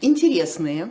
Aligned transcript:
интересные. 0.00 0.88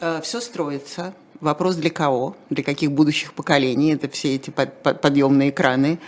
Э, 0.00 0.20
Все 0.22 0.40
строится. 0.40 1.14
Вопрос 1.40 1.76
для 1.76 1.90
кого? 1.90 2.36
Для 2.50 2.64
каких 2.64 2.92
будущих 2.92 3.34
поколений? 3.34 3.92
Это 3.92 4.08
все 4.08 4.34
эти 4.34 4.50
подъемные 4.50 5.50
экраны 5.50 5.98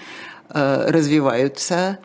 э, 0.49 0.91
развиваются. 0.91 1.99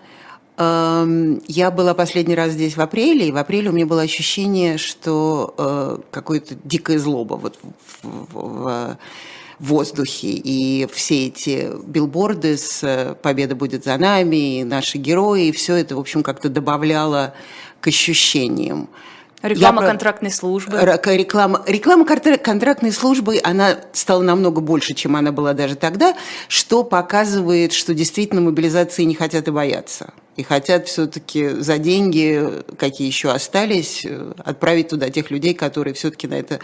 Эм, 0.58 1.42
я 1.48 1.72
была 1.72 1.94
последний 1.94 2.36
раз 2.36 2.52
здесь 2.52 2.78
в 2.78 2.82
апреле, 2.82 3.28
и 3.28 3.32
в 3.32 3.38
апреле 3.38 3.70
у 3.70 3.74
меня 3.74 3.86
было 3.86 4.02
ощущение, 4.02 4.78
что 4.78 5.56
э, 5.58 5.98
какое-то 6.12 6.56
дикое 6.64 7.00
злоба 7.00 7.36
вот 7.36 7.58
в, 8.04 8.98
воздухе, 9.60 10.28
и 10.28 10.88
все 10.92 11.28
эти 11.28 11.70
билборды 11.86 12.58
с 12.58 13.16
«Победа 13.22 13.56
будет 13.56 13.86
за 13.86 13.98
нами», 13.98 14.60
и 14.60 14.64
наши 14.64 14.98
герои, 14.98 15.48
и 15.48 15.52
все 15.52 15.76
это, 15.76 15.96
в 15.96 16.00
общем, 16.00 16.22
как-то 16.22 16.50
добавляло 16.50 17.34
к 17.80 17.88
ощущениям. 17.88 18.90
Реклама 19.44 19.82
я, 19.82 19.90
контрактной 19.90 20.32
службы. 20.32 20.78
Реклама, 20.80 21.64
реклама 21.68 22.06
контрактной 22.06 22.94
службы, 22.94 23.42
она 23.44 23.78
стала 23.92 24.24
намного 24.24 24.62
больше, 24.62 24.94
чем 24.94 25.18
она 25.18 25.34
была 25.34 25.52
даже 25.54 25.76
тогда, 25.76 26.16
что 26.48 26.86
показывает, 26.86 27.74
что 27.74 27.94
действительно 27.94 28.40
мобилизации 28.40 29.04
не 29.04 29.16
хотят 29.16 29.50
и 29.50 29.52
боятся. 29.52 30.14
И 30.38 30.44
хотят 30.44 30.88
все-таки 30.88 31.50
за 31.50 31.78
деньги, 31.78 32.64
какие 32.78 33.06
еще 33.06 33.32
остались, 33.32 34.08
отправить 34.38 34.88
туда 34.88 35.10
тех 35.10 35.30
людей, 35.30 35.54
которые 35.54 35.94
все-таки 35.94 36.26
на 36.26 36.36
это 36.36 36.60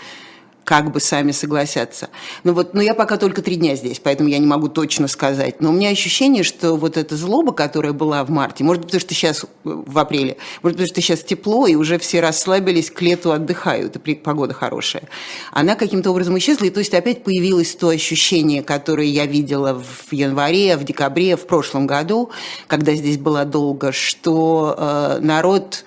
как 0.64 0.92
бы 0.92 1.00
сами 1.00 1.32
согласятся. 1.32 2.10
Ну 2.44 2.54
вот, 2.54 2.74
но 2.74 2.82
я 2.82 2.94
пока 2.94 3.18
только 3.18 3.42
три 3.42 3.56
дня 3.56 3.76
здесь, 3.76 4.00
поэтому 4.00 4.30
я 4.30 4.38
не 4.38 4.46
могу 4.46 4.70
точно 4.70 5.08
сказать. 5.08 5.62
Но 5.62 5.70
у 5.70 5.74
меня 5.74 5.90
ощущение, 5.90 6.44
что 6.44 6.76
вот 6.76 6.96
эта 6.96 7.16
злоба, 7.16 7.54
которая 7.54 7.94
была 7.94 8.24
в 8.24 8.30
марте, 8.30 8.64
может 8.64 8.84
быть, 8.84 8.92
потому 8.92 9.02
что 9.02 9.14
сейчас 9.14 9.46
в 9.64 9.98
апреле, 9.98 10.38
может 10.62 10.78
быть, 10.78 10.88
потому 10.88 10.88
что 10.88 11.02
сейчас 11.02 11.24
тепло, 11.24 11.66
и 11.66 11.76
уже 11.76 11.98
все 11.98 12.20
расслабились, 12.22 12.92
к 12.92 13.02
лету 13.02 13.32
отдыхают, 13.32 13.96
и 13.96 14.16
погода 14.16 14.54
хорошая, 14.54 15.04
она 15.52 15.76
каким-то 15.76 16.12
образом 16.12 16.38
исчезла, 16.38 16.66
и 16.66 16.70
то 16.70 16.80
есть 16.80 16.94
опять 16.94 17.24
появилось 17.24 17.74
то 17.76 17.90
ощущение, 17.90 18.62
которое 18.62 19.08
я 19.08 19.26
видела 19.26 19.74
в 19.74 20.14
январе, 20.14 20.78
в 20.78 20.84
декабре, 20.84 21.36
в 21.36 21.48
прошлом 21.48 21.88
году, 21.88 22.30
когда 22.68 22.94
здесь 22.94 23.18
была 23.18 23.46
долго, 23.46 23.92
что 23.92 24.76
э, 24.78 25.20
народ 25.22 25.84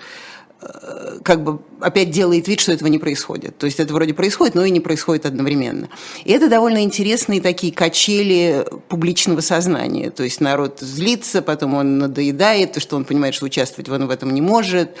как 1.23 1.43
бы 1.43 1.59
опять 1.79 2.11
делает 2.11 2.47
вид, 2.47 2.59
что 2.59 2.71
этого 2.71 2.87
не 2.87 2.99
происходит. 2.99 3.57
То 3.57 3.65
есть 3.65 3.79
это 3.79 3.93
вроде 3.93 4.13
происходит, 4.13 4.55
но 4.55 4.65
и 4.65 4.71
не 4.71 4.79
происходит 4.79 5.25
одновременно. 5.25 5.89
И 6.23 6.31
это 6.31 6.49
довольно 6.49 6.83
интересные 6.83 7.41
такие 7.41 7.73
качели 7.73 8.65
публичного 8.89 9.41
сознания. 9.41 10.09
То 10.09 10.23
есть 10.23 10.41
народ 10.41 10.79
злится, 10.79 11.41
потом 11.41 11.75
он 11.75 11.97
надоедает, 11.97 12.73
то 12.73 12.79
что 12.79 12.95
он 12.95 13.05
понимает, 13.05 13.35
что 13.35 13.45
участвовать 13.45 13.89
он 13.89 14.07
в 14.07 14.09
этом 14.09 14.33
не 14.33 14.41
может, 14.41 14.91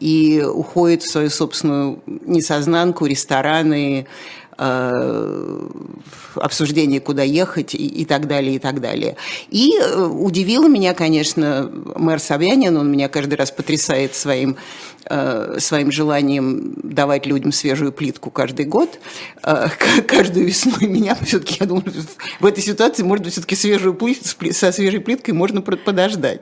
и 0.00 0.42
уходит 0.42 1.02
в 1.02 1.10
свою 1.10 1.30
собственную 1.30 2.02
несознанку, 2.06 3.06
рестораны, 3.06 4.06
обсуждение, 6.34 7.00
куда 7.00 7.22
ехать 7.22 7.74
и, 7.74 7.86
и 7.86 8.04
так 8.04 8.26
далее, 8.26 8.56
и 8.56 8.58
так 8.58 8.80
далее. 8.80 9.16
И 9.50 9.76
э, 9.78 10.04
удивило 10.04 10.66
меня, 10.68 10.94
конечно, 10.94 11.70
мэр 11.96 12.18
Собянин, 12.18 12.76
он 12.76 12.90
меня 12.90 13.08
каждый 13.08 13.34
раз 13.34 13.50
потрясает 13.50 14.14
своим, 14.14 14.56
э, 15.04 15.56
своим 15.58 15.92
желанием 15.92 16.74
давать 16.82 17.26
людям 17.26 17.52
свежую 17.52 17.92
плитку 17.92 18.30
каждый 18.30 18.66
год. 18.66 18.98
Каждую 20.06 20.46
весну 20.46 20.72
меня 20.80 21.16
все-таки, 21.22 21.58
я 21.60 21.66
думаю, 21.66 21.84
в 22.40 22.46
этой 22.46 22.62
ситуации, 22.62 23.02
может 23.02 23.24
быть, 23.24 23.32
все-таки 23.32 23.56
свежую 23.56 23.94
плитку, 23.94 24.52
со 24.52 24.72
свежей 24.72 25.00
плиткой 25.00 25.34
можно 25.34 25.62
подождать. 25.62 26.40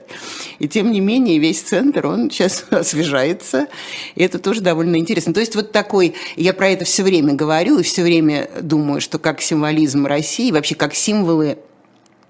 И 0.59 0.67
тем 0.67 0.91
не 0.91 0.99
менее, 0.99 1.37
весь 1.37 1.61
центр, 1.61 2.07
он 2.07 2.29
сейчас 2.31 2.65
освежается, 2.69 3.67
и 4.15 4.23
это 4.23 4.39
тоже 4.39 4.61
довольно 4.61 4.97
интересно. 4.97 5.33
То 5.33 5.39
есть 5.39 5.55
вот 5.55 5.71
такой, 5.71 6.15
я 6.35 6.53
про 6.53 6.69
это 6.69 6.85
все 6.85 7.03
время 7.03 7.33
говорю, 7.33 7.79
и 7.79 7.83
все 7.83 8.03
время 8.07 8.49
думаю, 8.61 9.01
что 9.01 9.19
как 9.19 9.41
символизм 9.41 10.05
России, 10.05 10.51
вообще 10.51 10.75
как 10.75 10.93
символы 10.95 11.57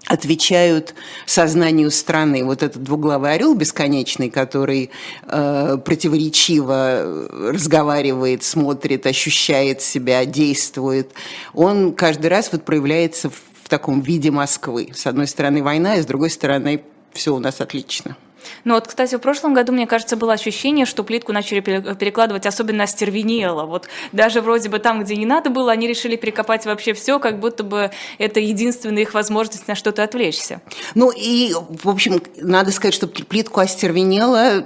отвечают 0.07 0.95
сознанию 1.25 1.91
страны. 1.91 2.45
Вот 2.45 2.63
этот 2.63 2.81
двуглавый 2.83 3.33
орел 3.33 3.53
бесконечный, 3.55 4.29
который 4.29 4.89
э, 5.23 5.77
противоречиво 5.83 7.27
разговаривает, 7.51 8.43
смотрит, 8.43 9.05
ощущает 9.05 9.81
себя, 9.81 10.25
действует, 10.25 11.11
он 11.53 11.93
каждый 11.93 12.27
раз 12.27 12.49
вот 12.51 12.63
проявляется 12.63 13.29
в, 13.29 13.43
таком 13.67 13.99
виде 13.99 14.31
Москвы. 14.31 14.91
С 14.95 15.07
одной 15.07 15.27
стороны 15.27 15.61
война, 15.61 15.97
и 15.97 16.01
с 16.01 16.05
другой 16.05 16.29
стороны 16.29 16.83
все 17.11 17.35
у 17.35 17.39
нас 17.39 17.59
отлично. 17.59 18.15
Ну 18.63 18.73
вот, 18.75 18.87
кстати, 18.87 19.15
в 19.15 19.19
прошлом 19.19 19.53
году, 19.53 19.73
мне 19.73 19.87
кажется, 19.87 20.15
было 20.15 20.33
ощущение, 20.33 20.85
что 20.85 21.03
плитку 21.03 21.31
начали 21.31 21.59
перекладывать 21.59 22.45
особенно 22.45 22.83
остервенело. 22.83 23.65
Вот 23.65 23.87
даже 24.11 24.41
вроде 24.41 24.69
бы 24.69 24.79
там, 24.79 25.03
где 25.03 25.15
не 25.15 25.25
надо 25.25 25.49
было, 25.49 25.71
они 25.71 25.87
решили 25.87 26.15
перекопать 26.15 26.65
вообще 26.65 26.93
все, 26.93 27.19
как 27.19 27.39
будто 27.39 27.63
бы 27.63 27.91
это 28.17 28.39
единственная 28.39 29.03
их 29.03 29.13
возможность 29.13 29.67
на 29.67 29.75
что-то 29.75 30.03
отвлечься. 30.03 30.61
Ну 30.95 31.11
и, 31.11 31.53
в 31.53 31.89
общем, 31.89 32.21
надо 32.37 32.71
сказать, 32.71 32.93
что 32.93 33.07
плитку 33.07 33.59
остервенело 33.59 34.65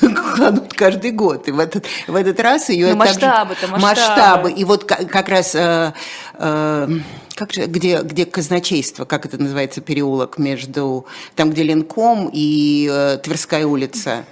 кладут 0.34 0.74
каждый 0.74 1.10
год. 1.10 1.48
И 1.48 1.52
в 1.52 1.58
этот, 1.58 1.86
в 2.06 2.14
этот 2.14 2.40
раз 2.40 2.68
ее... 2.68 2.88
Ну, 2.88 2.96
масштабы-то, 2.96 3.68
масштабы. 3.68 3.82
Масштабы. 3.82 4.52
И 4.52 4.64
вот 4.64 4.84
как 4.84 5.28
раз... 5.28 5.54
Э, 5.54 5.92
э, 6.34 6.88
как 7.34 7.52
же, 7.52 7.66
где, 7.66 8.00
где 8.02 8.26
казначейство, 8.26 9.04
как 9.04 9.26
это 9.26 9.38
называется, 9.38 9.80
переулок 9.80 10.38
между, 10.38 11.06
там, 11.34 11.50
где 11.50 11.62
Ленком 11.62 12.30
и 12.32 12.88
э, 12.90 13.18
Тверская 13.22 13.66
улица, 13.66 14.24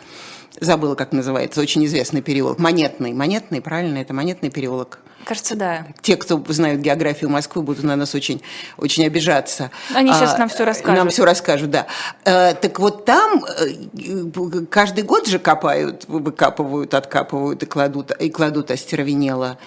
забыла, 0.60 0.94
как 0.94 1.12
называется, 1.12 1.60
очень 1.60 1.84
известный 1.86 2.22
переулок, 2.22 2.58
Монетный, 2.58 3.12
Монетный, 3.12 3.60
правильно, 3.60 3.98
это 3.98 4.14
Монетный 4.14 4.50
переулок. 4.50 5.00
Кажется, 5.24 5.54
да. 5.54 5.86
Те, 6.00 6.16
кто 6.16 6.42
знают 6.48 6.80
географию 6.80 7.30
Москвы, 7.30 7.62
будут 7.62 7.84
на 7.84 7.94
нас 7.94 8.14
очень, 8.14 8.42
очень 8.76 9.06
обижаться. 9.06 9.70
Они 9.94 10.12
сейчас 10.12 10.34
а, 10.34 10.38
нам 10.38 10.48
все 10.48 10.64
расскажут. 10.64 10.98
Нам 10.98 11.08
все 11.10 11.24
расскажут, 11.24 11.70
да. 11.70 11.86
А, 12.24 12.54
так 12.54 12.80
вот 12.80 13.04
там 13.04 13.44
э, 13.44 14.64
каждый 14.68 15.04
год 15.04 15.28
же 15.28 15.38
копают, 15.38 16.06
выкапывают, 16.08 16.94
откапывают 16.94 17.62
и 17.62 17.66
кладут, 17.66 18.10
и 18.10 18.30
кладут 18.30 18.72
остервенело. 18.72 19.58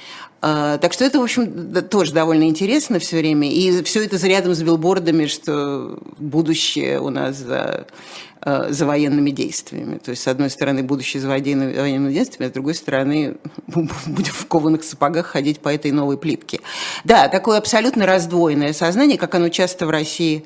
А, 0.47 0.77
так 0.77 0.93
что 0.93 1.03
это, 1.03 1.19
в 1.19 1.23
общем, 1.23 1.73
тоже 1.89 2.13
довольно 2.13 2.43
интересно 2.43 2.99
все 2.99 3.17
время. 3.17 3.51
И 3.51 3.81
все 3.81 4.05
это 4.05 4.15
рядом 4.27 4.53
с 4.53 4.61
билбордами, 4.61 5.25
что 5.25 5.97
будущее 6.19 7.01
у 7.01 7.09
нас 7.09 7.37
за, 7.37 7.87
а, 8.41 8.67
за 8.69 8.85
военными 8.85 9.31
действиями. 9.31 9.97
То 9.97 10.11
есть, 10.11 10.21
с 10.21 10.27
одной 10.27 10.51
стороны, 10.51 10.83
будущее 10.83 11.19
за 11.19 11.29
военными 11.29 12.13
действиями, 12.13 12.45
а 12.45 12.51
с 12.51 12.53
другой 12.53 12.75
стороны, 12.75 13.37
будем 13.65 14.33
в 14.33 14.45
кованых 14.45 14.83
сапогах 14.83 15.25
ходить 15.25 15.61
по 15.61 15.69
этой 15.69 15.89
новой 15.89 16.19
плитке. 16.19 16.59
Да, 17.03 17.27
такое 17.27 17.57
абсолютно 17.57 18.05
раздвоенное 18.05 18.73
сознание, 18.73 19.17
как 19.17 19.33
оно 19.33 19.49
часто 19.49 19.87
в 19.87 19.89
России, 19.89 20.45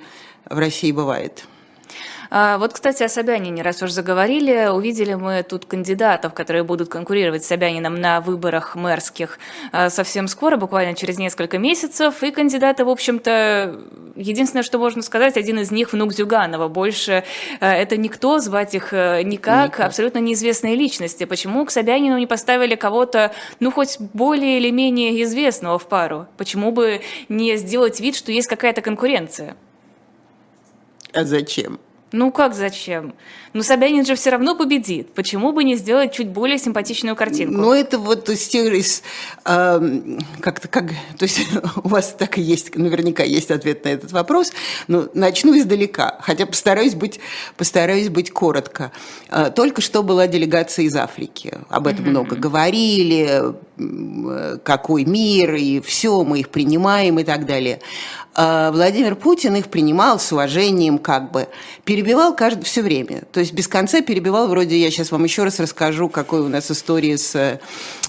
в 0.49 0.57
России 0.57 0.93
бывает. 0.93 1.43
А, 2.31 2.57
вот, 2.59 2.73
кстати, 2.73 3.01
о 3.01 3.09
Собянине, 3.09 3.63
раз 3.63 3.81
уж 3.81 3.91
заговорили, 3.91 4.67
увидели 4.67 5.15
мы 5.15 5.43
тут 5.43 5.65
кандидатов, 5.65 6.33
которые 6.33 6.63
будут 6.63 6.89
конкурировать 6.89 7.43
с 7.43 7.47
Собянином 7.47 7.95
на 7.95 8.21
выборах 8.21 8.75
мэрских 8.75 9.39
а, 9.71 9.89
совсем 9.89 10.27
скоро, 10.27 10.57
буквально 10.57 10.93
через 10.93 11.17
несколько 11.17 11.57
месяцев. 11.57 12.21
И 12.21 12.31
кандидаты, 12.31 12.85
в 12.85 12.89
общем-то, 12.89 13.79
единственное, 14.15 14.63
что 14.63 14.77
можно 14.77 15.01
сказать, 15.01 15.37
один 15.37 15.59
из 15.59 15.71
них 15.71 15.91
внук 15.91 16.13
Зюганова. 16.13 16.67
Больше 16.67 17.23
а, 17.59 17.73
это 17.73 17.97
никто, 17.97 18.37
звать 18.37 18.75
их 18.75 18.91
никак, 18.91 19.23
никак. 19.23 19.79
абсолютно 19.79 20.19
неизвестные 20.19 20.75
личности. 20.75 21.23
Почему 21.23 21.65
к 21.65 21.71
Собянину 21.71 22.17
не 22.19 22.27
поставили 22.27 22.75
кого-то, 22.75 23.31
ну, 23.59 23.71
хоть 23.71 23.97
более 23.99 24.59
или 24.59 24.69
менее 24.69 25.23
известного 25.23 25.79
в 25.79 25.87
пару? 25.87 26.27
Почему 26.37 26.71
бы 26.71 27.01
не 27.27 27.55
сделать 27.57 27.99
вид, 27.99 28.15
что 28.15 28.31
есть 28.31 28.47
какая-то 28.47 28.81
конкуренция? 28.81 29.55
А 31.11 31.23
зачем? 31.23 31.79
Ну 32.11 32.31
как 32.31 32.55
зачем? 32.55 33.13
Ну 33.53 33.63
Собянин 33.63 34.05
же 34.05 34.15
все 34.15 34.29
равно 34.29 34.55
победит. 34.55 35.13
Почему 35.13 35.51
бы 35.51 35.63
не 35.63 35.75
сделать 35.75 36.13
чуть 36.13 36.29
более 36.29 36.57
симпатичную 36.57 37.15
картинку? 37.15 37.55
Ну 37.55 37.73
это 37.73 37.97
вот 37.97 38.29
из 38.29 38.47
тех, 38.47 38.73
из, 38.73 39.03
э, 39.45 40.19
как-то, 40.39 40.67
как, 40.67 40.91
то 41.17 41.23
есть 41.23 41.41
у 41.83 41.87
вас 41.87 42.15
так 42.17 42.37
и 42.37 42.41
есть, 42.41 42.75
наверняка 42.75 43.23
есть 43.23 43.51
ответ 43.51 43.85
на 43.85 43.89
этот 43.89 44.11
вопрос, 44.11 44.51
но 44.87 45.07
начну 45.13 45.57
издалека, 45.57 46.19
хотя 46.21 46.45
постараюсь 46.45 46.95
быть, 46.95 47.19
постараюсь 47.57 48.09
быть 48.09 48.31
коротко. 48.31 48.91
Э, 49.29 49.51
только 49.53 49.81
что 49.81 50.03
была 50.03 50.27
делегация 50.27 50.85
из 50.85 50.95
Африки, 50.95 51.53
об 51.69 51.87
этом 51.87 52.05
mm-hmm. 52.05 52.09
много 52.09 52.35
говорили, 52.35 53.53
какой 54.63 55.05
мир, 55.05 55.55
и 55.55 55.79
все, 55.79 56.23
мы 56.23 56.39
их 56.39 56.49
принимаем 56.49 57.19
и 57.19 57.23
так 57.23 57.45
далее. 57.45 57.79
А 58.35 58.71
Владимир 58.71 59.15
Путин 59.15 59.55
их 59.55 59.67
принимал 59.67 60.19
с 60.19 60.31
уважением, 60.31 60.97
как 60.97 61.31
бы, 61.31 61.47
перебивал 61.83 62.35
каждое 62.35 62.63
все 62.63 62.81
время. 62.81 63.23
То 63.31 63.38
есть 63.39 63.53
без 63.53 63.67
конца 63.67 64.01
перебивал, 64.01 64.47
вроде 64.47 64.77
я 64.77 64.91
сейчас 64.91 65.11
вам 65.11 65.23
еще 65.23 65.43
раз 65.43 65.59
расскажу, 65.59 66.09
какой 66.09 66.41
у 66.41 66.47
нас 66.47 66.69
история 66.71 67.17
с, 67.17 67.59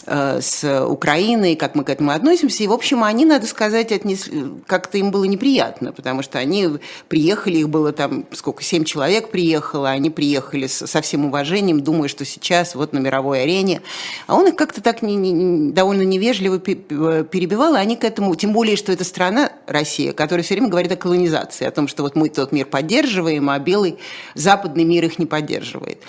э, 0.07 0.41
с 0.41 0.85
Украиной, 0.87 1.57
как 1.57 1.75
мы 1.75 1.85
к 1.85 1.91
этому 1.91 2.11
относимся. 2.11 2.65
И, 2.65 2.67
в 2.67 2.73
общем, 2.73 3.05
они, 3.05 3.25
надо 3.25 3.47
сказать, 3.47 3.93
отнесли, 3.93 4.45
как-то 4.67 4.99
им 4.99 5.11
было 5.11 5.25
неприятно, 5.25 5.93
потому 5.93 6.23
что 6.23 6.39
они 6.39 6.69
приехали, 7.09 7.59
их 7.59 7.69
было 7.69 7.93
там, 7.93 8.27
сколько, 8.33 8.63
семь 8.63 8.85
человек 8.85 9.31
приехало, 9.31 9.91
они 9.91 10.11
приехали 10.11 10.67
со 10.67 11.01
всем 11.01 11.27
уважением, 11.27 11.81
думая, 11.81 12.09
что 12.09 12.25
сейчас 12.25 12.75
вот 12.75 12.93
на 12.93 12.99
мировой 12.99 13.43
арене. 13.43 13.83
А 14.27 14.35
он 14.35 14.49
их 14.49 14.57
как-то 14.57 14.83
так 14.83 15.03
не, 15.03 15.15
не, 15.17 15.73
довольно 15.73 16.03
невежливо 16.03 16.59
перебивал, 16.59 17.75
и 17.75 17.79
они 17.79 17.97
к 17.97 18.05
этому, 18.05 18.35
тем 18.35 18.53
более, 18.53 18.77
что 18.77 18.93
это 18.93 19.05
страна, 19.05 19.53
Россия, 19.67 20.13
который 20.13 20.43
все 20.43 20.55
время 20.55 20.69
говорит 20.69 20.91
о 20.93 20.97
колонизации, 20.97 21.67
о 21.67 21.71
том, 21.71 21.89
что 21.89 22.03
вот 22.03 22.17
мы 22.17 22.29
тот 22.29 22.53
мир 22.53 22.67
поддерживаем, 22.67 23.49
а 23.51 23.59
белый 23.59 23.99
западный 24.35 24.85
мир 24.85 25.05
их 25.05 25.19
не 25.21 25.27
поддерживает. 25.27 26.03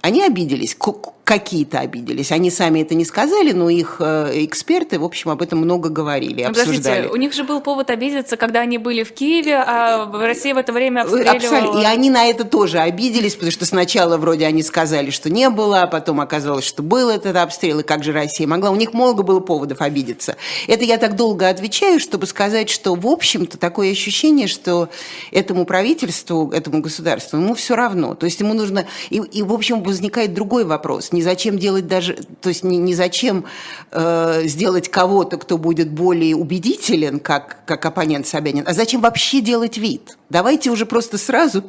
Они 0.00 0.22
обиделись, 0.24 0.74
какие-то 1.24 1.78
обиделись. 1.78 2.32
Они 2.32 2.50
сами 2.50 2.80
это 2.80 2.94
не 2.94 3.04
сказали, 3.04 3.52
но 3.52 3.70
их 3.70 3.96
э, 4.00 4.44
эксперты, 4.44 4.98
в 4.98 5.04
общем, 5.04 5.30
об 5.30 5.40
этом 5.40 5.60
много 5.60 5.88
говорили, 5.88 6.42
обсуждали. 6.42 6.76
Подождите, 6.76 7.08
у 7.12 7.16
них 7.16 7.32
же 7.32 7.44
был 7.44 7.60
повод 7.60 7.90
обидеться, 7.90 8.36
когда 8.36 8.60
они 8.60 8.78
были 8.78 9.04
в 9.04 9.12
Киеве, 9.12 9.56
а 9.56 10.10
Россия 10.12 10.52
в 10.52 10.58
это 10.58 10.72
время 10.72 11.02
обстреливала... 11.02 11.36
Абсолютно. 11.36 11.78
И 11.80 11.84
они 11.84 12.10
на 12.10 12.24
это 12.24 12.44
тоже 12.44 12.80
обиделись, 12.80 13.34
потому 13.34 13.52
что 13.52 13.66
сначала 13.66 14.16
вроде 14.16 14.46
они 14.46 14.64
сказали, 14.64 15.10
что 15.10 15.30
не 15.30 15.48
было, 15.48 15.82
а 15.82 15.86
потом 15.86 16.20
оказалось, 16.20 16.64
что 16.64 16.82
был 16.82 17.08
этот 17.08 17.36
обстрел, 17.36 17.78
и 17.80 17.82
как 17.84 18.02
же 18.02 18.12
Россия 18.12 18.48
могла. 18.48 18.70
У 18.70 18.76
них 18.76 18.92
много 18.92 19.22
было 19.22 19.38
поводов 19.38 19.80
обидеться. 19.80 20.36
Это 20.66 20.84
я 20.84 20.98
так 20.98 21.14
долго 21.14 21.48
отвечаю, 21.48 22.00
чтобы 22.00 22.26
сказать, 22.26 22.68
что, 22.68 22.96
в 22.96 23.06
общем-то, 23.06 23.58
такое 23.58 23.92
ощущение, 23.92 24.48
что 24.48 24.88
этому 25.30 25.66
правительству, 25.66 26.50
этому 26.50 26.80
государству, 26.80 27.36
ему 27.36 27.54
все 27.54 27.76
равно. 27.76 28.16
То 28.16 28.26
есть 28.26 28.40
ему 28.40 28.54
нужно... 28.54 28.86
И, 29.10 29.18
и 29.18 29.42
в 29.42 29.52
общем, 29.52 29.82
возникает 29.84 30.34
другой 30.34 30.64
вопрос. 30.64 31.11
Не 31.12 31.22
зачем 31.22 31.58
делать 31.58 31.86
даже... 31.86 32.18
То 32.40 32.48
есть 32.48 32.64
не, 32.64 32.78
не 32.78 32.94
зачем 32.94 33.44
э, 33.90 34.42
сделать 34.44 34.90
кого-то, 34.90 35.36
кто 35.36 35.58
будет 35.58 35.90
более 35.90 36.36
убедителен, 36.36 37.20
как, 37.20 37.64
как 37.66 37.84
оппонент 37.86 38.26
Собянин, 38.26 38.64
а 38.66 38.72
зачем 38.72 39.00
вообще 39.00 39.40
делать 39.40 39.78
вид? 39.78 40.16
Давайте 40.30 40.70
уже 40.70 40.86
просто 40.86 41.18
сразу 41.18 41.64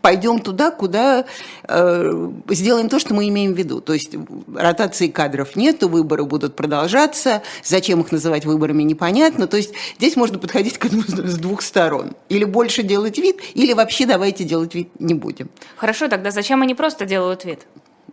пойдем 0.00 0.40
туда, 0.40 0.70
куда 0.70 1.24
э, 1.68 2.30
сделаем 2.48 2.88
то, 2.88 2.98
что 2.98 3.14
мы 3.14 3.28
имеем 3.28 3.54
в 3.54 3.56
виду. 3.56 3.80
То 3.80 3.92
есть 3.92 4.10
ротации 4.54 5.08
кадров 5.08 5.56
нету, 5.56 5.88
выборы 5.88 6.24
будут 6.24 6.56
продолжаться, 6.56 7.42
зачем 7.62 8.00
их 8.00 8.12
называть 8.12 8.44
выборами, 8.44 8.82
непонятно. 8.82 9.46
То 9.46 9.56
есть 9.56 9.72
здесь 9.98 10.16
можно 10.16 10.38
подходить 10.38 10.78
к 10.78 10.86
этому 10.86 11.02
с 11.02 11.36
двух 11.36 11.62
сторон. 11.62 12.16
Или 12.28 12.44
больше 12.44 12.82
делать 12.82 13.18
вид, 13.18 13.40
или 13.54 13.72
вообще 13.72 14.06
давайте 14.06 14.44
делать 14.44 14.74
вид 14.74 14.88
не 14.98 15.14
будем. 15.14 15.48
Хорошо, 15.76 16.08
тогда 16.08 16.30
зачем 16.30 16.62
они 16.62 16.74
просто 16.74 17.04
делают 17.06 17.44
вид? 17.44 17.60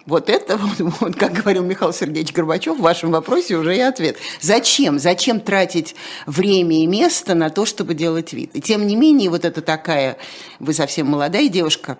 Вот 0.05 0.29
это, 0.29 0.57
вот, 0.57 0.79
вот, 0.99 1.15
как 1.15 1.33
говорил 1.33 1.63
Михаил 1.63 1.93
Сергеевич 1.93 2.33
Горбачев, 2.33 2.77
в 2.77 2.81
вашем 2.81 3.11
вопросе 3.11 3.55
уже 3.55 3.75
и 3.75 3.79
ответ. 3.79 4.17
Зачем? 4.39 4.99
Зачем 4.99 5.39
тратить 5.39 5.95
время 6.25 6.83
и 6.83 6.87
место 6.87 7.33
на 7.33 7.49
то, 7.49 7.65
чтобы 7.65 7.93
делать 7.93 8.33
вид? 8.33 8.51
И 8.53 8.61
тем 8.61 8.85
не 8.87 8.95
менее, 8.95 9.29
вот 9.29 9.45
это 9.45 9.61
такая, 9.61 10.17
вы 10.59 10.73
совсем 10.73 11.07
молодая 11.07 11.49
девушка, 11.49 11.97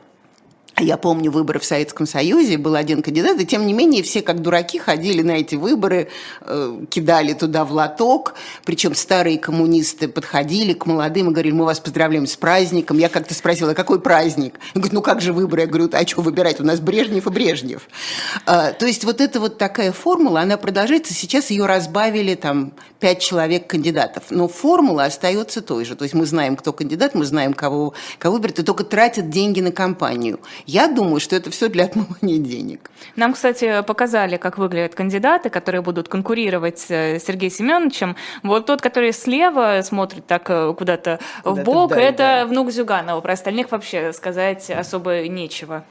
я 0.84 0.98
помню 0.98 1.32
выборы 1.32 1.60
в 1.60 1.66
Советском 1.66 2.06
Союзе, 2.06 2.58
был 2.58 2.76
один 2.76 3.02
кандидат, 3.02 3.40
и 3.40 3.46
тем 3.46 3.66
не 3.66 3.74
менее 3.74 4.04
все 4.04 4.22
как 4.22 4.42
дураки 4.42 4.78
ходили 4.78 5.22
на 5.22 5.32
эти 5.32 5.56
выборы, 5.56 6.10
э, 6.42 6.80
кидали 6.90 7.34
туда 7.34 7.64
в 7.64 7.72
лоток, 7.72 8.36
причем 8.66 8.94
старые 8.94 9.38
коммунисты 9.38 10.08
подходили 10.08 10.74
к 10.74 10.86
молодым 10.86 11.30
и 11.30 11.32
говорили, 11.32 11.54
мы 11.54 11.66
вас 11.66 11.80
поздравляем 11.80 12.28
с 12.28 12.36
праздником. 12.36 12.98
Я 12.98 13.08
как-то 13.08 13.34
спросила, 13.34 13.74
какой 13.74 14.02
праздник? 14.02 14.56
Он 14.74 14.82
говорит, 14.82 14.94
ну 14.94 15.02
как 15.02 15.22
же 15.22 15.32
выборы? 15.32 15.62
Я 15.62 15.68
говорю, 15.68 15.90
а 15.94 16.06
что 16.06 16.22
выбирать? 16.22 16.60
У 16.60 16.64
нас 16.64 16.80
Брежнев 16.80 17.26
и 17.26 17.30
Брежнев. 17.30 17.88
А, 18.46 18.72
то 18.74 18.86
есть 18.86 19.06
вот 19.06 19.22
эта 19.22 19.40
вот 19.40 19.58
такая 19.58 19.94
формула, 19.94 20.42
она 20.42 20.58
продолжается, 20.58 21.14
сейчас 21.14 21.52
ее 21.52 21.66
разбавили 21.66 22.36
там 22.36 22.74
пять 23.06 23.22
человек 23.22 23.68
кандидатов, 23.68 24.24
но 24.32 24.48
формула 24.48 25.04
остается 25.04 25.62
той 25.62 25.86
же. 25.86 25.96
То 25.96 26.06
есть 26.06 26.16
мы 26.16 26.26
знаем, 26.26 26.56
кто 26.56 26.74
кандидат, 26.74 27.14
мы 27.14 27.24
знаем, 27.26 27.54
кого, 27.54 27.94
кого 28.18 28.38
выберут, 28.38 28.58
и 28.58 28.64
только 28.64 28.84
тратят 28.84 29.30
деньги 29.30 29.62
на 29.62 29.72
кампанию. 29.72 30.40
Я 30.66 30.88
думаю, 30.88 31.20
что 31.20 31.36
это 31.36 31.52
все 31.52 31.70
для 31.70 31.84
отмывания 31.84 32.40
денег. 32.40 32.90
Нам, 33.16 33.34
кстати, 33.34 33.84
показали, 33.84 34.38
как 34.38 34.58
выглядят 34.58 34.96
кандидаты, 34.96 35.52
которые 35.52 35.84
будут 35.84 36.10
конкурировать 36.10 36.80
с 36.80 36.90
э, 36.90 37.20
Сергеем 37.20 37.52
Семеновичем. 37.52 38.16
Вот 38.42 38.66
тот, 38.66 38.82
который 38.82 39.14
слева 39.14 39.82
смотрит 39.84 40.26
так 40.26 40.50
э, 40.50 40.74
куда-то 40.76 41.20
куда 41.44 41.62
в 41.62 41.64
бок, 41.64 41.92
вдаль, 41.92 42.06
это 42.06 42.18
да. 42.18 42.46
внук 42.48 42.72
Зюганова. 42.72 43.22
Про 43.22 43.34
остальных 43.34 43.72
вообще 43.72 44.14
сказать 44.14 44.72
особо 44.72 45.28
нечего. 45.28 45.84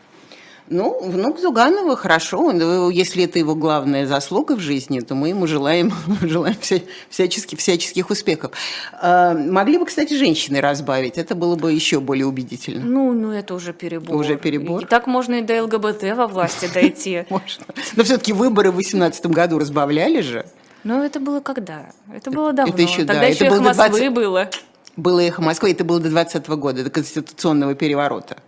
Ну, 0.69 0.99
внук 1.03 1.41
Зуганова 1.41 1.95
хорошо, 1.95 2.51
если 2.91 3.25
это 3.25 3.39
его 3.39 3.55
главная 3.55 4.07
заслуга 4.07 4.57
в 4.57 4.61
жизни, 4.61 5.01
то 5.01 5.15
мы 5.15 5.29
ему 5.29 5.47
желаем, 5.47 5.93
желаем 6.23 6.57
вся, 6.59 6.77
всяческих, 7.11 7.59
всяческих 7.59 8.09
успехов. 8.09 8.53
А, 8.93 9.35
могли 9.35 9.77
бы, 9.77 9.85
кстати, 9.85 10.15
женщины 10.15 10.63
разбавить, 10.63 11.19
это 11.19 11.35
было 11.35 11.57
бы 11.57 11.73
еще 11.73 12.01
более 12.01 12.27
убедительно. 12.27 12.83
Ну, 12.83 13.13
ну 13.13 13.31
это 13.31 13.55
уже 13.55 13.75
перебор. 13.75 14.17
Уже 14.17 14.37
перебор. 14.37 14.85
И 14.85 14.87
так 14.87 15.07
можно 15.07 15.35
и 15.35 15.43
до 15.43 15.65
ЛГБТ 15.65 16.03
во 16.17 16.27
власти 16.27 16.71
дойти. 16.73 17.27
Можно. 17.31 17.67
Но 17.97 18.05
все-таки 18.05 18.33
выборы 18.33 18.71
в 18.71 18.75
2018 18.75 19.27
году 19.27 19.59
разбавляли 19.59 20.23
же. 20.23 20.47
Ну, 20.83 21.03
это 21.03 21.21
было 21.21 21.41
когда? 21.41 21.91
Это 22.15 22.31
было 22.31 22.53
давно. 22.53 22.73
Это 22.73 22.83
еще, 22.83 22.99
Тогда 22.99 23.21
да, 23.21 23.27
еще 23.27 23.47
это 23.47 23.57
было 23.57 23.65
Москвы 23.65 23.99
20... 23.99 24.13
было. 24.15 24.51
Было 24.97 25.21
эхо 25.21 25.43
Москвы, 25.43 25.73
это 25.73 25.85
было 25.85 26.01
до 26.01 26.09
20 26.09 26.49
года, 26.49 26.85
до 26.85 26.91
конституционного 26.91 27.75
переворота. 27.75 28.39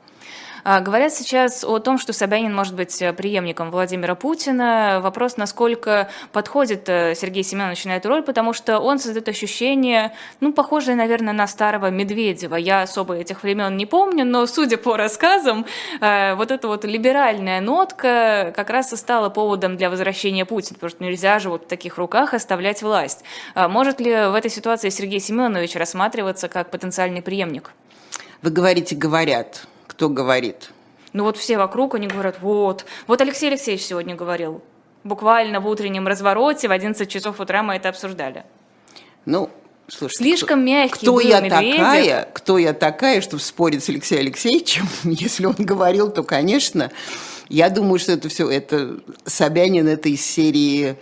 А, 0.68 0.80
говорят 0.80 1.14
сейчас 1.14 1.62
о 1.62 1.78
том, 1.78 1.96
что 1.96 2.12
Собянин 2.12 2.52
может 2.52 2.74
быть 2.74 3.00
э, 3.00 3.12
преемником 3.12 3.70
Владимира 3.70 4.16
Путина. 4.16 4.98
Вопрос, 5.00 5.36
насколько 5.36 6.10
подходит 6.32 6.88
э, 6.88 7.14
Сергей 7.14 7.44
Семенович 7.44 7.84
на 7.84 7.94
эту 7.94 8.08
роль, 8.08 8.24
потому 8.24 8.52
что 8.52 8.80
он 8.80 8.98
создает 8.98 9.28
ощущение, 9.28 10.12
ну, 10.40 10.52
похожее, 10.52 10.96
наверное, 10.96 11.32
на 11.32 11.46
старого 11.46 11.90
Медведева. 11.90 12.56
Я 12.56 12.82
особо 12.82 13.14
этих 13.14 13.44
времен 13.44 13.76
не 13.76 13.86
помню, 13.86 14.24
но, 14.24 14.44
судя 14.46 14.76
по 14.76 14.96
рассказам, 14.96 15.66
э, 16.00 16.34
вот 16.34 16.50
эта 16.50 16.66
вот 16.66 16.84
либеральная 16.84 17.60
нотка 17.60 18.52
как 18.56 18.68
раз 18.68 18.92
и 18.92 18.96
стала 18.96 19.28
поводом 19.28 19.76
для 19.76 19.88
возвращения 19.88 20.44
Путина, 20.44 20.74
потому 20.74 20.90
что 20.90 21.04
нельзя 21.04 21.38
же 21.38 21.48
вот 21.48 21.66
в 21.66 21.68
таких 21.68 21.96
руках 21.96 22.34
оставлять 22.34 22.82
власть. 22.82 23.22
А 23.54 23.68
может 23.68 24.00
ли 24.00 24.10
в 24.10 24.34
этой 24.34 24.50
ситуации 24.50 24.88
Сергей 24.88 25.20
Семенович 25.20 25.76
рассматриваться 25.76 26.48
как 26.48 26.72
потенциальный 26.72 27.22
преемник? 27.22 27.70
Вы 28.42 28.50
говорите 28.50 28.96
«говорят» 28.96 29.68
кто 29.96 30.10
говорит? 30.10 30.70
Ну 31.14 31.24
вот 31.24 31.38
все 31.38 31.56
вокруг, 31.56 31.94
они 31.94 32.06
говорят, 32.06 32.36
вот. 32.42 32.84
Вот 33.06 33.20
Алексей 33.22 33.48
Алексеевич 33.48 33.82
сегодня 33.86 34.14
говорил. 34.14 34.62
Буквально 35.04 35.60
в 35.60 35.66
утреннем 35.66 36.06
развороте 36.06 36.68
в 36.68 36.72
11 36.72 37.08
часов 37.08 37.40
утра 37.40 37.62
мы 37.62 37.76
это 37.76 37.88
обсуждали. 37.88 38.44
Ну, 39.24 39.48
Слушайте, 39.88 40.24
Слишком 40.24 40.58
кто, 40.58 40.66
мягкий 40.66 40.98
кто 40.98 41.12
был 41.14 41.20
я 41.20 41.40
Медведев. 41.40 41.76
такая, 41.76 42.28
кто 42.34 42.58
я 42.58 42.72
такая, 42.74 43.20
чтобы 43.22 43.40
спорить 43.40 43.84
с 43.84 43.88
Алексеем 43.88 44.22
Алексеевичем? 44.22 44.86
Если 45.04 45.46
он 45.46 45.54
говорил, 45.58 46.10
то, 46.10 46.22
конечно, 46.22 46.90
я 47.48 47.70
думаю, 47.70 47.98
что 47.98 48.12
это 48.12 48.28
все, 48.28 48.50
это 48.50 48.98
Собянин, 49.24 49.88
это 49.88 50.10
из 50.10 50.26
серии 50.26 50.96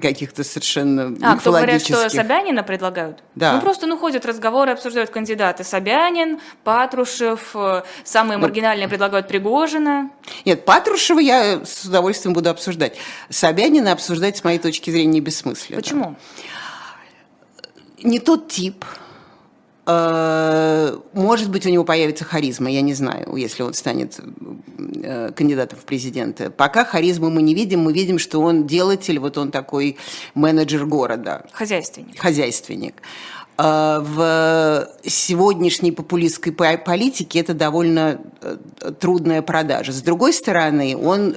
каких-то 0.00 0.44
совершенно 0.44 1.16
А, 1.22 1.36
кто 1.36 1.50
говорят, 1.50 1.82
что 1.82 2.08
Собянина 2.08 2.62
предлагают? 2.62 3.22
Да. 3.34 3.54
Ну, 3.54 3.60
просто 3.60 3.86
ну, 3.86 3.98
ходят 3.98 4.24
разговоры, 4.24 4.72
обсуждают 4.72 5.10
кандидаты. 5.10 5.64
Собянин, 5.64 6.40
Патрушев, 6.62 7.50
э, 7.54 7.82
самые 8.04 8.38
ну, 8.38 8.44
маргинальные 8.44 8.88
предлагают 8.88 9.26
Пригожина. 9.26 10.10
Нет, 10.44 10.64
Патрушева 10.64 11.18
я 11.18 11.64
с 11.64 11.84
удовольствием 11.84 12.34
буду 12.34 12.50
обсуждать. 12.50 12.96
Собянина 13.28 13.92
обсуждать, 13.92 14.36
с 14.36 14.44
моей 14.44 14.58
точки 14.58 14.90
зрения, 14.90 15.20
бессмысленно. 15.20 15.80
Почему? 15.80 16.16
Не 18.02 18.18
тот 18.18 18.48
тип, 18.48 18.84
может 19.86 21.50
быть, 21.50 21.66
у 21.66 21.70
него 21.70 21.84
появится 21.84 22.24
харизма, 22.24 22.70
я 22.70 22.82
не 22.82 22.94
знаю, 22.94 23.34
если 23.36 23.62
он 23.62 23.74
станет 23.74 24.20
э, 25.02 25.32
кандидатом 25.34 25.78
в 25.78 25.84
президенты. 25.84 26.50
Пока 26.50 26.84
харизму 26.84 27.30
мы 27.30 27.42
не 27.42 27.54
видим, 27.54 27.80
мы 27.80 27.92
видим, 27.92 28.18
что 28.18 28.40
он 28.40 28.66
делатель, 28.66 29.18
вот 29.18 29.38
он 29.38 29.50
такой 29.50 29.96
менеджер 30.34 30.84
города. 30.86 31.46
Хозяйственник. 31.52 32.18
Хозяйственник. 32.18 33.02
Э, 33.56 34.00
в 34.02 34.88
сегодняшней 35.04 35.92
популистской 35.92 36.52
политике 36.52 37.40
это 37.40 37.54
довольно 37.54 38.20
трудная 39.00 39.42
продажа. 39.42 39.92
С 39.92 40.02
другой 40.02 40.34
стороны, 40.34 40.96
он, 40.96 41.34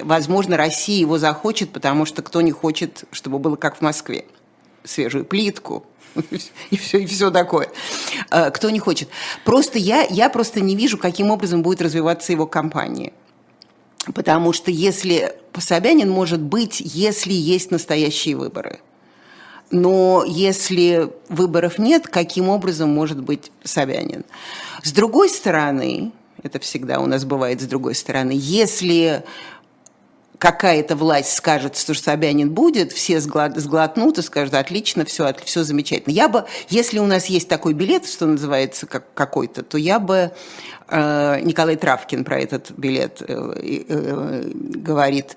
возможно, 0.00 0.56
Россия 0.56 1.00
его 1.00 1.18
захочет, 1.18 1.70
потому 1.70 2.06
что 2.06 2.22
кто 2.22 2.40
не 2.40 2.52
хочет, 2.52 3.04
чтобы 3.10 3.38
было 3.40 3.56
как 3.56 3.76
в 3.76 3.80
Москве. 3.82 4.24
Свежую 4.84 5.24
плитку, 5.24 5.84
и 6.70 6.76
все, 6.76 6.98
и 6.98 7.06
все 7.06 7.30
такое. 7.30 7.68
А, 8.30 8.50
кто 8.50 8.70
не 8.70 8.78
хочет. 8.78 9.08
Просто 9.44 9.78
я, 9.78 10.02
я 10.02 10.28
просто 10.28 10.60
не 10.60 10.76
вижу, 10.76 10.98
каким 10.98 11.30
образом 11.30 11.62
будет 11.62 11.82
развиваться 11.82 12.32
его 12.32 12.46
компания. 12.46 13.12
Потому 14.14 14.52
что 14.52 14.70
если 14.70 15.34
Собянин 15.58 16.10
может 16.10 16.40
быть, 16.40 16.80
если 16.80 17.32
есть 17.32 17.70
настоящие 17.70 18.36
выборы. 18.36 18.80
Но 19.70 20.24
если 20.26 21.12
выборов 21.28 21.78
нет, 21.78 22.08
каким 22.08 22.48
образом 22.48 22.90
может 22.90 23.20
быть 23.20 23.52
Собянин? 23.62 24.24
С 24.82 24.92
другой 24.92 25.28
стороны, 25.28 26.12
это 26.42 26.58
всегда 26.58 26.98
у 27.00 27.06
нас 27.06 27.24
бывает 27.24 27.60
с 27.60 27.66
другой 27.66 27.94
стороны, 27.94 28.32
если 28.34 29.24
какая-то 30.40 30.96
власть 30.96 31.34
скажет, 31.36 31.76
что 31.76 31.92
Собянин 31.92 32.50
будет, 32.50 32.92
все 32.92 33.20
сглотнут 33.20 34.18
и 34.18 34.22
скажут, 34.22 34.54
отлично, 34.54 35.04
все, 35.04 35.32
все 35.44 35.64
замечательно. 35.64 36.14
Я 36.14 36.28
бы, 36.28 36.46
если 36.70 36.98
у 36.98 37.06
нас 37.06 37.26
есть 37.26 37.46
такой 37.46 37.74
билет, 37.74 38.08
что 38.08 38.24
называется, 38.24 38.86
как 38.86 39.12
какой-то, 39.12 39.62
то 39.62 39.76
я 39.76 40.00
бы 40.00 40.32
э, 40.88 41.40
Николай 41.42 41.76
Травкин 41.76 42.24
про 42.24 42.40
этот 42.40 42.70
билет 42.70 43.20
э, 43.20 43.84
э, 43.88 44.50
говорит 44.54 45.36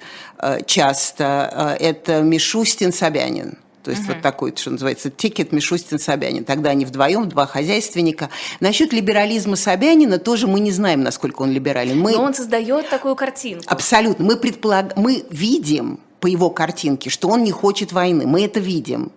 часто. 0.65 1.77
Это 1.79 2.21
Мишустин 2.21 2.93
Собянин. 2.93 3.57
То 3.83 3.91
есть 3.91 4.03
угу. 4.03 4.13
вот 4.13 4.21
такой, 4.21 4.53
что 4.55 4.71
называется, 4.71 5.09
тикет 5.09 5.51
Мишустин 5.51 5.99
Собянин. 5.99 6.45
Тогда 6.45 6.69
они 6.69 6.85
вдвоем, 6.85 7.27
два 7.27 7.45
хозяйственника. 7.45 8.29
Насчет 8.59 8.93
либерализма 8.93 9.55
Собянина 9.55 10.19
тоже 10.19 10.47
мы 10.47 10.59
не 10.59 10.71
знаем, 10.71 11.03
насколько 11.03 11.41
он 11.41 11.51
либерален. 11.51 11.99
Мы... 11.99 12.13
Но 12.13 12.23
он 12.23 12.33
создает 12.33 12.89
такую 12.89 13.15
картинку. 13.15 13.65
Абсолютно. 13.67 14.25
Мы, 14.25 14.37
предполаг... 14.37 14.95
мы 14.95 15.25
видим 15.29 15.99
по 16.21 16.27
его 16.27 16.49
картинке, 16.49 17.09
что 17.09 17.27
он 17.27 17.43
не 17.43 17.51
хочет 17.51 17.91
войны. 17.91 18.25
Мы 18.25 18.45
это 18.45 18.61
видим. 18.61 19.11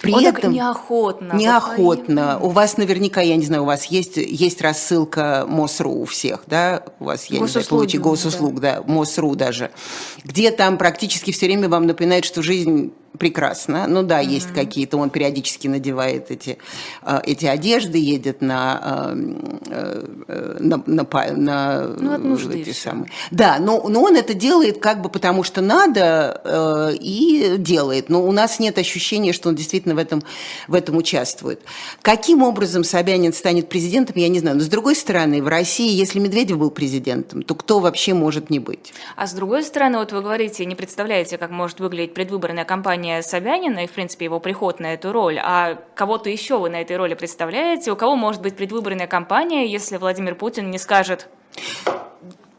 При 0.00 0.12
он 0.12 0.24
этом 0.24 0.42
так 0.42 0.50
неохотно. 0.52 1.32
Неохотно. 1.32 2.38
У 2.40 2.50
вас 2.50 2.76
наверняка, 2.76 3.20
я 3.22 3.34
не 3.34 3.44
знаю, 3.44 3.64
у 3.64 3.66
вас 3.66 3.86
есть, 3.86 4.16
есть 4.16 4.60
рассылка 4.62 5.46
МОСРУ 5.48 5.92
у 5.92 6.04
всех, 6.04 6.44
да? 6.46 6.84
У 7.00 7.06
вас, 7.06 7.26
я 7.26 7.40
Госуслуги, 7.40 7.40
не 7.40 7.48
знаю, 7.48 7.66
получи, 7.66 7.98
госуслуг, 7.98 8.60
да. 8.60 8.76
да, 8.76 8.82
МОСРУ 8.92 9.34
даже. 9.34 9.72
Где 10.22 10.52
там 10.52 10.78
практически 10.78 11.32
все 11.32 11.46
время 11.46 11.68
вам 11.68 11.88
напоминает, 11.88 12.24
что 12.24 12.40
жизнь 12.40 12.92
прекрасно. 13.18 13.86
Ну 13.86 14.02
да, 14.02 14.22
mm-hmm. 14.22 14.28
есть 14.28 14.52
какие-то, 14.52 14.96
он 14.96 15.10
периодически 15.10 15.68
надевает 15.68 16.30
эти, 16.30 16.58
э, 17.02 17.20
эти 17.24 17.46
одежды, 17.46 17.98
едет 17.98 18.42
на, 18.42 19.12
э, 19.14 20.06
э, 20.28 20.56
на, 20.60 20.82
на, 20.86 21.06
на 21.36 21.88
ну, 22.18 22.36
эти 22.50 22.72
самые. 22.72 23.10
Да, 23.30 23.58
но, 23.60 23.88
но 23.88 24.02
он 24.02 24.16
это 24.16 24.34
делает 24.34 24.78
как 24.78 25.00
бы 25.00 25.08
потому, 25.08 25.44
что 25.44 25.60
надо 25.60 26.94
и 27.00 27.56
делает. 27.58 28.08
Но 28.08 28.24
у 28.24 28.32
нас 28.32 28.58
нет 28.58 28.78
ощущения, 28.78 29.32
что 29.32 29.48
он 29.48 29.54
действительно 29.54 29.94
в 29.94 29.98
этом, 29.98 30.22
в 30.68 30.74
этом 30.74 30.96
участвует. 30.96 31.60
Каким 32.02 32.42
образом 32.42 32.84
Собянин 32.84 33.32
станет 33.32 33.68
президентом, 33.68 34.16
я 34.16 34.28
не 34.28 34.40
знаю. 34.40 34.56
Но 34.56 34.62
с 34.62 34.68
другой 34.68 34.96
стороны, 34.96 35.42
в 35.42 35.48
России, 35.48 35.90
если 35.90 36.18
Медведев 36.18 36.58
был 36.58 36.70
президентом, 36.70 37.42
то 37.42 37.54
кто 37.54 37.80
вообще 37.80 38.14
может 38.14 38.50
не 38.50 38.58
быть? 38.58 38.92
А 39.16 39.26
с 39.26 39.32
другой 39.32 39.62
стороны, 39.62 39.98
вот 39.98 40.12
вы 40.12 40.20
говорите, 40.20 40.64
не 40.64 40.74
представляете, 40.74 41.38
как 41.38 41.50
может 41.50 41.80
выглядеть 41.80 42.14
предвыборная 42.14 42.64
кампания 42.64 43.03
выступление 43.04 43.22
Собянина 43.22 43.84
и, 43.84 43.86
в 43.86 43.92
принципе, 43.92 44.24
его 44.24 44.40
приход 44.40 44.80
на 44.80 44.94
эту 44.94 45.12
роль, 45.12 45.38
а 45.38 45.78
кого-то 45.94 46.30
еще 46.30 46.58
вы 46.58 46.70
на 46.70 46.80
этой 46.80 46.96
роли 46.96 47.14
представляете? 47.14 47.92
У 47.92 47.96
кого 47.96 48.16
может 48.16 48.42
быть 48.42 48.56
предвыборная 48.56 49.06
кампания, 49.06 49.66
если 49.66 49.96
Владимир 49.98 50.34
Путин 50.34 50.70
не 50.70 50.78
скажет 50.78 51.28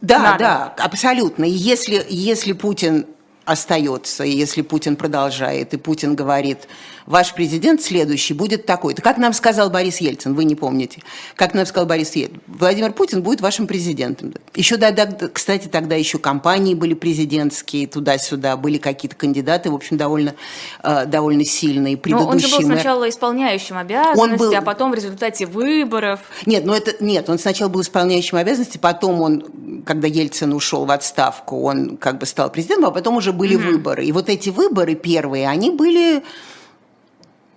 да, 0.02 0.20
Надо. 0.20 0.40
да, 0.40 0.75
абсолютно. 0.78 1.46
Если, 1.46 2.06
если 2.10 2.54
Путин 2.54 3.08
остается, 3.46 4.24
если 4.24 4.62
Путин 4.62 4.96
продолжает, 4.96 5.74
и 5.74 5.78
Путин 5.78 6.16
говорит, 6.16 6.68
ваш 7.05 7.33
президент 7.33 7.81
следующий 7.81 8.33
будет 8.33 8.65
такой-то. 8.65 9.01
Как 9.01 9.17
нам 9.17 9.33
сказал 9.33 9.69
Борис 9.69 9.97
Ельцин, 10.01 10.33
вы 10.33 10.43
не 10.43 10.55
помните, 10.55 11.01
как 11.35 11.53
нам 11.53 11.65
сказал 11.65 11.88
Борис 11.88 12.15
Ельцин, 12.15 12.41
Владимир 12.47 12.93
Путин 12.93 13.21
будет 13.21 13.41
вашим 13.41 13.67
президентом. 13.67 14.33
Еще, 14.55 14.77
да, 14.77 14.91
да, 14.91 15.05
кстати, 15.05 15.67
тогда 15.67 15.95
еще 15.95 16.17
компании 16.17 16.74
были 16.74 16.93
президентские, 16.93 17.88
туда-сюда, 17.88 18.57
были 18.57 18.77
какие-то 18.77 19.15
кандидаты, 19.15 19.69
в 19.69 19.75
общем, 19.75 19.97
довольно, 19.97 20.35
э, 20.83 21.05
довольно 21.05 21.45
сильные. 21.45 22.00
Но 22.05 22.27
он 22.27 22.39
же 22.39 22.50
был 22.50 22.62
сначала 22.62 23.07
исполняющим 23.09 23.77
обязанности, 23.77 24.19
он 24.19 24.38
был... 24.38 24.55
а 24.55 24.62
потом 24.62 24.91
в 24.91 24.95
результате 24.95 25.45
выборов. 25.45 26.21
Нет, 26.45 26.65
ну 26.65 26.74
это, 26.74 27.03
нет, 27.03 27.29
он 27.29 27.38
сначала 27.38 27.69
был 27.69 27.81
исполняющим 27.81 28.38
обязанности, 28.38 28.77
потом 28.77 29.21
он, 29.21 29.83
когда 29.85 30.07
Ельцин 30.07 30.53
ушел 30.53 30.85
в 30.85 30.91
отставку, 30.91 31.62
он 31.63 31.97
как 31.97 32.17
бы 32.17 32.25
стал 32.25 32.50
президентом, 32.51 32.85
а 32.85 32.91
потом 32.91 33.17
уже 33.17 33.31
были 33.31 33.57
mm-hmm. 33.57 33.71
выборы. 33.71 34.05
И 34.05 34.12
вот 34.12 34.29
эти 34.29 34.50
выборы 34.50 34.95
первые, 34.95 35.47
они 35.47 35.69
были 35.69 36.24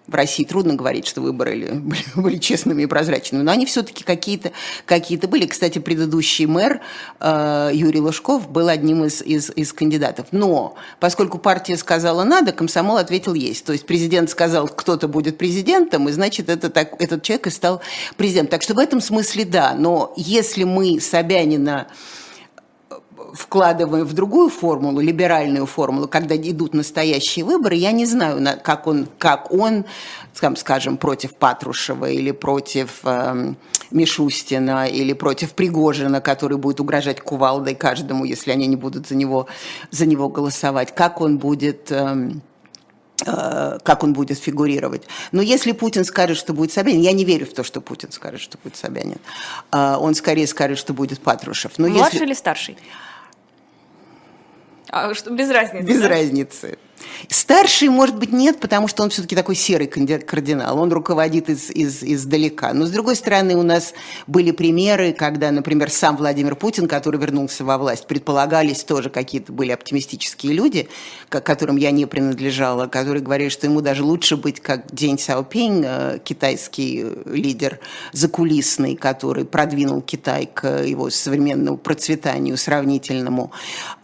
в 0.09 0.15
России 0.15 0.45
трудно 0.45 0.75
говорить, 0.75 1.07
что 1.07 1.21
выборы 1.21 1.75
были, 1.75 2.03
были 2.17 2.39
честными 2.39 2.83
и 2.83 2.87
прозрачными, 2.87 3.43
но 3.43 3.53
они 3.53 3.67
все-таки 3.67 4.03
какие-то 4.03 4.53
какие 4.87 5.19
были. 5.19 5.47
Кстати, 5.47 5.79
предыдущий 5.79 6.47
мэр 6.47 6.81
э, 7.21 7.71
Юрий 7.75 8.01
Лужков 8.01 8.49
был 8.51 8.69
одним 8.69 9.05
из, 9.05 9.21
из, 9.23 9.51
из 9.55 9.73
кандидатов. 9.73 10.29
Но 10.33 10.77
поскольку 10.99 11.39
партия 11.39 11.77
сказала 11.77 12.25
«надо», 12.25 12.53
комсомол 12.53 12.97
ответил 12.97 13.35
«есть». 13.35 13.65
То 13.65 13.73
есть 13.73 13.87
президент 13.87 14.31
сказал, 14.31 14.69
кто-то 14.69 15.09
будет 15.09 15.37
президентом, 15.39 16.09
и 16.09 16.13
значит, 16.13 16.49
это 16.49 16.71
так, 16.71 17.01
этот 17.01 17.23
человек 17.23 17.47
и 17.49 17.51
стал 17.51 17.83
президентом. 18.17 18.53
Так 18.53 18.63
что 18.63 18.75
в 18.75 18.79
этом 18.79 19.01
смысле 19.01 19.45
да. 19.45 19.75
Но 19.75 20.15
если 20.17 20.65
мы 20.65 21.01
Собянина 21.01 21.89
вкладываем 23.35 24.05
в 24.05 24.13
другую 24.13 24.49
формулу, 24.49 25.01
либеральную 25.01 25.67
формулу, 25.67 26.09
когда 26.09 26.37
идут 26.37 26.75
настоящие 26.75 27.45
выборы, 27.45 27.77
я 27.77 27.93
не 27.93 28.07
знаю, 28.07 28.41
как 28.63 28.87
он, 28.87 29.09
как 29.19 29.53
он 29.53 29.85
скажем, 30.57 30.97
против 30.97 31.35
Патрушева 31.35 32.09
или 32.11 32.31
против 32.31 33.01
э, 33.05 33.55
Мишустина 33.91 34.87
или 34.87 35.13
против 35.13 35.55
Пригожина, 35.55 36.21
который 36.21 36.59
будет 36.59 36.81
угрожать 36.81 37.21
кувалдой 37.21 37.75
каждому, 37.75 38.25
если 38.25 38.53
они 38.53 38.67
не 38.67 38.77
будут 38.77 39.09
за 39.09 39.17
него, 39.17 39.49
за 39.91 40.07
него 40.07 40.29
голосовать, 40.29 40.95
как 40.95 41.21
он 41.21 41.39
будет... 41.39 41.91
Э, 41.91 42.31
как 43.27 44.05
он 44.05 44.13
будет 44.13 44.39
фигурировать. 44.39 45.03
Но 45.33 45.43
если 45.43 45.73
Путин 45.73 46.05
скажет, 46.05 46.37
что 46.37 46.53
будет 46.53 46.71
Собянин, 46.71 47.01
я 47.01 47.11
не 47.11 47.25
верю 47.25 47.47
в 47.47 47.53
то, 47.53 47.65
что 47.65 47.81
Путин 47.81 48.13
скажет, 48.13 48.41
что 48.41 48.59
будет 48.63 48.77
Собянин. 48.77 49.19
Он 49.73 50.15
скорее 50.15 50.47
скажет, 50.47 50.79
что 50.79 50.95
будет 50.95 51.19
Патрушев. 51.19 51.73
Но 51.79 51.89
Младший 51.89 52.13
если... 52.13 52.27
или 52.27 52.35
старший? 52.35 52.77
А, 54.91 55.13
что, 55.15 55.31
без 55.31 55.51
разницы. 55.51 55.87
Без 55.87 56.01
да? 56.01 56.09
разницы. 56.09 56.79
Старший, 57.29 57.89
может 57.89 58.17
быть, 58.17 58.33
нет, 58.33 58.61
потому 58.61 58.89
что 58.89 59.03
он 59.03 59.11
все-таки 59.11 59.37
такой 59.37 59.55
серый 59.55 59.87
кардинал, 59.87 60.79
он 60.79 60.93
руководит 60.93 61.49
из, 61.49 61.71
из, 61.71 62.03
издалека. 62.03 62.73
Но, 62.73 62.87
с 62.87 62.91
другой 62.91 63.17
стороны, 63.17 63.57
у 63.57 63.63
нас 63.63 63.95
были 64.27 64.51
примеры, 64.51 65.13
когда, 65.13 65.51
например, 65.51 65.91
сам 65.91 66.17
Владимир 66.17 66.57
Путин, 66.57 66.89
который 66.89 67.21
вернулся 67.21 67.65
во 67.65 67.79
власть, 67.79 68.07
предполагались 68.07 68.85
тоже 68.85 69.11
какие-то 69.11 69.53
были 69.53 69.73
оптимистические 69.73 70.53
люди, 70.53 70.89
к 71.29 71.41
которым 71.41 71.77
я 71.77 71.91
не 71.91 72.07
принадлежала, 72.07 72.87
которые 72.87 73.23
говорили, 73.23 73.49
что 73.49 73.67
ему 73.67 73.81
даже 73.81 74.05
лучше 74.05 74.37
быть 74.37 74.61
как 74.61 74.93
День 74.95 75.19
Сяопинь, 75.19 75.83
э, 75.85 76.19
китайский 76.25 77.07
лидер 77.27 77.81
закулисный, 78.13 78.97
который 78.97 79.45
продвинул 79.45 80.01
Китай 80.01 80.49
к 80.53 80.83
его 80.83 81.11
современному 81.11 81.77
процветанию 81.77 82.57
сравнительному, 82.57 83.53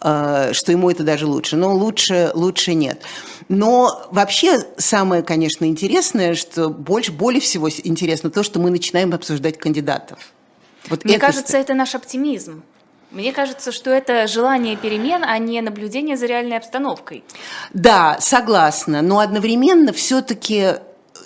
э, 0.00 0.50
что 0.52 0.72
ему 0.72 0.90
это 0.90 1.02
даже 1.02 1.26
лучше. 1.26 1.56
Но 1.56 1.74
лучше, 1.74 2.30
лучше 2.34 2.74
нет 2.74 2.83
нет. 2.84 3.02
Но 3.48 4.06
вообще 4.10 4.60
самое, 4.76 5.22
конечно, 5.22 5.64
интересное, 5.64 6.34
что 6.34 6.68
больше, 6.68 7.12
более 7.12 7.40
всего 7.40 7.68
интересно 7.70 8.30
то, 8.30 8.42
что 8.42 8.60
мы 8.60 8.70
начинаем 8.70 9.12
обсуждать 9.12 9.58
кандидатов. 9.58 10.18
Вот 10.88 11.04
Мне 11.04 11.16
это... 11.16 11.26
кажется, 11.26 11.56
это 11.56 11.74
наш 11.74 11.94
оптимизм. 11.94 12.62
Мне 13.10 13.32
кажется, 13.32 13.70
что 13.70 13.90
это 13.90 14.26
желание 14.26 14.76
перемен, 14.76 15.22
а 15.24 15.38
не 15.38 15.60
наблюдение 15.60 16.16
за 16.16 16.26
реальной 16.26 16.56
обстановкой. 16.56 17.22
Да, 17.72 18.16
согласна. 18.20 19.02
Но 19.02 19.20
одновременно 19.20 19.92
все-таки 19.92 20.74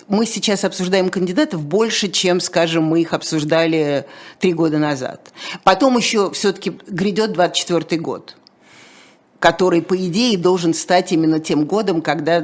мы 0.07 0.25
сейчас 0.25 0.63
обсуждаем 0.63 1.09
кандидатов 1.09 1.63
больше, 1.63 2.09
чем, 2.09 2.41
скажем, 2.41 2.83
мы 2.83 3.01
их 3.01 3.13
обсуждали 3.13 4.05
три 4.39 4.53
года 4.53 4.77
назад. 4.77 5.31
Потом 5.63 5.97
еще 5.97 6.31
все-таки 6.31 6.77
грядет 6.87 7.33
24 7.33 7.99
год 8.01 8.35
который, 9.39 9.81
по 9.81 9.95
идее, 9.95 10.37
должен 10.37 10.73
стать 10.73 11.11
именно 11.11 11.39
тем 11.39 11.65
годом, 11.65 12.01
когда 12.01 12.43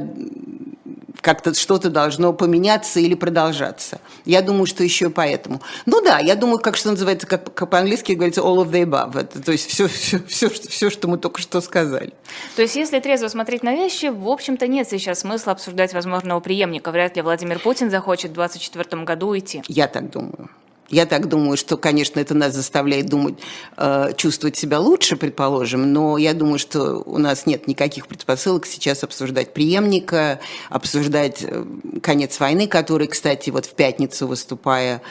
как-то 1.25 1.55
что-то 1.55 1.89
должно 1.89 2.33
поменяться 2.33 2.99
или 2.99 3.15
продолжаться. 3.15 3.99
Я 4.25 4.43
думаю, 4.43 4.67
что 4.67 4.83
еще 4.83 5.09
поэтому. 5.09 5.59
Ну 5.87 5.99
да, 6.01 6.19
я 6.19 6.35
думаю, 6.35 6.59
как 6.59 6.77
что 6.77 6.91
называется, 6.91 7.25
как, 7.25 7.51
как 7.51 7.67
по-английски 7.71 8.11
говорится, 8.11 8.41
all 8.41 8.57
of 8.57 8.69
the 8.69 8.83
above. 8.83 9.19
Это, 9.19 9.41
то 9.41 9.51
есть 9.51 9.67
все, 9.67 9.87
все, 9.87 10.21
все, 10.27 10.49
все, 10.49 10.89
что 10.91 11.07
мы 11.07 11.17
только 11.17 11.41
что 11.41 11.61
сказали. 11.61 12.13
То 12.55 12.61
есть 12.61 12.75
если 12.75 12.99
трезво 12.99 13.27
смотреть 13.29 13.63
на 13.63 13.73
вещи, 13.73 14.05
в 14.05 14.29
общем-то 14.29 14.67
нет 14.67 14.87
сейчас 14.87 15.21
смысла 15.21 15.53
обсуждать 15.53 15.93
возможного 15.93 16.41
преемника. 16.41 16.91
Вряд 16.91 17.15
ли 17.15 17.23
Владимир 17.23 17.57
Путин 17.57 17.89
захочет 17.89 18.29
в 18.29 18.35
2024 18.35 19.03
году 19.03 19.29
уйти. 19.29 19.63
Я 19.67 19.87
так 19.87 20.11
думаю. 20.11 20.51
Я 20.89 21.05
так 21.05 21.27
думаю, 21.27 21.57
что, 21.57 21.77
конечно, 21.77 22.19
это 22.19 22.35
нас 22.35 22.53
заставляет 22.53 23.07
думать, 23.07 23.35
э, 23.77 24.11
чувствовать 24.17 24.55
себя 24.55 24.79
лучше, 24.79 25.15
предположим, 25.15 25.91
но 25.91 26.17
я 26.17 26.33
думаю, 26.33 26.59
что 26.59 27.01
у 27.05 27.17
нас 27.17 27.47
нет 27.47 27.67
никаких 27.67 28.07
предпосылок 28.07 28.67
сейчас 28.67 29.03
обсуждать 29.03 29.53
преемника, 29.53 30.39
обсуждать 30.69 31.39
э, 31.41 31.65
конец 32.03 32.39
войны, 32.39 32.67
который, 32.67 33.07
кстати, 33.07 33.49
вот 33.49 33.65
в 33.65 33.73
пятницу 33.73 34.27
выступая 34.27 35.01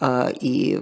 э, 0.00 0.32
и 0.40 0.80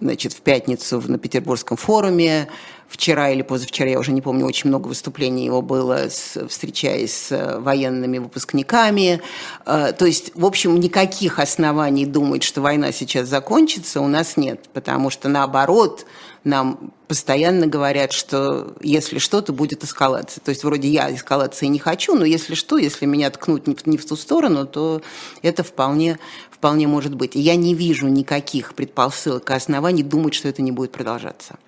значит, 0.00 0.32
в 0.32 0.40
пятницу 0.40 1.02
на 1.06 1.18
Петербургском 1.18 1.76
форуме 1.76 2.48
вчера 2.88 3.30
или 3.30 3.42
позавчера, 3.42 3.90
я 3.90 3.98
уже 3.98 4.12
не 4.12 4.22
помню, 4.22 4.46
очень 4.46 4.68
много 4.68 4.88
выступлений 4.88 5.44
его 5.44 5.62
было, 5.62 6.08
с, 6.08 6.38
встречаясь 6.48 7.12
с 7.12 7.58
военными 7.60 8.18
выпускниками. 8.18 9.20
Э, 9.66 9.92
то 9.96 10.06
есть, 10.06 10.32
в 10.34 10.44
общем, 10.44 10.78
никаких 10.80 11.38
оснований 11.38 12.06
думать, 12.06 12.42
что 12.42 12.60
война 12.60 12.92
сейчас 12.92 13.28
закончится, 13.28 14.00
у 14.00 14.08
нас 14.08 14.36
нет, 14.36 14.68
потому 14.72 15.10
что 15.10 15.28
наоборот, 15.28 16.06
нам 16.44 16.92
постоянно 17.08 17.66
говорят, 17.66 18.12
что 18.12 18.74
если 18.80 19.18
что, 19.18 19.42
то 19.42 19.52
будет 19.52 19.84
эскалация. 19.84 20.40
То 20.42 20.50
есть 20.50 20.64
вроде 20.64 20.88
я 20.88 21.14
эскалации 21.14 21.66
не 21.66 21.78
хочу, 21.78 22.14
но 22.14 22.24
если 22.24 22.54
что, 22.54 22.78
если 22.78 23.06
меня 23.06 23.30
ткнуть 23.30 23.66
не 23.66 23.74
в, 23.74 23.86
не 23.86 23.98
в 23.98 24.06
ту 24.06 24.16
сторону, 24.16 24.66
то 24.66 25.02
это 25.42 25.62
вполне, 25.62 26.18
вполне 26.50 26.86
может 26.86 27.14
быть. 27.14 27.36
И 27.36 27.40
я 27.40 27.56
не 27.56 27.74
вижу 27.74 28.08
никаких 28.08 28.74
предпосылок 28.74 29.50
и 29.50 29.54
оснований 29.54 30.02
думать, 30.02 30.34
что 30.34 30.48
это 30.48 30.62
не 30.62 30.72
будет 30.72 30.92
продолжаться. 30.92 31.58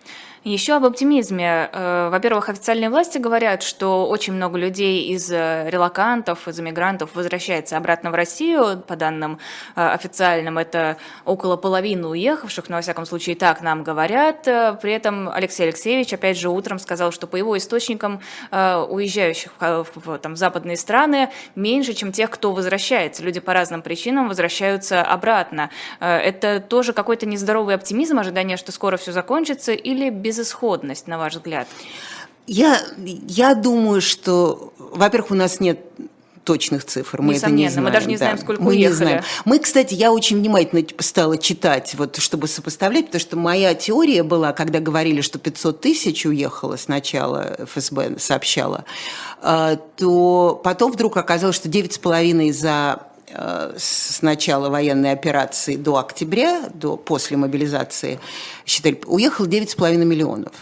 Еще 0.44 0.72
об 0.72 0.86
оптимизме. 0.86 1.68
Э, 1.70 2.08
во-первых, 2.10 2.48
официальные 2.48 2.88
власти 2.88 3.18
говорят, 3.18 3.62
что 3.62 4.08
очень 4.08 4.32
много 4.32 4.56
людей 4.56 5.08
из 5.08 5.30
э, 5.30 5.68
релакантов, 5.68 6.48
из 6.48 6.58
иммигрантов 6.58 7.10
возвращается 7.14 7.76
обратно 7.76 8.10
в 8.10 8.14
Россию. 8.14 8.82
По 8.86 8.96
данным 8.96 9.38
э, 9.76 9.86
официальным, 9.86 10.56
это 10.56 10.96
около 11.26 11.58
половины 11.58 12.08
уехавших, 12.08 12.70
но, 12.70 12.76
во 12.76 12.82
всяком 12.82 13.04
случае, 13.04 13.36
так 13.36 13.60
нам 13.60 13.82
говорят. 13.82 14.44
При 14.80 14.92
этом 14.92 15.28
Алексей 15.28 15.64
Алексеевич, 15.64 16.14
опять 16.14 16.38
же, 16.38 16.48
утром 16.48 16.78
сказал, 16.78 17.12
что 17.12 17.26
по 17.26 17.36
его 17.36 17.58
источникам 17.58 18.22
уезжающих 18.50 19.52
в, 19.58 20.18
там, 20.18 20.34
в 20.34 20.36
западные 20.38 20.78
страны 20.78 21.28
меньше, 21.54 21.92
чем 21.92 22.12
тех, 22.12 22.30
кто 22.30 22.52
возвращается. 22.52 23.22
Люди 23.22 23.40
по 23.40 23.52
разным 23.52 23.82
причинам 23.82 24.28
возвращаются 24.28 25.02
обратно. 25.02 25.70
Это 26.00 26.60
тоже 26.60 26.94
какой-то 26.94 27.26
нездоровый 27.26 27.74
оптимизм, 27.74 28.18
ожидание, 28.18 28.56
что 28.56 28.72
скоро 28.72 28.96
все 28.96 29.12
закончится, 29.12 29.72
или 29.72 30.08
без 30.08 30.29
безысходность, 30.30 31.08
на 31.08 31.18
ваш 31.18 31.34
взгляд? 31.34 31.66
Я, 32.46 32.80
я 32.96 33.54
думаю, 33.54 34.00
что, 34.00 34.72
во-первых, 34.78 35.32
у 35.32 35.34
нас 35.34 35.60
нет 35.60 35.78
точных 36.44 36.84
цифр. 36.84 37.20
Мы 37.20 37.34
Несомненно, 37.34 37.40
это 37.40 37.62
не 37.62 37.68
знаем. 37.68 37.84
мы 37.84 37.92
даже 37.92 38.08
не 38.08 38.16
знаем, 38.16 38.38
сколько 38.38 38.62
мы 38.62 38.70
уехали. 38.70 38.88
Не 38.88 38.96
знаем. 38.96 39.22
Мы, 39.44 39.58
кстати, 39.58 39.94
я 39.94 40.10
очень 40.12 40.38
внимательно 40.38 40.84
стала 40.98 41.36
читать, 41.36 41.94
вот, 41.96 42.16
чтобы 42.16 42.48
сопоставлять, 42.48 43.06
потому 43.06 43.20
что 43.20 43.36
моя 43.36 43.74
теория 43.74 44.22
была, 44.22 44.52
когда 44.52 44.80
говорили, 44.80 45.20
что 45.20 45.38
500 45.38 45.80
тысяч 45.80 46.26
уехало 46.26 46.76
сначала, 46.76 47.56
ФСБ 47.66 48.18
сообщала, 48.18 48.84
э, 49.42 49.76
то 49.96 50.60
потом 50.64 50.92
вдруг 50.92 51.16
оказалось, 51.18 51.56
что 51.56 51.68
9,5 51.68 52.52
за 52.52 53.02
с 53.32 54.22
начала 54.22 54.68
военной 54.70 55.12
операции 55.12 55.76
до 55.76 55.96
октября, 55.98 56.68
до, 56.74 56.96
после 56.96 57.36
мобилизации, 57.36 58.18
считали, 58.66 59.00
уехало 59.06 59.46
9,5 59.46 59.96
миллионов. 59.96 60.52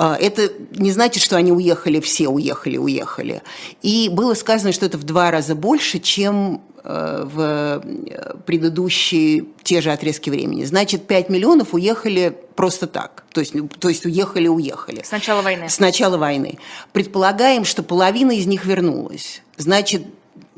А, 0.00 0.16
это 0.16 0.52
не 0.76 0.92
значит, 0.92 1.24
что 1.24 1.36
они 1.36 1.50
уехали, 1.50 1.98
все 1.98 2.28
уехали, 2.28 2.76
уехали. 2.76 3.42
И 3.82 4.08
было 4.08 4.34
сказано, 4.34 4.70
что 4.70 4.86
это 4.86 4.96
в 4.96 5.02
два 5.02 5.32
раза 5.32 5.56
больше, 5.56 5.98
чем 5.98 6.62
э, 6.84 7.24
в 7.24 7.82
э, 7.82 8.34
предыдущие 8.46 9.46
те 9.64 9.80
же 9.80 9.90
отрезки 9.90 10.30
времени. 10.30 10.62
Значит, 10.62 11.08
5 11.08 11.30
миллионов 11.30 11.74
уехали 11.74 12.32
просто 12.54 12.86
так. 12.86 13.24
То 13.32 13.40
есть, 13.40 13.54
то 13.80 13.88
есть 13.88 14.06
уехали, 14.06 14.46
уехали. 14.46 15.02
С 15.02 15.10
начала 15.10 15.42
войны. 15.42 15.68
С 15.68 15.80
начала 15.80 16.16
войны. 16.16 16.60
Предполагаем, 16.92 17.64
что 17.64 17.82
половина 17.82 18.30
из 18.30 18.46
них 18.46 18.66
вернулась. 18.66 19.42
Значит, 19.56 20.02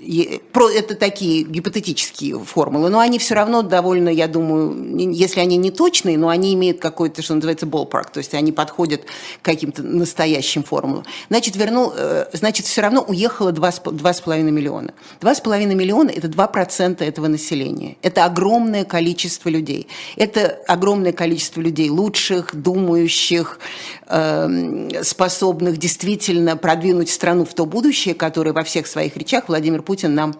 это 0.03 0.95
такие 0.95 1.43
гипотетические 1.43 2.39
формулы, 2.39 2.91
но 2.91 3.01
они 3.01 3.19
все 3.19 3.35
равно 3.35 3.63
довольно, 3.63 4.09
я 4.09 4.29
думаю, 4.29 5.11
если 5.13 5.41
они 5.41 5.57
не 5.57 5.71
точные, 5.71 6.17
но 6.17 6.29
они 6.29 6.55
имеют 6.55 6.81
какой-то, 6.81 7.23
что 7.23 7.35
называется, 7.35 7.67
ballpark, 7.67 8.13
то 8.13 8.19
есть 8.19 8.35
они 8.35 8.53
подходят 8.53 9.03
к 9.05 9.45
каким-то 9.45 9.83
настоящим 9.83 10.63
формулам. 10.63 11.05
Значит, 11.29 11.57
вернул, 11.57 11.93
э, 11.97 12.27
значит, 12.33 12.67
все 12.67 12.81
равно 12.83 13.03
уехало 13.03 13.53
2,5 13.53 14.51
миллиона. 14.51 14.95
2,5 15.21 15.75
миллиона– 15.75 16.11
это 16.15 16.29
2% 16.29 17.05
этого 17.05 17.27
населения. 17.29 17.97
Это 18.03 18.25
огромное 18.25 18.85
количество 18.85 19.49
людей. 19.49 19.89
Это 20.17 20.59
огромное 20.67 21.13
количество 21.13 21.61
людей 21.61 21.91
лучших, 21.91 22.55
думающих, 22.55 23.59
эм, 24.07 24.91
способных 25.03 25.77
действительно 25.79 26.57
продвинуть 26.57 27.11
страну 27.11 27.45
в 27.45 27.55
то 27.55 27.67
будущее, 27.67 28.15
которое 28.15 28.53
во 28.53 28.65
всех 28.65 28.87
своих 28.87 29.17
речах 29.17 29.45
Владимир 29.49 29.83
Путин 29.91 30.15
нам 30.15 30.35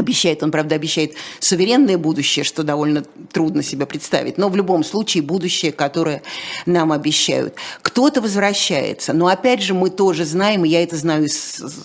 Обещает, 0.00 0.42
он, 0.42 0.50
правда, 0.50 0.76
обещает 0.76 1.12
суверенное 1.40 1.98
будущее, 1.98 2.42
что 2.42 2.62
довольно 2.62 3.04
трудно 3.32 3.62
себе 3.62 3.84
представить, 3.84 4.38
но 4.38 4.48
в 4.48 4.56
любом 4.56 4.82
случае 4.82 5.22
будущее, 5.22 5.72
которое 5.72 6.22
нам 6.64 6.90
обещают. 6.90 7.54
Кто-то 7.82 8.22
возвращается, 8.22 9.12
но 9.12 9.26
опять 9.26 9.60
же 9.60 9.74
мы 9.74 9.90
тоже 9.90 10.24
знаем, 10.24 10.64
и 10.64 10.70
я 10.70 10.82
это 10.82 10.96
знаю, 10.96 11.28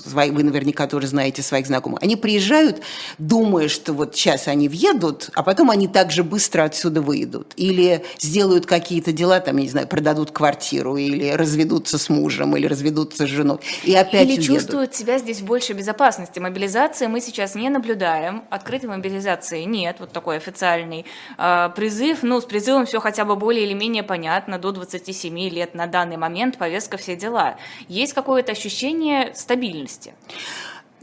вы 0.05 0.43
наверняка 0.43 0.87
тоже 0.87 1.07
знаете 1.07 1.41
своих 1.41 1.67
знакомых, 1.67 2.01
они 2.03 2.15
приезжают, 2.15 2.81
думая, 3.17 3.67
что 3.67 3.91
вот 3.91 4.15
сейчас 4.15 4.47
они 4.47 4.69
въедут, 4.69 5.29
а 5.33 5.43
потом 5.43 5.69
они 5.69 5.89
также 5.89 6.23
быстро 6.23 6.63
отсюда 6.63 7.01
выйдут. 7.01 7.51
Или 7.57 8.05
сделают 8.17 8.65
какие-то 8.65 9.11
дела, 9.11 9.41
там, 9.41 9.57
я 9.57 9.63
не 9.63 9.69
знаю, 9.69 9.87
продадут 9.87 10.31
квартиру, 10.31 10.95
или 10.95 11.31
разведутся 11.31 11.97
с 11.97 12.07
мужем, 12.07 12.55
или 12.55 12.65
разведутся 12.65 13.27
с 13.27 13.29
женой, 13.29 13.57
и 13.83 13.93
опять 13.93 14.23
Или 14.23 14.37
уедут. 14.39 14.45
чувствуют 14.45 14.95
себя 14.95 15.19
здесь 15.19 15.41
в 15.41 15.45
большей 15.45 15.75
безопасности. 15.75 16.39
Мобилизации 16.39 17.07
мы 17.07 17.19
сейчас 17.19 17.55
не 17.55 17.67
наблюдаем 17.69 18.04
наблюдаем. 18.05 18.43
Открытой 18.49 18.89
мобилизации 18.89 19.63
нет, 19.63 19.97
вот 19.99 20.11
такой 20.11 20.37
официальный 20.37 21.05
э, 21.37 21.69
призыв. 21.75 22.23
Ну, 22.23 22.39
с 22.39 22.45
призывом 22.45 22.85
все 22.85 22.99
хотя 22.99 23.25
бы 23.25 23.35
более 23.35 23.65
или 23.65 23.73
менее 23.73 24.03
понятно, 24.03 24.59
до 24.59 24.71
27 24.71 25.37
лет 25.49 25.75
на 25.75 25.87
данный 25.87 26.17
момент, 26.17 26.57
повестка, 26.57 26.97
все 26.97 27.15
дела. 27.15 27.57
Есть 27.87 28.13
какое-то 28.13 28.51
ощущение 28.51 29.33
стабильности? 29.35 30.13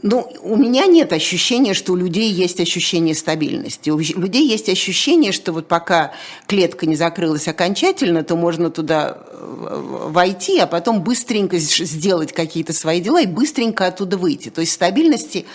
Ну, 0.03 0.29
у 0.41 0.57
меня 0.57 0.85
нет 0.85 1.13
ощущения, 1.13 1.73
что 1.73 1.93
у 1.93 1.95
людей 1.95 2.29
есть 2.29 2.59
ощущение 2.59 3.15
стабильности. 3.15 3.89
У 3.89 3.97
людей 3.97 4.45
есть 4.45 4.67
ощущение, 4.67 5.31
что 5.31 5.53
вот 5.53 5.69
пока 5.69 6.11
клетка 6.45 6.85
не 6.85 6.97
закрылась 6.97 7.47
окончательно, 7.47 8.21
то 8.23 8.35
можно 8.35 8.69
туда 8.69 9.17
э, 9.29 10.07
войти, 10.09 10.59
а 10.59 10.67
потом 10.67 11.01
быстренько 11.03 11.57
сделать 11.57 12.33
какие-то 12.33 12.73
свои 12.73 12.99
дела 12.99 13.21
и 13.21 13.25
быстренько 13.25 13.87
оттуда 13.87 14.17
выйти. 14.17 14.49
То 14.49 14.59
есть 14.59 14.73
стабильности 14.73 15.45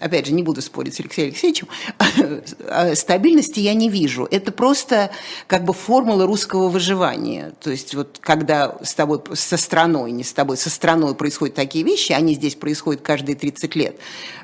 опять 0.00 0.26
же, 0.26 0.32
не 0.32 0.42
буду 0.42 0.62
спорить 0.62 0.94
с 0.94 1.00
Алексеем 1.00 1.28
Алексеевичем, 1.28 1.68
а 2.68 2.94
стабильности 2.94 3.60
я 3.60 3.74
не 3.74 3.88
вижу. 3.88 4.26
Это 4.30 4.50
просто 4.52 5.10
как 5.46 5.64
бы 5.64 5.72
формула 5.72 6.26
русского 6.26 6.68
выживания. 6.68 7.52
То 7.60 7.70
есть 7.70 7.94
вот 7.94 8.18
когда 8.20 8.78
с 8.82 8.94
тобой, 8.94 9.20
со 9.34 9.56
страной, 9.56 10.10
не 10.10 10.24
с 10.24 10.32
тобой, 10.32 10.56
со 10.56 10.70
страной 10.70 11.14
происходят 11.14 11.54
такие 11.54 11.84
вещи, 11.84 12.12
они 12.12 12.34
здесь 12.34 12.54
происходят 12.54 13.02
каждые 13.02 13.36
30 13.36 13.76
лет, 13.76 13.96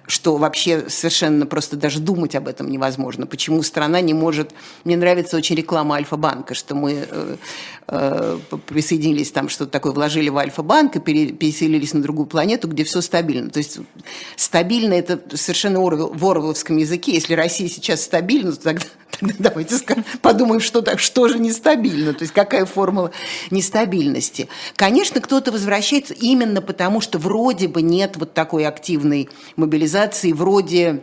что 0.07 0.37
вообще 0.37 0.89
совершенно 0.89 1.47
просто 1.47 1.77
даже 1.77 2.01
думать 2.01 2.35
об 2.35 2.49
этом 2.49 2.71
невозможно. 2.71 3.27
Почему 3.27 3.63
страна 3.63 4.01
не 4.01 4.15
может... 4.15 4.53
Мне 4.85 4.97
нравится 4.97 5.37
очень 5.37 5.57
реклама 5.57 5.97
Альфа-банка, 5.97 6.55
что 6.55 6.75
мы 6.75 7.07
э, 7.09 7.37
э, 7.89 8.39
присоединились 8.67 9.33
там, 9.33 9.49
что-то 9.49 9.71
такое, 9.71 9.93
вложили 9.93 10.29
в 10.29 10.37
Альфа-банк 10.37 10.97
и 10.97 11.01
переселились 11.01 11.93
на 11.95 12.03
другую 12.03 12.27
планету, 12.27 12.69
где 12.69 12.85
все 12.85 13.01
стабильно. 13.01 13.51
То 13.51 13.59
есть 13.59 13.79
стабильно 14.37 14.95
это 14.95 15.37
совершенно 15.47 15.81
в 15.81 16.27
Орвеловском 16.27 16.77
языке. 16.77 17.15
Если 17.15 17.35
Россия 17.35 17.69
сейчас 17.69 18.03
стабильна, 18.03 18.53
то 18.53 18.63
тогда, 18.63 18.87
тогда 19.21 19.35
давайте 19.39 19.77
подумаем, 20.21 20.61
что, 20.61 20.83
так, 20.83 20.99
что 20.99 21.29
же 21.29 21.39
нестабильно, 21.39 22.13
то 22.13 22.23
есть 22.23 22.35
какая 22.35 22.67
формула 22.67 23.13
нестабильности. 23.51 24.49
Конечно, 24.75 25.21
кто-то 25.21 25.53
возвращается 25.53 26.15
именно 26.15 26.61
потому, 26.61 27.01
что 27.01 27.19
вроде 27.19 27.69
бы 27.69 27.81
нет 27.81 28.17
вот 28.17 28.35
такой 28.35 28.67
активной 28.67 29.29
мобилизации, 29.57 30.33
вроде 30.33 31.03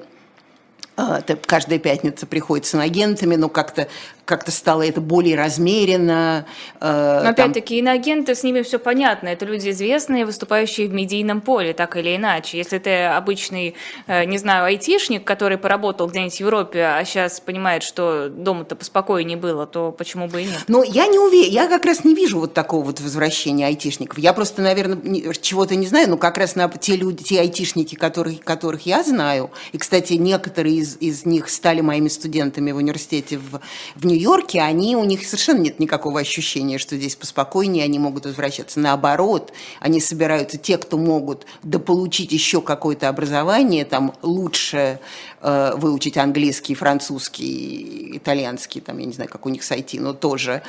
а, 0.96 1.22
каждая 1.48 1.80
пятница 1.80 2.28
приходится 2.28 2.78
на 2.78 2.84
агентами, 2.84 3.36
но 3.36 3.50
как-то 3.50 3.88
как-то 4.26 4.52
стало 4.52 4.84
это 4.88 5.02
более 5.02 5.36
размеренно. 5.36 6.46
Э, 6.80 7.22
Но 7.24 7.30
опять-таки 7.30 7.80
иноагенты, 7.80 8.36
с 8.36 8.44
ними 8.44 8.62
все 8.62 8.80
понятно. 8.80 9.28
Это 9.28 9.46
люди 9.46 9.70
известные, 9.70 10.26
выступающие 10.26 10.88
в 10.88 10.94
медийном 10.94 11.42
поле, 11.42 11.74
так 11.74 11.98
или 11.98 12.16
иначе. 12.16 12.58
Если 12.58 12.78
ты 12.78 13.04
обычный, 13.04 13.76
э, 14.08 14.26
не 14.26 14.38
знаю, 14.38 14.66
айтишник, 14.66 15.24
который 15.24 15.58
поработал 15.58 16.08
где-нибудь 16.08 16.36
в 16.36 16.40
Европе, 16.40 16.84
а 16.84 17.04
сейчас 17.06 17.40
понимает, 17.40 17.84
что 17.84 18.30
дома-то 18.30 18.76
поспокойнее 18.76 19.38
было, 19.38 19.66
то 19.66 19.92
почему 19.92 20.28
бы 20.28 20.42
и 20.42 20.46
нет? 20.46 20.64
Но 20.68 20.84
я 20.84 21.08
не 21.08 21.20
уверена, 21.20 21.52
я 21.52 21.68
как 21.68 21.86
раз 21.86 22.04
не 22.04 22.16
вижу 22.16 22.40
вот 22.40 22.54
такого 22.54 22.86
вот 22.86 23.02
возвращения 23.02 23.68
айтишников. 23.68 24.18
Я 24.20 24.34
просто, 24.34 24.62
наверное, 24.62 25.34
чего-то 25.34 25.76
не 25.76 25.88
знаю, 25.88 26.10
но 26.10 26.18
как 26.18 26.38
раз 26.38 26.56
на 26.56 26.70
те 26.70 26.96
люди, 26.96 27.24
те 27.24 27.42
айтишники, 27.42 27.96
которых, 27.96 28.42
которых 28.42 28.86
я 28.86 29.04
знаю, 29.04 29.52
и, 29.74 29.78
кстати, 29.78 30.14
некоторые 30.14 30.78
из, 30.78 30.98
из 30.98 31.26
них 31.26 31.50
стали 31.50 31.82
моими 31.82 32.08
студентами 32.08 32.72
в 32.72 32.78
университете 32.78 33.38
в, 33.38 33.60
в 33.96 34.06
Нью-Йорке, 34.14 34.62
они, 34.62 34.96
у 34.96 35.04
них 35.04 35.26
совершенно 35.26 35.60
нет 35.60 35.80
никакого 35.80 36.20
ощущения, 36.20 36.78
что 36.78 36.96
здесь 36.96 37.16
поспокойнее, 37.16 37.84
они 37.84 38.00
могут 38.00 38.26
возвращаться. 38.26 38.80
Наоборот, 38.80 39.52
они 39.80 40.00
собираются, 40.00 40.58
те, 40.58 40.78
кто 40.78 40.98
могут 40.98 41.46
дополучить 41.64 42.32
еще 42.32 42.62
какое-то 42.62 43.10
образование, 43.10 43.86
там 43.86 44.14
лучше 44.22 45.00
э, 45.42 45.74
выучить 45.76 46.18
английский, 46.18 46.76
французский, 46.76 48.18
итальянский, 48.18 48.82
там, 48.82 49.00
я 49.00 49.06
не 49.06 49.14
знаю, 49.14 49.30
как 49.30 49.46
у 49.46 49.50
них 49.50 49.64
сойти, 49.64 50.00
но 50.00 50.14
тоже, 50.14 50.62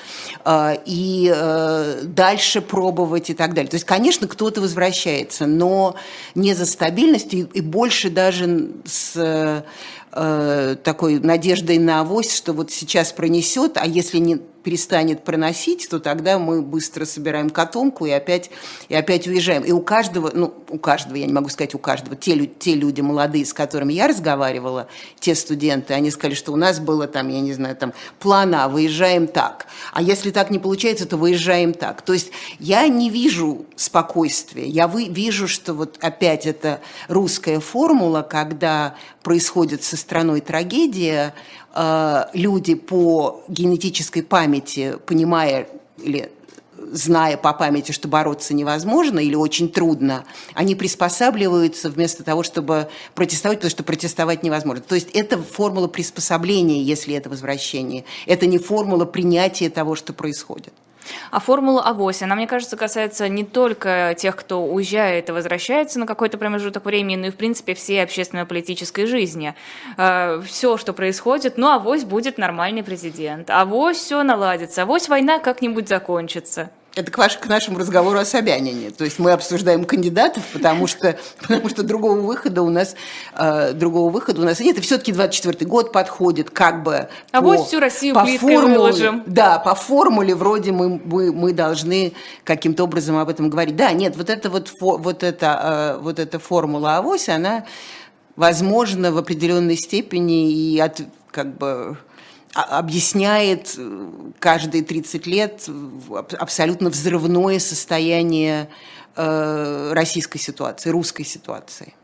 э, 0.44 0.76
и 0.86 1.32
э, 1.34 2.02
дальше 2.04 2.60
пробовать 2.60 3.30
и 3.30 3.34
так 3.34 3.54
далее. 3.54 3.70
То 3.70 3.76
есть, 3.76 3.86
конечно, 3.86 4.26
кто-то 4.26 4.60
возвращается, 4.60 5.46
но 5.46 5.96
не 6.34 6.54
за 6.54 6.66
стабильность 6.66 7.34
и, 7.34 7.40
и 7.40 7.60
больше 7.60 8.10
даже 8.10 8.70
с 8.86 9.64
э, 10.14 10.76
такой 10.82 11.18
надеждой 11.18 11.78
на 11.78 12.00
авось, 12.00 12.36
что 12.36 12.52
вот 12.52 12.70
сейчас 12.70 13.12
пронесет, 13.12 13.76
а 13.76 13.86
если 13.86 14.18
не 14.18 14.40
перестанет 14.64 15.22
проносить, 15.22 15.88
то 15.88 16.00
тогда 16.00 16.38
мы 16.38 16.62
быстро 16.62 17.04
собираем 17.04 17.50
котомку 17.50 18.06
и 18.06 18.10
опять, 18.10 18.50
и 18.88 18.94
опять 18.94 19.28
уезжаем. 19.28 19.62
И 19.62 19.70
у 19.70 19.80
каждого, 19.80 20.30
ну, 20.34 20.54
у 20.70 20.78
каждого, 20.78 21.16
я 21.16 21.26
не 21.26 21.32
могу 21.32 21.50
сказать 21.50 21.74
у 21.74 21.78
каждого, 21.78 22.16
те, 22.16 22.46
те 22.46 22.74
люди 22.74 23.02
молодые, 23.02 23.44
с 23.44 23.52
которыми 23.52 23.92
я 23.92 24.08
разговаривала, 24.08 24.88
те 25.20 25.34
студенты, 25.34 25.92
они 25.92 26.10
сказали, 26.10 26.34
что 26.34 26.52
у 26.52 26.56
нас 26.56 26.80
было 26.80 27.06
там, 27.06 27.28
я 27.28 27.40
не 27.40 27.52
знаю, 27.52 27.76
там, 27.76 27.92
плана, 28.18 28.68
выезжаем 28.68 29.26
так. 29.26 29.66
А 29.92 30.00
если 30.00 30.30
так 30.30 30.50
не 30.50 30.58
получается, 30.58 31.06
то 31.06 31.18
выезжаем 31.18 31.74
так. 31.74 32.00
То 32.02 32.14
есть 32.14 32.32
я 32.58 32.88
не 32.88 33.10
вижу 33.10 33.66
спокойствия. 33.76 34.66
Я 34.66 34.88
вы, 34.88 35.08
вижу, 35.08 35.46
что 35.46 35.74
вот 35.74 35.98
опять 36.00 36.46
это 36.46 36.80
русская 37.08 37.60
формула, 37.60 38.22
когда 38.22 38.94
происходит 39.22 39.82
со 39.82 39.96
страной 39.96 40.40
трагедия, 40.40 41.34
люди 42.32 42.74
по 42.74 43.42
генетической 43.48 44.22
памяти, 44.22 44.96
понимая 45.06 45.68
или 45.98 46.30
зная 46.92 47.36
по 47.36 47.52
памяти, 47.52 47.92
что 47.92 48.08
бороться 48.08 48.54
невозможно 48.54 49.18
или 49.18 49.34
очень 49.34 49.68
трудно, 49.68 50.24
они 50.54 50.74
приспосабливаются 50.74 51.90
вместо 51.90 52.22
того, 52.22 52.42
чтобы 52.42 52.88
протестовать, 53.14 53.58
потому 53.58 53.70
что 53.70 53.82
протестовать 53.82 54.42
невозможно. 54.42 54.82
То 54.82 54.94
есть 54.94 55.10
это 55.12 55.42
формула 55.42 55.88
приспособления, 55.88 56.82
если 56.82 57.14
это 57.14 57.30
возвращение. 57.30 58.04
Это 58.26 58.46
не 58.46 58.58
формула 58.58 59.04
принятия 59.04 59.70
того, 59.70 59.96
что 59.96 60.12
происходит. 60.12 60.72
А 61.30 61.40
формула 61.40 61.82
авось, 61.82 62.22
она, 62.22 62.34
мне 62.34 62.46
кажется, 62.46 62.76
касается 62.76 63.28
не 63.28 63.44
только 63.44 64.14
тех, 64.18 64.36
кто 64.36 64.64
уезжает 64.64 65.28
и 65.28 65.32
возвращается 65.32 65.98
на 65.98 66.06
какой-то 66.06 66.38
промежуток 66.38 66.84
времени, 66.84 67.16
но 67.16 67.26
и, 67.26 67.30
в 67.30 67.36
принципе, 67.36 67.74
всей 67.74 68.02
общественно-политической 68.02 69.06
жизни. 69.06 69.54
Э, 69.96 70.40
все, 70.46 70.76
что 70.76 70.92
происходит, 70.92 71.58
ну, 71.58 71.68
авось 71.68 72.04
будет 72.04 72.38
нормальный 72.38 72.82
президент, 72.82 73.50
авось 73.50 73.98
все 73.98 74.22
наладится, 74.22 74.82
авось 74.82 75.08
война 75.08 75.38
как-нибудь 75.38 75.88
закончится. 75.88 76.70
Это 76.96 77.10
к, 77.10 77.18
ваш, 77.18 77.38
к 77.38 77.46
нашему 77.46 77.78
разговору 77.78 78.18
о 78.20 78.24
Собянине. 78.24 78.90
То 78.90 79.04
есть 79.04 79.18
мы 79.18 79.32
обсуждаем 79.32 79.84
кандидатов, 79.84 80.44
потому 80.52 80.86
что, 80.86 81.18
потому 81.40 81.68
что 81.68 81.82
другого 81.82 82.20
выхода 82.20 82.62
у 82.62 82.70
нас 82.70 82.94
э, 83.36 83.72
другого 83.72 84.10
выхода 84.10 84.40
у 84.40 84.44
нас 84.44 84.60
нет. 84.60 84.78
И 84.78 84.80
все-таки 84.80 85.12
24 85.12 85.68
год 85.68 85.90
подходит 85.90 86.50
как 86.50 86.84
бы 86.84 87.08
А 87.32 87.40
по, 87.40 87.48
вот 87.48 87.66
всю 87.66 87.80
Россию 87.80 88.14
по 88.14 88.24
формуле, 88.24 88.78
выложим. 88.78 89.24
Да, 89.26 89.58
по 89.58 89.74
формуле 89.74 90.36
вроде 90.36 90.70
мы, 90.70 91.00
мы, 91.04 91.32
мы 91.32 91.52
должны 91.52 92.12
каким-то 92.44 92.84
образом 92.84 93.18
об 93.18 93.28
этом 93.28 93.50
говорить. 93.50 93.74
Да, 93.74 93.90
нет, 93.92 94.16
вот 94.16 94.30
это 94.30 94.48
вот, 94.48 94.70
вот, 94.80 95.24
это, 95.24 95.96
э, 95.98 96.00
вот 96.00 96.20
эта 96.20 96.38
формула 96.38 96.98
авось, 96.98 97.28
она 97.28 97.64
возможно 98.36 99.10
в 99.10 99.18
определенной 99.18 99.76
степени 99.76 100.52
и 100.52 100.78
от, 100.78 101.00
как 101.32 101.56
бы 101.56 101.96
объясняет 102.54 103.74
э, 103.76 104.10
каждые 104.38 104.84
30 104.84 105.26
лет 105.26 105.68
абсолютно 106.38 106.88
взрывное 106.88 107.58
состояние 107.58 108.68
э, 109.16 109.92
российской 109.92 110.38
ситуации, 110.38 110.90
русской 110.90 111.24
ситуации. 111.24 111.94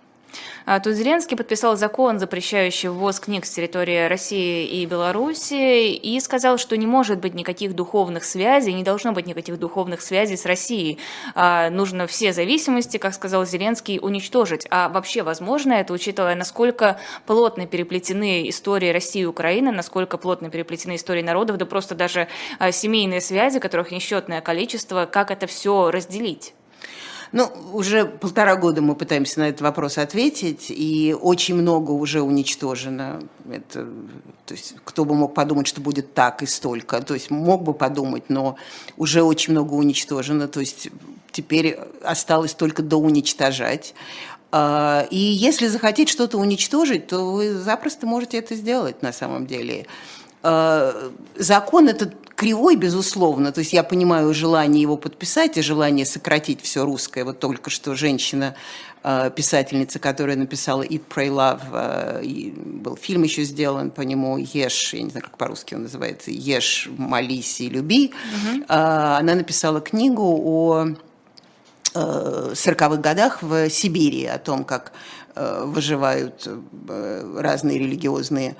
А, 0.66 0.80
тут 0.80 0.94
Зеленский 0.94 1.36
подписал 1.36 1.76
закон, 1.76 2.18
запрещающий 2.18 2.88
ввоз 2.88 3.20
книг 3.20 3.44
с 3.44 3.50
территории 3.50 4.06
России 4.06 4.66
и 4.66 4.86
Беларуси, 4.86 5.92
и 5.94 6.20
сказал, 6.20 6.58
что 6.58 6.76
не 6.76 6.86
может 6.86 7.18
быть 7.18 7.34
никаких 7.34 7.74
духовных 7.74 8.24
связей, 8.24 8.72
не 8.72 8.82
должно 8.82 9.12
быть 9.12 9.26
никаких 9.26 9.58
духовных 9.58 10.00
связей 10.00 10.36
с 10.36 10.46
Россией. 10.46 10.98
А, 11.34 11.70
нужно 11.70 12.06
все 12.06 12.32
зависимости, 12.32 12.98
как 12.98 13.14
сказал 13.14 13.44
Зеленский, 13.44 13.98
уничтожить. 14.00 14.66
А 14.70 14.88
вообще 14.88 15.22
возможно 15.22 15.72
это, 15.72 15.92
учитывая, 15.92 16.34
насколько 16.34 17.00
плотно 17.26 17.66
переплетены 17.66 18.48
истории 18.48 18.90
России 18.90 19.22
и 19.22 19.26
Украины, 19.26 19.72
насколько 19.72 20.18
плотно 20.18 20.50
переплетены 20.50 20.96
истории 20.96 21.22
народов, 21.22 21.56
да 21.56 21.66
просто 21.66 21.94
даже 21.94 22.28
а, 22.58 22.72
семейные 22.72 23.20
связи, 23.20 23.58
которых 23.58 23.90
несчетное 23.90 24.40
количество, 24.40 25.06
как 25.06 25.30
это 25.30 25.46
все 25.46 25.90
разделить? 25.90 26.54
Ну, 27.32 27.48
уже 27.72 28.06
полтора 28.06 28.56
года 28.56 28.82
мы 28.82 28.96
пытаемся 28.96 29.40
на 29.40 29.48
этот 29.48 29.60
вопрос 29.60 29.98
ответить, 29.98 30.66
и 30.68 31.16
очень 31.18 31.54
много 31.54 31.92
уже 31.92 32.22
уничтожено. 32.22 33.22
Это, 33.48 33.86
то 34.46 34.54
есть, 34.54 34.74
кто 34.84 35.04
бы 35.04 35.14
мог 35.14 35.32
подумать, 35.32 35.68
что 35.68 35.80
будет 35.80 36.12
так 36.12 36.42
и 36.42 36.46
столько. 36.46 37.00
То 37.00 37.14
есть, 37.14 37.30
мог 37.30 37.62
бы 37.62 37.72
подумать, 37.72 38.24
но 38.28 38.56
уже 38.96 39.22
очень 39.22 39.52
много 39.52 39.74
уничтожено. 39.74 40.48
То 40.48 40.60
есть, 40.60 40.88
теперь 41.30 41.78
осталось 42.02 42.54
только 42.54 42.82
доуничтожать. 42.82 43.94
А, 44.52 45.06
и 45.10 45.18
если 45.18 45.68
захотеть 45.68 46.08
что-то 46.08 46.38
уничтожить, 46.38 47.06
то 47.06 47.32
вы 47.32 47.52
запросто 47.52 48.06
можете 48.06 48.38
это 48.38 48.56
сделать 48.56 49.02
на 49.02 49.12
самом 49.12 49.46
деле. 49.46 49.86
А, 50.42 51.12
закон 51.36 51.88
этот 51.88 52.14
кривой, 52.34 52.76
безусловно. 52.76 53.52
То 53.52 53.60
есть 53.60 53.74
я 53.74 53.82
понимаю 53.82 54.32
желание 54.32 54.80
его 54.80 54.96
подписать 54.96 55.58
и 55.58 55.62
желание 55.62 56.06
сократить 56.06 56.62
все 56.62 56.86
русское. 56.86 57.24
Вот 57.24 57.38
только 57.38 57.68
что 57.68 57.94
женщина, 57.94 58.54
э, 59.02 59.30
писательница, 59.36 59.98
которая 59.98 60.36
написала 60.36 60.82
«Eat, 60.82 61.02
Pray, 61.14 61.28
Love», 61.28 61.60
э, 61.70 62.24
и 62.24 62.50
был 62.50 62.96
фильм 62.96 63.24
еще 63.24 63.42
сделан 63.44 63.90
по 63.90 64.00
нему 64.00 64.38
«Ешь», 64.38 64.94
я 64.94 65.02
не 65.02 65.10
знаю, 65.10 65.24
как 65.24 65.36
по-русски 65.36 65.74
он 65.74 65.82
называется, 65.82 66.30
«Ешь, 66.30 66.88
молись 66.96 67.60
и 67.60 67.68
люби». 67.68 68.06
Угу. 68.06 68.64
Она 68.68 69.34
написала 69.34 69.82
книгу 69.82 70.24
о 70.24 70.86
40-х 71.92 72.96
годах 72.96 73.42
в 73.42 73.68
Сибири, 73.68 74.24
о 74.24 74.38
том, 74.38 74.64
как 74.64 74.92
выживают 75.34 76.48
разные 77.36 77.78
религиозные 77.78 78.50
Э, 78.50 78.54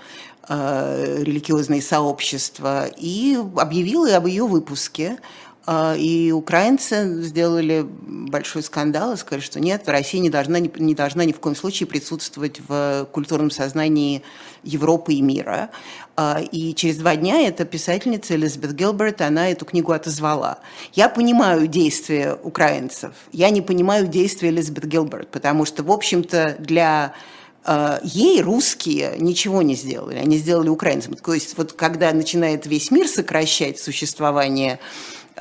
религиозные 0.49 1.83
сообщества, 1.83 2.89
и 2.97 3.39
объявила 3.57 4.17
об 4.17 4.27
ее 4.27 4.47
выпуске. 4.47 5.19
Э, 5.67 5.97
и 5.97 6.33
украинцы 6.33 7.23
сделали 7.23 7.87
большой 7.87 8.63
скандал 8.63 9.13
и 9.13 9.17
сказали, 9.17 9.43
что 9.43 9.61
нет, 9.61 9.89
Россия 9.89 10.21
не 10.21 10.31
должна, 10.31 10.59
не 10.59 10.95
должна 10.95 11.25
ни 11.25 11.33
в 11.33 11.41
коем 11.41 11.55
случае 11.55 11.87
присутствовать 11.87 12.61
в 12.67 13.09
культурном 13.13 13.51
сознании 13.51 14.23
Европы 14.63 15.15
и 15.15 15.23
мира. 15.23 15.71
Э, 16.17 16.43
и 16.43 16.75
через 16.75 16.97
два 16.97 17.17
дня 17.17 17.43
эта 17.43 17.65
писательница 17.65 18.35
Элизабет 18.35 18.75
Гилберт, 18.75 19.21
она 19.21 19.51
эту 19.51 19.65
книгу 19.65 19.93
отозвала. 19.93 20.59
Я 20.93 21.09
понимаю 21.09 21.67
действия 21.67 22.37
украинцев, 22.43 23.13
я 23.33 23.51
не 23.51 23.61
понимаю 23.61 24.07
действия 24.09 24.49
Элизабет 24.49 24.87
Гилберт, 24.87 25.29
потому 25.29 25.65
что, 25.65 25.83
в 25.83 25.93
общем-то, 25.93 26.57
для 26.59 27.13
ей 28.03 28.41
русские 28.43 29.17
ничего 29.19 29.63
не 29.63 29.75
сделали, 29.75 30.17
они 30.17 30.39
сделали 30.39 30.69
украинцам. 30.69 31.15
То 31.15 31.35
есть 31.35 31.57
вот 31.59 31.73
когда 31.73 32.13
начинает 32.13 32.67
весь 32.67 32.91
мир 32.91 33.07
сокращать 33.07 33.79
существование 33.79 34.79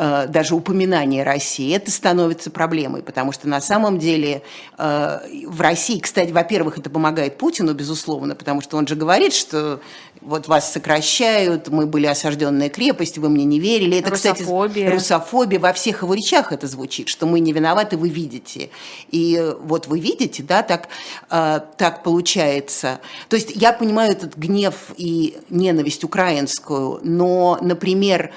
а, 0.02 0.28
даже 0.28 0.56
упоминание 0.56 1.24
России, 1.24 1.76
это 1.76 1.92
становится 1.92 2.50
проблемой, 2.50 3.04
потому 3.04 3.34
что 3.34 3.50
на 3.50 3.60
самом 3.60 4.00
деле 4.00 4.44
а, 4.78 5.22
в 5.46 5.60
России, 5.60 6.00
кстати, 6.00 6.32
во-первых, 6.32 6.78
это 6.78 6.90
помогает 6.90 7.38
Путину, 7.38 7.74
безусловно, 7.74 8.34
потому 8.34 8.62
что 8.62 8.78
он 8.78 8.88
же 8.88 8.96
говорит, 8.96 9.34
что 9.34 9.82
вот 10.22 10.48
вас 10.48 10.72
сокращают, 10.72 11.68
мы 11.68 11.86
были 11.86 12.06
осажденная 12.06 12.70
крепость, 12.70 13.18
вы 13.18 13.28
мне 13.28 13.44
не 13.44 13.60
верили. 13.60 13.98
Это, 13.98 14.12
русофобия. 14.12 14.86
кстати, 14.86 14.96
русофобия. 14.96 15.60
Во 15.60 15.74
всех 15.74 16.04
его 16.04 16.14
речах 16.14 16.54
это 16.54 16.68
звучит, 16.68 17.10
что 17.10 17.26
мы 17.26 17.42
не 17.42 17.52
виноваты, 17.52 17.98
вы 17.98 18.08
видите. 18.08 18.70
И 19.12 19.54
вот 19.60 19.88
вы 19.88 20.00
видите, 20.00 20.44
да, 20.44 20.64
так, 20.64 20.88
э, 21.30 21.60
так 21.76 22.04
получается. 22.04 23.02
То 23.28 23.36
есть 23.36 23.52
я 23.54 23.74
понимаю 23.74 24.14
этот 24.14 24.38
гнев 24.38 24.76
и 24.96 25.36
ненависть 25.50 26.06
украинскую, 26.06 27.02
но, 27.04 27.58
например, 27.62 28.32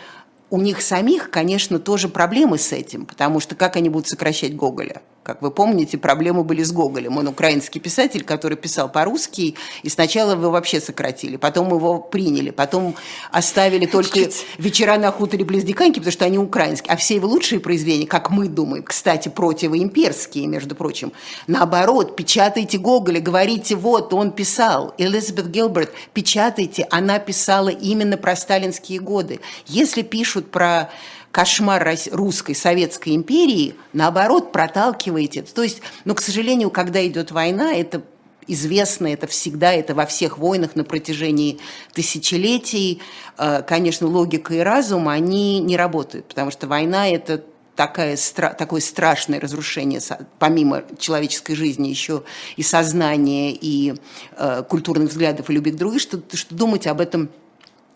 у 0.53 0.61
них 0.61 0.83
самих, 0.83 1.31
конечно, 1.31 1.79
тоже 1.79 2.09
проблемы 2.09 2.59
с 2.59 2.73
этим, 2.73 3.07
потому 3.07 3.41
что 3.41 3.55
как 3.55 3.77
они 3.77 3.89
будут 3.89 4.09
сокращать 4.09 4.55
Гоголя? 4.55 5.01
Как 5.23 5.41
вы 5.41 5.53
помните, 5.53 5.99
проблемы 5.99 6.43
были 6.43 6.65
с 6.65 6.73
Гоголем. 6.73 7.17
Он 7.17 7.29
украинский 7.29 7.81
писатель, 7.81 8.25
который 8.25 8.57
писал 8.57 8.91
по-русски, 8.91 9.55
и 9.85 9.89
сначала 9.89 10.33
его 10.33 10.51
вообще 10.51 10.81
сократили, 10.81 11.37
потом 11.37 11.73
его 11.73 12.01
приняли, 12.01 12.51
потом 12.51 12.97
оставили 13.31 13.87
только 13.87 14.19
«Вечера 14.59 14.99
на 14.99 15.13
хуторе 15.13 15.45
близ 15.45 15.63
Диканьки», 15.63 15.99
потому 16.01 16.13
что 16.13 16.25
они 16.25 16.39
украинские. 16.39 16.93
А 16.93 16.97
все 16.97 17.15
его 17.15 17.29
лучшие 17.29 17.61
произведения, 17.61 18.07
как 18.07 18.31
мы 18.31 18.49
думаем, 18.49 18.83
кстати, 18.83 19.29
противоимперские, 19.29 20.49
между 20.49 20.75
прочим, 20.75 21.13
наоборот, 21.47 22.17
печатайте 22.17 22.79
Гоголя, 22.79 23.21
говорите, 23.21 23.77
вот, 23.77 24.13
он 24.13 24.33
писал. 24.33 24.93
Элизабет 24.99 25.51
Гилберт, 25.51 25.93
печатайте, 26.15 26.89
она 26.91 27.21
писала 27.21 27.69
именно 27.69 28.17
про 28.17 28.35
сталинские 28.35 28.99
годы. 28.99 29.39
Если 29.67 30.03
пишут 30.03 30.51
про 30.51 30.91
кошмар 31.33 31.97
русской 32.13 32.55
советской 32.55 33.17
империи, 33.17 33.75
наоборот, 33.93 34.53
проталкиваете. 34.53 35.43
То 35.43 35.63
есть, 35.63 35.81
но, 36.05 36.15
к 36.15 36.21
сожалению, 36.21 36.71
когда 36.71 37.05
идет 37.05 37.33
война, 37.33 37.75
это 37.75 38.03
известно, 38.47 39.07
это 39.07 39.27
всегда, 39.27 39.73
это 39.73 39.95
во 39.95 40.07
всех 40.07 40.39
войнах 40.39 40.77
на 40.77 40.85
протяжении 40.85 41.59
тысячелетий. 41.95 43.01
Э, 43.39 43.63
конечно, 43.63 44.07
логика 44.07 44.55
и 44.55 44.59
разум, 44.59 45.09
они 45.09 45.61
не 45.61 45.77
работают, 45.77 46.29
потому 46.29 46.51
что 46.51 46.67
война– 46.67 47.09
это 47.11 47.45
такая, 47.77 48.19
такое 48.59 48.81
страшное 48.81 49.41
разрушение, 49.41 50.01
помимо 50.39 50.83
человеческой 50.99 51.55
жизни, 51.55 51.89
еще 51.89 52.25
и 52.57 52.63
сознания, 52.63 53.53
и 53.53 53.95
э, 54.37 54.63
культурных 54.69 55.11
взглядов, 55.11 55.49
и 55.49 55.55
любви 55.55 55.73
к 55.73 55.77
другим, 55.77 55.99
что, 55.99 56.21
что 56.35 56.55
думать 56.55 56.87
об 56.87 57.01
этом 57.01 57.31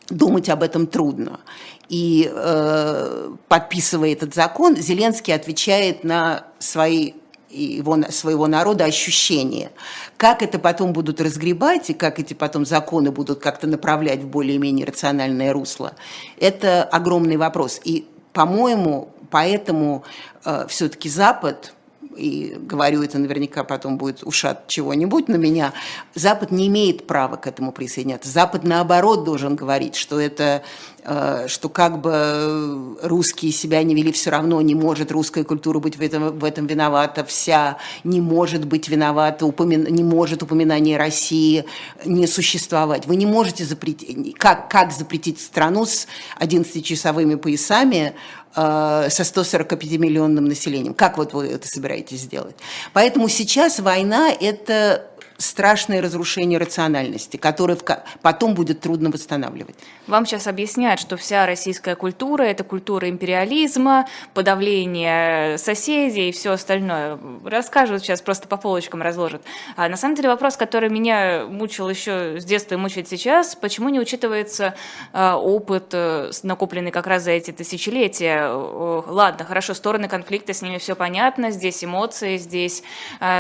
думать 0.09 0.49
об 0.49 0.63
этом 0.63 0.87
трудно. 0.87 1.41
И 1.89 2.31
э, 2.33 3.31
подписывая 3.49 4.13
этот 4.13 4.35
закон, 4.35 4.77
Зеленский 4.77 5.35
отвечает 5.35 6.05
на 6.05 6.45
свои 6.59 7.13
его, 7.51 7.97
своего 8.11 8.47
народа 8.47 8.85
ощущения. 8.85 9.71
Как 10.17 10.43
это 10.43 10.59
потом 10.59 10.93
будут 10.93 11.21
разгребать 11.21 11.91
и 11.91 11.95
как 11.95 12.19
эти 12.19 12.35
потом 12.35 12.67
законы 12.67 13.11
будут 13.11 13.41
как-то 13.41 13.67
направлять 13.67 14.21
в 14.21 14.29
более-менее 14.29 14.87
рациональное 14.87 15.53
русло, 15.53 15.95
это 16.39 16.83
огромный 16.85 17.37
вопрос. 17.37 17.81
И, 17.85 18.07
по-моему, 18.33 19.11
поэтому 19.31 20.05
э, 20.45 20.67
все-таки 20.69 21.09
Запад 21.09 21.73
и 22.17 22.57
говорю 22.59 23.03
это 23.03 23.19
наверняка 23.19 23.65
потом 23.65 23.99
будет 23.99 24.23
ушат 24.25 24.67
чего-нибудь 24.69 25.29
на 25.29 25.37
меня, 25.37 25.73
Запад 26.15 26.51
не 26.51 26.69
имеет 26.69 27.07
права 27.07 27.37
к 27.37 27.47
этому 27.47 27.73
присоединяться. 27.73 28.31
Запад, 28.31 28.65
наоборот, 28.65 29.25
должен 29.25 29.57
говорить, 29.57 29.95
что 29.97 30.21
это 30.21 30.63
Э, 31.09 31.47
что 31.47 31.69
как 31.69 32.01
бы 32.01 32.97
русские 33.01 33.53
себя 33.53 33.81
не 33.85 33.95
вели, 33.95 34.11
все 34.11 34.31
равно 34.31 34.61
не 34.61 34.75
может 34.75 35.13
русская 35.13 35.45
культура 35.45 35.79
быть 35.79 35.97
в 35.97 36.01
этом, 36.03 36.37
в 36.37 36.45
этом 36.45 36.67
виновата, 36.67 37.25
вся 37.25 37.79
не 38.03 38.21
может 38.21 38.65
быть 38.65 38.89
виновата, 38.89 39.47
упомин, 39.47 39.85
не 39.85 40.03
может 40.03 40.43
упоминание 40.43 40.99
России 40.99 41.65
не 42.05 42.27
существовать. 42.27 43.07
Вы 43.07 43.15
не 43.15 43.27
можете 43.27 43.65
запретить, 43.65 44.35
как, 44.37 44.69
как 44.69 44.91
запретить 44.91 45.41
страну 45.41 45.87
с 45.87 46.09
11-часовыми 46.41 47.37
поясами, 47.37 48.15
со 48.57 49.09
145-миллионным 49.09 50.41
населением. 50.41 50.95
Как 50.95 51.19
вот 51.19 51.35
вы 51.35 51.47
это 51.49 51.69
собираетесь 51.69 52.21
сделать? 52.23 52.57
Поэтому 52.95 53.29
сейчас 53.29 53.81
война– 53.81 54.33
это 54.41 55.11
страшное 55.39 56.01
разрушение 56.01 56.59
рациональности, 56.59 57.37
которое 57.37 57.77
потом 58.23 58.55
будет 58.55 58.81
трудно 58.81 59.11
восстанавливать. 59.11 59.77
Вам 60.07 60.25
сейчас 60.25 60.47
объясняют, 60.47 61.01
что 61.01 61.17
вся 61.17 61.47
российская 61.47 61.95
культура– 61.97 62.43
это 62.45 62.65
культура 62.65 63.09
империализма, 63.09 64.07
подавления 64.35 65.59
соседей 65.59 66.31
и 66.31 66.33
все 66.33 66.53
остальное. 66.53 67.19
Расскажут 67.45 68.03
сейчас, 68.03 68.23
просто 68.23 68.49
по 68.49 68.57
полочкам 68.57 69.03
разложат. 69.03 69.43
А 69.77 69.89
на 69.89 69.97
самом 69.97 70.15
деле 70.15 70.29
вопрос, 70.29 70.57
который 70.57 70.89
меня 70.89 71.45
мучил 71.49 71.89
еще 71.89 72.41
с 72.41 72.45
детства 72.45 72.75
и 72.75 72.79
мучает 72.79 73.09
сейчас, 73.09 73.55
почему 73.55 73.89
не 73.89 74.01
учитывается 74.01 74.75
а, 75.13 75.37
опыт, 75.37 75.89
э, 75.93 76.31
накопленный 76.43 76.91
как 76.91 77.07
раз 77.07 77.25
за 77.25 77.33
эти 77.33 77.51
тысячелетия? 77.51 78.49
Ладно, 78.49 79.45
хорошо, 79.45 79.75
стороны 79.75 80.09
конфликта, 80.09 80.55
с 80.55 80.63
ними 80.63 80.79
все 80.79 80.95
понятно, 80.95 81.51
здесь 81.51 81.85
эмоции, 81.85 82.37
здесь 82.37 82.83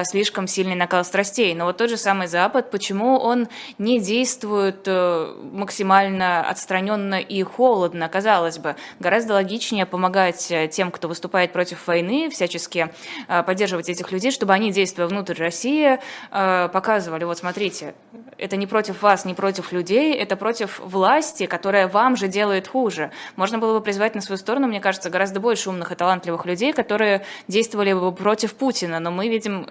слишком 0.05 0.47
сильный 0.47 0.75
накал 0.75 1.05
страстей, 1.05 1.55
но 1.55 1.65
вот 1.65 1.81
тот 1.87 1.91
же 1.93 1.99
самый 1.99 2.27
Запад, 2.27 2.73
почему 2.73 3.17
он 3.17 3.47
не 3.79 4.01
действует 4.01 4.89
э, 4.89 5.35
максимально 5.53 6.41
отстраненно 6.41 7.21
и 7.21 7.45
холодно, 7.45 8.09
казалось 8.09 8.59
бы. 8.59 8.75
Гораздо 8.99 9.35
логичнее 9.35 9.87
помогать 9.87 10.51
э, 10.51 10.67
тем, 10.67 10.91
кто 10.91 11.07
выступает 11.07 11.53
против 11.53 11.87
войны, 11.87 12.29
всячески 12.29 12.91
э, 13.29 13.43
поддерживать 13.45 13.89
этих 13.89 14.11
людей, 14.11 14.33
чтобы 14.33 14.53
они, 14.53 14.73
действуя 14.73 15.07
внутрь 15.07 15.39
России, 15.39 16.01
показывали, 16.33 17.23
вот 17.23 17.39
смотрите, 17.39 17.95
это 18.39 18.57
не 18.57 18.67
против 18.67 19.03
вас, 19.03 19.25
не 19.25 19.35
против 19.35 19.73
людей, 19.73 20.15
это 20.15 20.37
против 20.37 20.81
власти, 20.81 21.47
которая 21.47 21.89
вам 21.89 22.17
же 22.17 22.29
делает 22.29 22.69
хуже. 22.69 23.11
Можно 23.37 23.59
было 23.59 23.79
бы 23.79 23.85
призвать 23.85 24.15
на 24.15 24.21
свою 24.21 24.39
сторону, 24.39 24.67
мне 24.67 24.81
кажется, 24.81 25.11
гораздо 25.11 25.41
больше 25.41 25.71
умных 25.71 25.93
и 25.93 25.95
талантливых 25.95 26.47
людей, 26.47 26.73
которые 26.73 27.25
действовали 27.49 27.93
бы 27.93 28.13
против 28.13 28.55
Путина, 28.55 28.99
но 29.01 29.11
мы 29.11 29.29
видим, 29.29 29.69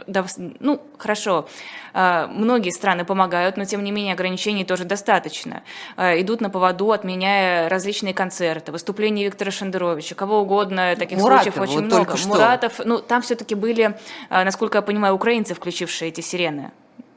ну, 0.59 0.81
хорошо, 0.97 1.47
многие 1.95 2.71
страны 2.71 3.05
помогают, 3.05 3.55
но 3.55 3.63
тем 3.63 3.83
не 3.83 3.91
менее 3.91 4.13
ограничений 4.13 4.65
тоже 4.65 4.83
достаточно. 4.83 5.63
А, 5.95 6.19
идут 6.19 6.41
на 6.41 6.49
поводу, 6.49 6.91
отменяя 6.91 7.69
различные 7.69 8.13
концерты, 8.13 8.73
выступления 8.73 9.23
Виктора 9.25 9.51
Шендеровича, 9.51 10.13
кого 10.13 10.41
угодно, 10.41 10.95
таких 10.97 11.19
Муратов, 11.19 11.53
случаев 11.53 11.69
очень 11.69 11.89
вот 11.89 12.05
много. 12.05 12.17
Муратов, 12.27 12.81
ну 12.83 12.99
там 12.99 13.21
все-таки 13.21 13.55
были, 13.55 13.97
а, 14.29 14.43
насколько 14.43 14.77
я 14.77 14.81
понимаю, 14.81 15.15
украинцы, 15.15 15.53
включившие 15.53 16.09
эти 16.09 16.19
сирены. 16.19 16.71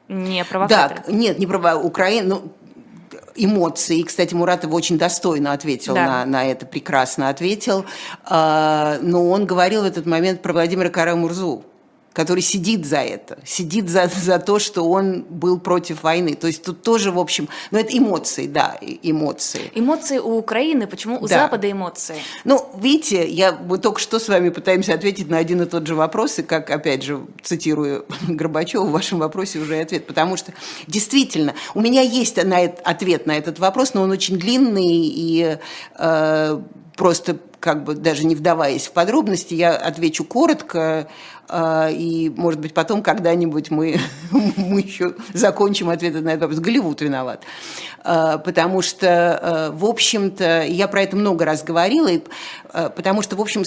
Не 0.06 0.44
провокаторы. 0.44 1.02
Да, 1.06 1.12
нет, 1.12 1.38
не 1.38 1.46
провокаторы. 1.46 1.86
Украина, 1.86 2.36
ну, 2.36 2.52
эмоции. 3.34 3.98
И, 3.98 4.04
кстати, 4.04 4.34
Муратов 4.34 4.72
очень 4.72 4.96
достойно 4.96 5.52
ответил 5.52 5.94
да. 5.94 6.06
на, 6.06 6.24
на 6.24 6.46
это, 6.46 6.66
прекрасно 6.66 7.28
ответил. 7.28 7.84
Но 8.28 9.28
он 9.30 9.44
говорил 9.46 9.82
в 9.82 9.84
этот 9.84 10.06
момент 10.06 10.40
про 10.42 10.52
Владимира 10.52 10.88
Карамурзу 10.88 11.64
который 12.12 12.40
сидит 12.40 12.84
за 12.84 12.98
это, 12.98 13.38
сидит 13.44 13.88
за, 13.88 14.08
за 14.08 14.38
то, 14.38 14.58
что 14.58 14.88
он 14.88 15.22
был 15.28 15.60
против 15.60 16.02
войны. 16.02 16.34
То 16.34 16.46
есть 16.46 16.64
тут 16.64 16.82
тоже, 16.82 17.12
в 17.12 17.18
общем, 17.18 17.48
ну 17.70 17.78
это 17.78 17.96
эмоции, 17.96 18.46
да, 18.46 18.76
эмоции. 18.80 19.70
Эмоции 19.74 20.18
у 20.18 20.36
Украины, 20.36 20.86
почему 20.86 21.18
у 21.20 21.28
да. 21.28 21.42
Запада 21.42 21.70
эмоции? 21.70 22.16
Ну, 22.44 22.68
видите, 22.80 23.28
я, 23.28 23.52
мы 23.52 23.78
только 23.78 24.00
что 24.00 24.18
с 24.18 24.28
вами 24.28 24.48
пытаемся 24.48 24.94
ответить 24.94 25.28
на 25.28 25.38
один 25.38 25.62
и 25.62 25.66
тот 25.66 25.86
же 25.86 25.94
вопрос, 25.94 26.38
и 26.38 26.42
как, 26.42 26.70
опять 26.70 27.02
же, 27.02 27.20
цитирую 27.42 28.06
Горбачева, 28.28 28.84
в 28.84 28.90
вашем 28.90 29.18
вопросе 29.18 29.58
уже 29.58 29.80
ответ, 29.80 30.06
потому 30.06 30.36
что 30.36 30.52
действительно, 30.86 31.54
у 31.74 31.80
меня 31.80 32.02
есть 32.02 32.42
на 32.42 32.60
это, 32.60 32.82
ответ 32.82 33.26
на 33.26 33.36
этот 33.36 33.58
вопрос, 33.58 33.94
но 33.94 34.02
он 34.02 34.10
очень 34.10 34.38
длинный 34.38 34.86
и 34.86 35.58
э, 35.98 36.60
просто 36.96 37.38
как 37.68 37.84
бы 37.84 37.94
даже 37.94 38.24
не 38.24 38.34
вдаваясь 38.34 38.86
в 38.86 38.92
подробности, 38.92 39.52
я 39.52 39.76
отвечу 39.76 40.24
коротко, 40.24 41.06
а, 41.46 41.90
и, 41.90 42.30
может 42.30 42.60
быть, 42.60 42.72
потом 42.72 43.02
когда-нибудь 43.02 43.70
мы, 43.70 44.00
мы 44.56 44.80
еще 44.80 45.12
закончим 45.34 45.90
ответы 45.90 46.22
на 46.22 46.30
этот 46.30 46.44
вопрос. 46.44 46.60
Голливуд 46.60 47.02
виноват. 47.02 47.42
А, 48.02 48.38
потому 48.38 48.80
что, 48.80 49.08
а, 49.10 49.70
в 49.70 49.84
общем-то, 49.84 50.62
я 50.62 50.88
про 50.88 51.02
это 51.02 51.14
много 51.14 51.44
раз 51.44 51.62
говорила, 51.62 52.08
потому 52.72 53.20
что, 53.20 53.36
в 53.36 53.40
общем, 53.42 53.64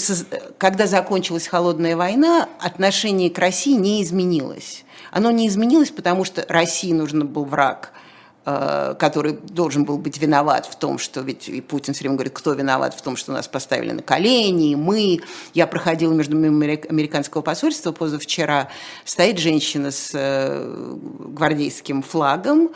когда 0.57 0.87
закончилась 0.87 1.45
холодная 1.45 1.95
война, 1.95 2.49
отношение 2.59 3.29
к 3.29 3.37
России 3.37 3.75
не 3.75 4.01
изменилось. 4.01 4.83
Оно 5.11 5.29
не 5.29 5.47
изменилось, 5.47 5.91
потому 5.91 6.23
что 6.23 6.43
России 6.49 6.91
нужен 6.91 7.27
был 7.27 7.45
враг– 7.45 7.91
который 8.43 9.33
должен 9.33 9.85
был 9.85 9.99
быть 9.99 10.17
виноват 10.17 10.65
в 10.65 10.75
том, 10.75 10.97
что 10.97 11.21
ведь 11.21 11.47
и 11.47 11.61
Путин 11.61 11.93
все 11.93 12.03
время 12.03 12.15
говорит, 12.15 12.33
кто 12.33 12.53
виноват 12.53 12.95
в 12.95 13.01
том, 13.01 13.15
что 13.15 13.31
нас 13.31 13.47
поставили 13.47 13.91
на 13.91 14.01
колени, 14.01 14.71
и 14.71 14.75
мы. 14.75 15.19
Я 15.53 15.67
проходила 15.67 16.11
между 16.11 16.35
американского 16.37 17.43
посольства 17.43 17.91
позавчера, 17.91 18.69
стоит 19.05 19.37
женщина 19.37 19.91
с 19.91 20.11
э, 20.13 20.95
гвардейским 21.19 22.01
флагом, 22.01 22.71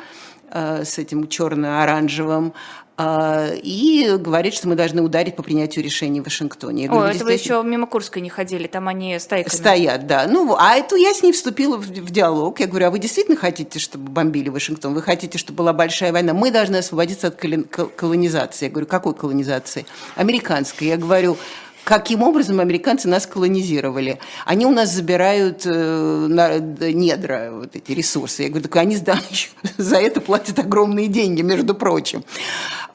э, 0.51 0.85
с 0.85 0.99
этим 0.99 1.27
черно-оранжевым, 1.27 2.53
и 2.97 4.15
говорит, 4.17 4.53
что 4.53 4.69
мы 4.69 4.75
должны 4.75 5.01
ударить 5.01 5.35
по 5.35 5.43
принятию 5.43 5.83
решений 5.83 6.21
в 6.21 6.23
Вашингтоне. 6.23 6.83
Я 6.83 6.89
говорю, 6.89 7.07
О, 7.07 7.11
это 7.11 7.25
вы 7.25 7.33
еще 7.33 7.61
мимо 7.61 7.87
Курской 7.87 8.21
не 8.21 8.29
ходили, 8.29 8.67
там 8.67 8.87
они 8.87 9.19
стайками. 9.19 9.53
Стоят, 9.53 10.07
да. 10.07 10.27
Ну, 10.27 10.55
а 10.57 10.75
эту 10.75 10.95
я 10.95 11.13
с 11.13 11.21
ней 11.21 11.33
вступила 11.33 11.77
в, 11.77 11.81
в 11.81 12.09
диалог. 12.09 12.59
Я 12.61 12.67
говорю, 12.67 12.87
а 12.87 12.91
вы 12.91 12.99
действительно 12.99 13.35
хотите, 13.35 13.79
чтобы 13.79 14.09
бомбили 14.09 14.47
Вашингтон? 14.47 14.93
Вы 14.93 15.01
хотите, 15.01 15.37
чтобы 15.37 15.57
была 15.57 15.73
большая 15.73 16.13
война? 16.13 16.33
Мы 16.33 16.51
должны 16.51 16.77
освободиться 16.77 17.27
от 17.27 17.35
колонизации. 17.35 18.65
Я 18.65 18.71
говорю, 18.71 18.87
какой 18.87 19.13
колонизации? 19.13 19.85
Американской. 20.15 20.87
Я 20.87 20.95
говорю, 20.95 21.37
каким 21.85 22.23
образом 22.23 22.59
американцы 22.59 23.07
нас 23.07 23.27
колонизировали. 23.27 24.17
Они 24.45 24.65
у 24.65 24.71
нас 24.71 24.91
забирают 24.91 25.61
э, 25.65 26.27
на, 26.27 26.57
недра, 26.57 27.51
вот 27.53 27.75
эти 27.75 27.91
ресурсы. 27.91 28.43
Я 28.43 28.49
говорю, 28.49 28.63
так 28.63 28.75
они 28.77 28.97
да, 28.97 29.19
за 29.77 29.97
это 29.97 30.19
платят 30.19 30.57
огромные 30.57 31.07
деньги, 31.07 31.43
между 31.43 31.75
прочим. 31.75 32.25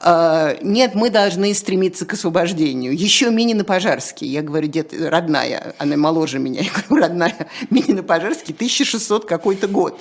э, 0.01 0.57
нет, 0.61 0.93
мы 0.93 1.09
должны 1.09 1.53
стремиться 1.53 2.05
к 2.05 2.13
освобождению. 2.13 2.93
Еще 2.95 3.31
Минина 3.31 3.63
Пожарский, 3.63 4.27
я 4.27 4.41
говорю, 4.41 4.67
дед, 4.67 4.93
родная, 4.93 5.73
она 5.77 5.95
моложе 5.95 6.39
меня, 6.39 6.61
я 6.61 6.69
говорю, 6.71 7.03
родная, 7.03 7.47
Минина 7.69 8.03
Пожарский, 8.03 8.53
1600 8.53 9.23
какой-то 9.23 9.67
год. 9.67 9.97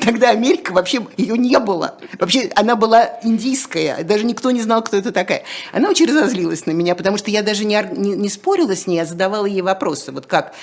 Тогда 0.00 0.28
Америка 0.28 0.72
вообще, 0.74 1.00
ее 1.16 1.38
не 1.38 1.58
было. 1.58 1.96
Вообще, 2.18 2.50
она 2.54 2.76
была 2.76 3.08
индийская, 3.22 4.04
даже 4.04 4.26
никто 4.26 4.50
не 4.50 4.60
знал, 4.60 4.84
кто 4.84 4.98
это 4.98 5.12
такая. 5.12 5.44
Она 5.72 5.88
очень 5.88 6.06
разозлилась 6.06 6.66
на 6.66 6.72
меня, 6.72 6.94
потому 6.94 7.16
что 7.16 7.30
я 7.30 7.42
даже 7.42 7.64
не, 7.64 7.82
не, 7.96 8.10
не 8.10 8.33
спорила 8.34 8.76
с 8.76 8.86
ней, 8.86 9.00
а 9.00 9.04
задавала 9.06 9.46
ей 9.46 9.62
вопросы. 9.62 10.12
Вот 10.12 10.26
как, 10.26 10.54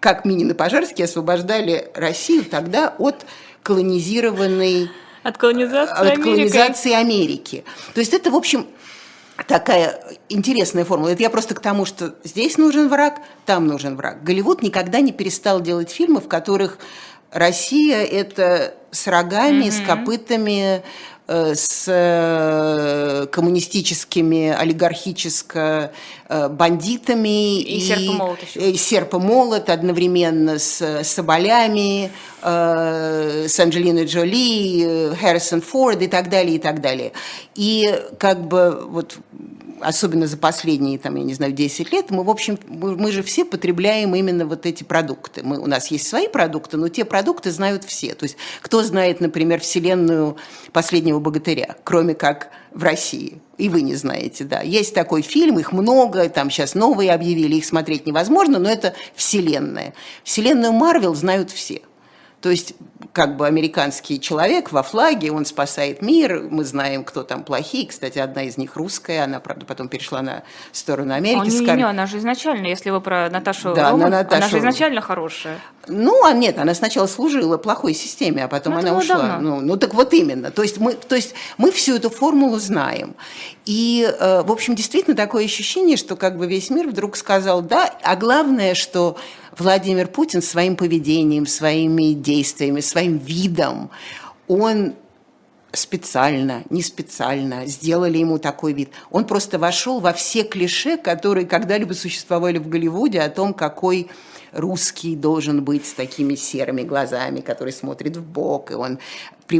как 0.00 0.24
Минин 0.24 0.50
и 0.50 0.54
Пожарский 0.54 1.04
освобождали 1.04 1.90
Россию 1.94 2.44
тогда 2.44 2.94
от 2.98 3.24
колонизированной 3.62 4.90
от 5.22 5.36
колонизации, 5.36 6.12
от 6.12 6.18
колонизации 6.18 6.92
Америки. 6.92 7.64
То 7.94 8.00
есть 8.00 8.14
это, 8.14 8.30
в 8.30 8.36
общем, 8.36 8.66
такая 9.46 10.00
интересная 10.28 10.84
формула. 10.84 11.10
Это 11.10 11.22
я 11.22 11.30
просто 11.30 11.54
к 11.54 11.60
тому, 11.60 11.84
что 11.84 12.14
здесь 12.24 12.56
нужен 12.58 12.88
враг, 12.88 13.20
там 13.46 13.66
нужен 13.66 13.96
враг. 13.96 14.22
Голливуд 14.22 14.62
никогда 14.62 15.00
не 15.00 15.12
перестал 15.12 15.60
делать 15.60 15.90
фильмы, 15.90 16.20
в 16.20 16.28
которых 16.28 16.78
Россия– 17.30 18.02
это 18.04 18.74
с 18.90 19.06
рогами, 19.06 19.66
mm-hmm. 19.66 19.84
с 19.84 19.86
копытами, 19.86 20.82
с 21.30 21.84
э, 21.86 23.26
коммунистическими, 23.30 24.50
олигархическо 24.50 25.92
э, 26.28 26.48
бандитами 26.48 27.60
и, 27.60 27.76
и 27.76 27.80
серп 27.80 28.00
и 28.00 28.08
молот, 28.08 28.38
и 28.54 28.76
серп 28.76 29.14
и 29.14 29.18
молот 29.18 29.70
одновременно 29.70 30.58
с 30.58 31.04
соболями, 31.04 32.10
с 32.42 33.60
Анджелиной 33.60 34.06
Джоли, 34.06 35.14
Харрисон 35.14 35.60
Форд 35.60 36.00
и 36.00 36.06
так 36.06 36.30
далее, 36.30 36.56
и 36.56 36.58
так 36.58 36.80
далее. 36.80 37.12
И 37.54 37.94
как 38.18 38.48
бы 38.48 38.86
вот 38.88 39.18
особенно 39.80 40.26
за 40.26 40.36
последние, 40.36 40.98
там, 40.98 41.16
я 41.16 41.24
не 41.24 41.34
знаю, 41.34 41.52
10 41.52 41.92
лет, 41.92 42.10
мы, 42.10 42.24
в 42.24 42.30
общем, 42.30 42.58
мы, 42.66 42.96
мы 42.96 43.12
же 43.12 43.22
все 43.22 43.44
потребляем 43.44 44.14
именно 44.14 44.46
вот 44.46 44.66
эти 44.66 44.84
продукты. 44.84 45.42
Мы, 45.42 45.58
у 45.58 45.66
нас 45.66 45.90
есть 45.90 46.06
свои 46.06 46.28
продукты, 46.28 46.76
но 46.76 46.88
те 46.88 47.04
продукты 47.04 47.50
знают 47.50 47.84
все. 47.84 48.14
То 48.14 48.24
есть 48.24 48.36
кто 48.60 48.82
знает, 48.82 49.20
например, 49.20 49.60
вселенную 49.60 50.36
«Последнего 50.72 51.19
богатыря», 51.20 51.76
кроме 51.84 52.14
как 52.14 52.50
в 52.72 52.82
России? 52.82 53.40
И 53.58 53.68
вы 53.68 53.82
не 53.82 53.94
знаете, 53.94 54.44
да. 54.44 54.60
Есть 54.62 54.94
такой 54.94 55.22
фильм, 55.22 55.58
их 55.58 55.72
много, 55.72 56.28
там 56.28 56.50
сейчас 56.50 56.74
новые 56.74 57.12
объявили, 57.12 57.56
их 57.56 57.64
смотреть 57.64 58.06
невозможно, 58.06 58.58
но 58.58 58.70
это 58.70 58.94
вселенная. 59.14 59.94
Вселенную 60.24 60.72
Марвел 60.72 61.14
знают 61.14 61.50
все. 61.50 61.82
То 62.40 62.50
есть, 62.50 62.74
как 63.12 63.36
бы 63.36 63.46
американский 63.46 64.18
человек 64.18 64.72
во 64.72 64.82
флаге, 64.82 65.30
он 65.30 65.44
спасает 65.44 66.00
мир, 66.00 66.46
мы 66.50 66.64
знаем, 66.64 67.04
кто 67.04 67.22
там 67.22 67.44
плохие. 67.44 67.86
Кстати, 67.86 68.18
одна 68.18 68.44
из 68.44 68.56
них 68.56 68.76
русская, 68.76 69.24
она, 69.24 69.40
правда, 69.40 69.66
потом 69.66 69.88
перешла 69.88 70.22
на 70.22 70.42
сторону 70.72 71.12
Америки. 71.12 71.42
А, 71.42 71.50
не, 71.50 71.60
не, 71.60 71.76
не, 71.76 71.82
она 71.82 72.06
же 72.06 72.16
изначально, 72.16 72.66
если 72.66 72.88
вы 72.88 73.02
про 73.02 73.28
Наташу 73.28 73.74
да, 73.74 73.90
Роман, 73.90 74.10
Наташу... 74.10 74.36
она 74.36 74.48
же 74.48 74.58
изначально 74.58 75.00
хорошая. 75.02 75.58
Ну, 75.86 76.24
а 76.24 76.32
нет, 76.32 76.58
она 76.58 76.72
сначала 76.74 77.06
служила 77.06 77.58
плохой 77.58 77.92
системе, 77.92 78.44
а 78.44 78.48
потом 78.48 78.74
ну, 78.74 78.78
она 78.78 78.96
ушла. 78.96 79.38
Ну, 79.38 79.60
ну, 79.60 79.76
так 79.76 79.92
вот 79.92 80.14
именно. 80.14 80.50
То 80.50 80.62
есть, 80.62 80.78
мы, 80.78 80.94
то 80.94 81.16
есть 81.16 81.34
мы 81.58 81.72
всю 81.72 81.96
эту 81.96 82.08
формулу 82.08 82.58
знаем. 82.58 83.16
И, 83.66 84.08
э, 84.18 84.42
в 84.42 84.50
общем, 84.50 84.74
действительно 84.74 85.16
такое 85.16 85.44
ощущение, 85.44 85.98
что 85.98 86.16
как 86.16 86.38
бы 86.38 86.46
весь 86.46 86.70
мир 86.70 86.88
вдруг 86.88 87.16
сказал 87.16 87.60
«да», 87.60 87.92
а 88.02 88.16
главное, 88.16 88.74
что 88.74 89.18
Владимир 89.60 90.08
Путин 90.08 90.42
своим 90.42 90.76
поведением, 90.76 91.46
своими 91.46 92.14
действиями, 92.14 92.80
своим 92.80 93.18
видом, 93.18 93.90
он 94.48 94.94
специально, 95.72 96.64
не 96.70 96.82
специально 96.82 97.66
сделали 97.66 98.18
ему 98.18 98.38
такой 98.38 98.72
вид. 98.72 98.90
Он 99.10 99.24
просто 99.24 99.58
вошел 99.58 100.00
во 100.00 100.12
все 100.12 100.42
клише, 100.42 100.96
которые 100.96 101.46
когда-либо 101.46 101.92
существовали 101.92 102.58
в 102.58 102.68
Голливуде 102.68 103.20
о 103.20 103.30
том, 103.30 103.54
какой 103.54 104.08
русский 104.52 105.14
должен 105.14 105.62
быть 105.62 105.86
с 105.86 105.92
такими 105.92 106.34
серыми 106.34 106.82
глазами, 106.82 107.40
который 107.40 107.72
смотрит 107.72 108.16
в 108.16 108.22
бок, 108.22 108.72
и 108.72 108.74
он 108.74 108.98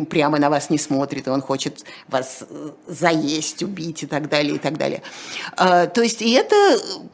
прямо 0.09 0.39
на 0.39 0.51
вас 0.51 0.71
не 0.71 0.79
смотрит, 0.79 1.27
и 1.27 1.31
он 1.31 1.41
хочет 1.41 1.85
вас 2.09 2.45
э, 2.49 2.71
заесть, 2.87 3.63
убить 3.63 4.05
и 4.05 4.07
так 4.07 4.29
далее, 4.29 4.57
и 4.57 4.59
так 4.59 4.79
далее. 4.79 5.03
А, 5.57 5.87
то 5.87 6.03
есть 6.03 6.23
и 6.23 6.31
это, 6.33 6.55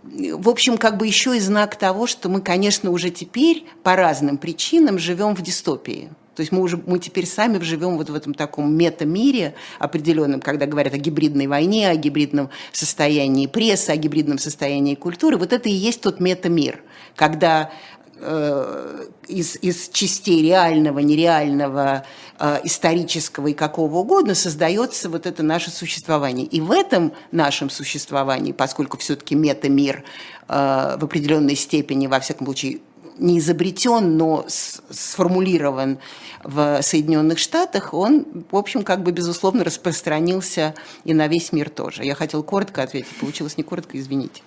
в 0.05 0.49
общем, 0.49 0.77
как 0.77 0.99
бы 0.99 1.07
еще 1.07 1.37
и 1.37 1.41
знак 1.41 1.77
того, 1.77 2.07
что 2.07 2.29
мы, 2.29 2.43
конечно, 2.43 2.91
уже 2.91 3.11
теперь 3.11 3.65
по 3.83 3.97
разным 3.97 4.37
причинам 4.37 4.99
живем 4.99 5.35
в 5.35 5.43
дистопии. 5.43 6.11
То 6.37 6.43
есть 6.43 6.53
мы 6.53 6.61
уже 6.61 6.77
мы 6.87 6.99
теперь 6.99 7.27
сами 7.27 7.59
живем 7.61 7.97
вот 7.97 8.11
в 8.11 8.15
этом 8.15 8.35
таком 8.35 8.73
мета-мире 8.75 9.55
определенном, 9.79 10.43
когда 10.43 10.67
говорят 10.67 10.93
о 10.93 10.99
гибридной 10.99 11.47
войне, 11.47 11.89
о 11.89 11.97
гибридном 11.97 12.51
состоянии 12.73 13.47
прессы, 13.47 13.91
о 13.91 13.97
гибридном 13.97 14.39
состоянии 14.39 14.95
культуры. 14.95 15.39
Вот 15.39 15.55
это 15.55 15.71
и 15.71 15.73
есть 15.73 16.03
тот 16.03 16.21
мета-мир, 16.21 16.83
когда 17.15 17.73
э, 18.21 19.07
из, 19.29 19.57
из 19.57 19.89
частей 19.89 20.43
реального, 20.43 20.99
нереального, 20.99 22.05
э, 22.39 22.61
исторического 22.65 23.47
и 23.47 23.55
какого 23.55 23.97
угодно 23.97 24.35
создается 24.35 25.09
вот 25.09 25.25
это 25.25 25.43
наше 25.43 25.71
существование. 25.71 26.45
И 26.45 26.61
в 26.61 26.71
этом 26.71 27.13
нашем 27.33 27.71
существовании, 27.71 28.53
поскольку 28.53 28.99
все-таки 28.99 29.35
мета-мир 29.35 30.05
э, 30.49 30.97
в 30.99 31.05
определенной 31.05 31.57
степени, 31.57 32.09
во 32.09 32.21
всяком 32.21 32.47
случае, 32.47 32.81
не 33.19 33.39
изобретен, 33.39 34.17
но 34.17 34.45
сформулирован 34.49 35.99
в 36.43 36.81
Соединенных 36.83 37.39
Штатах, 37.39 37.93
он, 37.93 38.25
в 38.51 38.57
общем, 38.57 38.83
как 38.83 39.03
бы, 39.03 39.11
безусловно, 39.11 39.65
распространился 39.65 40.75
и 41.05 41.13
на 41.15 41.27
весь 41.27 41.53
мир 41.53 41.71
тоже. 41.71 42.05
Я 42.05 42.15
хотел 42.15 42.43
коротко 42.43 42.83
ответить, 42.83 43.17
получилось 43.19 43.57
не 43.57 43.65
коротко, 43.65 43.99
извините. 43.99 44.43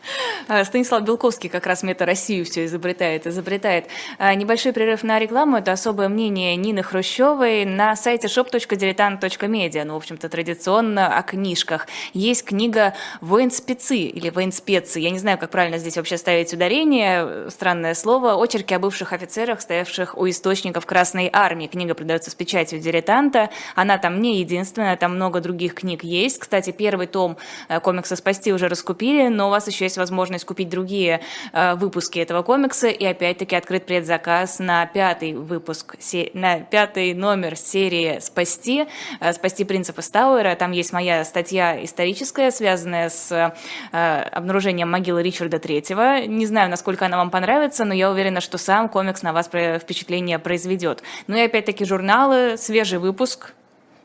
А, 0.47 0.63
Станислав 0.63 1.03
Белковский 1.03 1.49
как 1.49 1.65
раз 1.65 1.83
мета 1.83 2.05
Россию 2.05 2.45
все 2.45 2.65
изобретает, 2.65 3.27
изобретает. 3.27 3.87
А, 4.17 4.33
небольшой 4.33 4.71
прерыв 4.71 5.03
на 5.03 5.19
рекламу, 5.19 5.57
это 5.57 5.71
особое 5.71 6.09
мнение 6.09 6.55
Нины 6.55 6.83
Хрущевой 6.83 7.65
на 7.65 7.95
сайте 7.95 8.27
shop.diletant.media, 8.27 9.83
ну, 9.83 9.93
в 9.93 9.97
общем-то, 9.97 10.29
традиционно 10.29 11.17
о 11.17 11.21
книжках. 11.23 11.87
Есть 12.13 12.45
книга 12.45 12.93
«Воинспецы» 13.21 13.97
или 13.97 14.29
«Воинспецы», 14.29 14.99
я 14.99 15.09
не 15.09 15.19
знаю, 15.19 15.37
как 15.37 15.49
правильно 15.49 15.77
здесь 15.77 15.97
вообще 15.97 16.17
ставить 16.17 16.53
ударение, 16.53 17.49
странное 17.49 17.93
слово, 17.93 18.35
очень 18.35 18.58
очерки 18.59 18.73
о 18.73 18.79
бывших 18.79 19.13
офицерах, 19.13 19.61
стоявших 19.61 20.17
у 20.17 20.27
источников 20.29 20.85
Красной 20.85 21.29
Армии. 21.31 21.67
Книга 21.67 21.93
продается 21.93 22.29
с 22.29 22.35
печатью 22.35 22.79
дилетанта. 22.79 23.49
Она 23.75 23.97
там 23.97 24.21
не 24.21 24.39
единственная, 24.39 24.97
там 24.97 25.15
много 25.15 25.39
других 25.39 25.75
книг 25.75 26.03
есть. 26.03 26.39
Кстати, 26.39 26.71
первый 26.71 27.07
том 27.07 27.37
э, 27.69 27.79
комикса 27.79 28.17
«Спасти» 28.17 28.51
уже 28.51 28.67
раскупили, 28.67 29.29
но 29.29 29.47
у 29.47 29.49
вас 29.49 29.67
еще 29.67 29.85
есть 29.85 29.97
возможность 29.97 30.45
купить 30.45 30.67
другие 30.67 31.21
э, 31.53 31.75
выпуски 31.75 32.19
этого 32.19 32.43
комикса. 32.43 32.89
И 32.89 33.05
опять-таки 33.05 33.55
открыт 33.55 33.85
предзаказ 33.85 34.59
на 34.59 34.85
пятый 34.87 35.33
выпуск, 35.33 35.95
на 36.33 36.59
пятый 36.59 37.13
номер 37.13 37.55
серии 37.55 38.19
«Спасти», 38.19 38.87
э, 39.21 39.31
«Спасти 39.31 39.63
принципа 39.63 40.01
Стауэра». 40.01 40.55
Там 40.55 40.71
есть 40.71 40.91
моя 40.91 41.23
статья 41.23 41.81
историческая, 41.83 42.51
связанная 42.51 43.09
с 43.09 43.53
обнаружением 43.91 44.89
могилы 44.89 45.23
Ричарда 45.23 45.59
Третьего. 45.59 46.25
Не 46.25 46.45
знаю, 46.45 46.69
насколько 46.69 47.05
она 47.05 47.17
вам 47.17 47.29
понравится, 47.29 47.85
но 47.85 47.93
я 47.93 48.11
уверена, 48.11 48.41
что 48.41 48.48
сам 48.57 48.89
комикс 48.89 49.21
на 49.21 49.33
вас 49.33 49.47
впечатление 49.47 50.39
произведет. 50.39 51.03
Ну 51.27 51.37
и 51.37 51.41
опять-таки 51.41 51.85
журналы, 51.85 52.57
свежий 52.57 52.99
выпуск, 52.99 53.53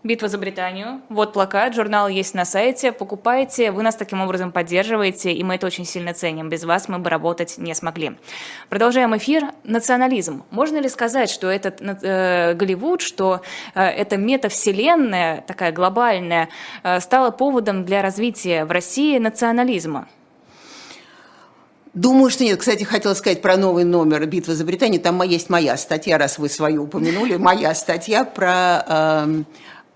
Битва 0.04 0.28
за 0.28 0.37
Британию. 0.37 1.00
Вот 1.09 1.33
плакат, 1.33 1.74
журнал 1.74 2.09
есть 2.09 2.35
на 2.35 2.44
сайте. 2.44 2.92
Покупайте, 2.92 3.70
вы 3.70 3.83
нас 3.83 3.96
таким 3.96 4.20
образом 4.20 4.52
поддерживаете, 4.52 5.33
и 5.33 5.42
мы 5.42 5.54
это 5.54 5.66
очень 5.66 5.87
сильно 5.87 6.12
ценим. 6.12 6.50
Без 6.50 6.64
вас 6.64 6.90
мы 6.90 6.98
бы 6.98 7.09
работать 7.09 7.57
не 7.57 7.74
смогли. 7.74 8.18
Продолжаем 8.68 9.16
эфир. 9.16 9.52
Национализм. 9.64 10.44
Можно 10.50 10.76
ли 10.76 10.90
сказать, 10.90 11.30
что 11.30 11.50
этот 11.50 11.80
э, 11.80 12.52
Голливуд, 12.52 13.00
что 13.00 13.40
э, 13.74 13.83
эта 13.83 14.18
метавселенная, 14.18 15.40
такая 15.40 15.72
глобальная, 15.72 16.50
э, 16.83 17.00
стала 17.00 17.30
поводом 17.30 17.87
для 17.87 18.02
развития 18.02 18.66
в 18.66 18.72
России 18.72 19.16
национализма? 19.16 20.07
Думаю, 21.94 22.30
что 22.30 22.44
нет. 22.44 22.59
Кстати, 22.59 22.83
хотела 22.83 23.14
сказать 23.14 23.40
про 23.40 23.57
новый 23.57 23.85
номер 23.85 24.26
«Битва 24.26 24.54
за 24.54 24.64
Британию». 24.64 25.00
Там 25.00 25.22
есть 25.22 25.48
моя 25.48 25.76
статья, 25.76 26.18
раз 26.18 26.38
вы 26.38 26.48
свою 26.48 26.85
упомянули, 26.85 27.37
моя 27.37 27.74
статья 27.74 28.24
про 28.24 28.85
э, 28.87 28.94
Э, 29.26 29.44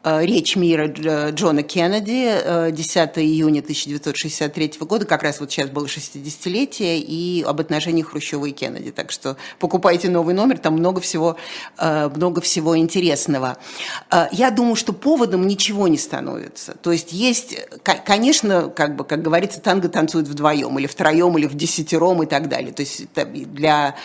речь 0.04 0.54
мира 0.56 0.86
Джона 0.86 1.62
Кеннеди 1.62 2.70
10 2.72 2.96
э, 3.16 3.20
июня 3.20 3.60
1963 3.60 4.74
года, 4.80 5.04
как 5.04 5.22
раз 5.22 5.40
вот 5.40 5.50
сейчас 5.50 5.68
было 5.70 5.86
60-летие, 5.86 6.98
и 7.00 7.44
об 7.46 7.60
отношениях 7.60 8.10
Хрущева 8.10 8.46
и 8.46 8.52
Кеннеди. 8.52 8.92
Так 8.92 9.10
что 9.10 9.36
покупайте 9.58 10.08
новый 10.08 10.34
номер, 10.34 10.58
там 10.58 10.74
много 10.74 11.00
всего, 11.00 11.36
э, 11.78 12.08
много 12.14 12.40
всего 12.40 12.78
интересного. 12.78 13.58
Я 14.32 14.50
думаю, 14.50 14.76
что 14.76 14.92
поводом 14.92 15.46
ничего 15.46 15.88
не 15.88 15.98
становится. 15.98 16.74
То 16.74 16.92
есть 16.92 17.12
есть, 17.12 17.56
конечно, 17.82 18.68
как, 18.68 18.96
бы, 18.96 19.04
как 19.04 19.22
говорится, 19.22 19.60
танго 19.60 19.88
танцует 19.88 20.28
вдвоем, 20.28 20.78
или 20.78 20.86
втроем, 20.86 21.36
или 21.38 21.46
в 21.46 21.54
десятером 21.54 22.22
и 22.22 22.26
так 22.26 22.48
далее. 22.48 22.72
То 22.72 22.82
есть 22.82 23.08
для 23.32 23.96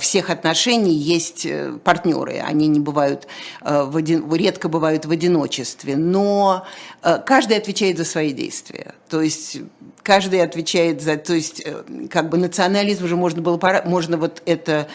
всех 0.00 0.30
отношений 0.30 0.94
есть 0.94 1.46
партнеры. 1.84 2.42
Они 2.44 2.66
не 2.66 2.80
бывают, 2.80 3.26
редко 3.62 4.68
бывают 4.68 5.06
в 5.06 5.10
одиночку 5.10 5.35
одиночестве, 5.36 5.96
но 5.96 6.66
э, 7.02 7.18
каждый 7.24 7.56
отвечает 7.56 7.98
за 7.98 8.04
свои 8.04 8.32
действия. 8.32 8.94
То 9.08 9.20
есть 9.20 9.58
каждый 10.02 10.42
отвечает 10.42 11.02
за... 11.02 11.16
То 11.16 11.34
есть 11.34 11.62
э, 11.64 12.08
как 12.10 12.28
бы 12.28 12.38
национализм 12.38 13.04
уже 13.04 13.16
можно 13.16 13.42
было... 13.42 13.60
Можно 13.84 14.16
вот 14.16 14.42
это 14.46 14.88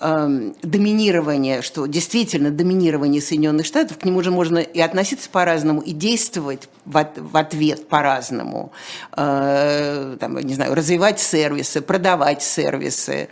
э, 0.00 0.52
доминирование, 0.62 1.62
что 1.62 1.86
действительно 1.86 2.50
доминирование 2.50 3.22
Соединенных 3.22 3.66
Штатов, 3.66 3.98
к 3.98 4.04
нему 4.04 4.22
же 4.22 4.30
можно 4.30 4.58
и 4.58 4.80
относиться 4.80 5.28
по-разному, 5.30 5.80
и 5.80 5.92
действовать 5.92 6.68
в, 6.84 7.06
в 7.16 7.36
ответ 7.36 7.88
по-разному. 7.88 8.72
Э, 9.16 10.16
там, 10.20 10.38
не 10.38 10.54
знаю, 10.54 10.74
развивать 10.74 11.20
сервисы, 11.20 11.80
продавать 11.80 12.42
сервисы, 12.42 13.28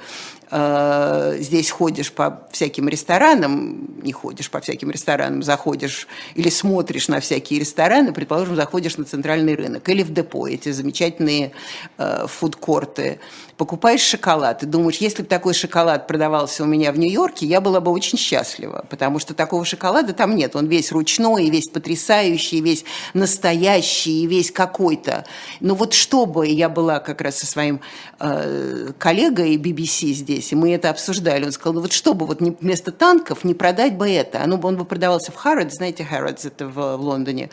Э, 0.50 1.36
здесь 1.38 1.70
ходишь 1.70 2.12
по 2.12 2.46
всяким 2.50 2.88
ресторанам, 2.88 4.02
не 4.02 4.12
ходишь 4.12 4.50
по 4.50 4.60
всяким 4.60 4.90
ресторанам, 4.90 5.42
заходишь 5.42 6.06
или 6.34 6.50
смотришь 6.50 7.08
на 7.08 7.20
всякие 7.20 7.60
рестораны, 7.60 8.12
предположим, 8.12 8.56
заходишь 8.56 8.96
на 8.96 9.04
центральный 9.04 9.54
рынок 9.54 9.88
или 9.88 10.02
в 10.02 10.12
депо, 10.12 10.46
эти 10.46 10.70
замечательные 10.70 11.52
э, 11.98 12.26
фудкорты, 12.28 13.20
покупаешь 13.56 14.00
шоколад 14.00 14.62
и 14.62 14.66
думаешь, 14.66 14.98
если 14.98 15.22
бы 15.22 15.28
такой 15.28 15.54
шоколад 15.54 16.06
продавался 16.06 16.64
у 16.64 16.66
меня 16.66 16.92
в 16.92 16.98
Нью-Йорке, 16.98 17.46
я 17.46 17.60
была 17.60 17.80
бы 17.80 17.90
очень 17.90 18.18
счастлива, 18.18 18.84
потому 18.90 19.18
что 19.18 19.34
такого 19.34 19.64
шоколада 19.64 20.12
там 20.12 20.34
нет. 20.36 20.56
Он 20.56 20.66
весь 20.66 20.92
ручной, 20.92 21.48
весь 21.50 21.68
потрясающий, 21.68 22.60
весь 22.60 22.84
настоящий, 23.14 24.26
весь 24.26 24.50
какой-то. 24.50 25.24
Но 25.60 25.74
вот 25.74 25.94
чтобы 25.94 26.48
я 26.48 26.68
была 26.68 26.98
как 26.98 27.20
раз 27.20 27.38
со 27.38 27.46
своим 27.46 27.80
э, 28.18 28.92
коллегой 28.98 29.56
BBC 29.56 30.12
здесь, 30.12 30.33
и 30.38 30.54
мы 30.54 30.74
это 30.74 30.90
обсуждали, 30.90 31.44
он 31.44 31.52
сказал, 31.52 31.74
ну 31.74 31.80
вот 31.80 31.92
чтобы 31.92 32.26
вот 32.26 32.40
вместо 32.40 32.92
танков 32.92 33.44
не 33.44 33.54
продать 33.54 33.96
бы 33.96 34.10
это, 34.10 34.42
оно, 34.42 34.58
он 34.62 34.76
бы 34.76 34.84
продавался 34.84 35.32
в 35.32 35.36
Harrods, 35.44 35.70
знаете, 35.70 36.06
Harrods 36.10 36.46
это 36.46 36.66
в, 36.66 36.96
в 36.96 37.00
Лондоне 37.00 37.50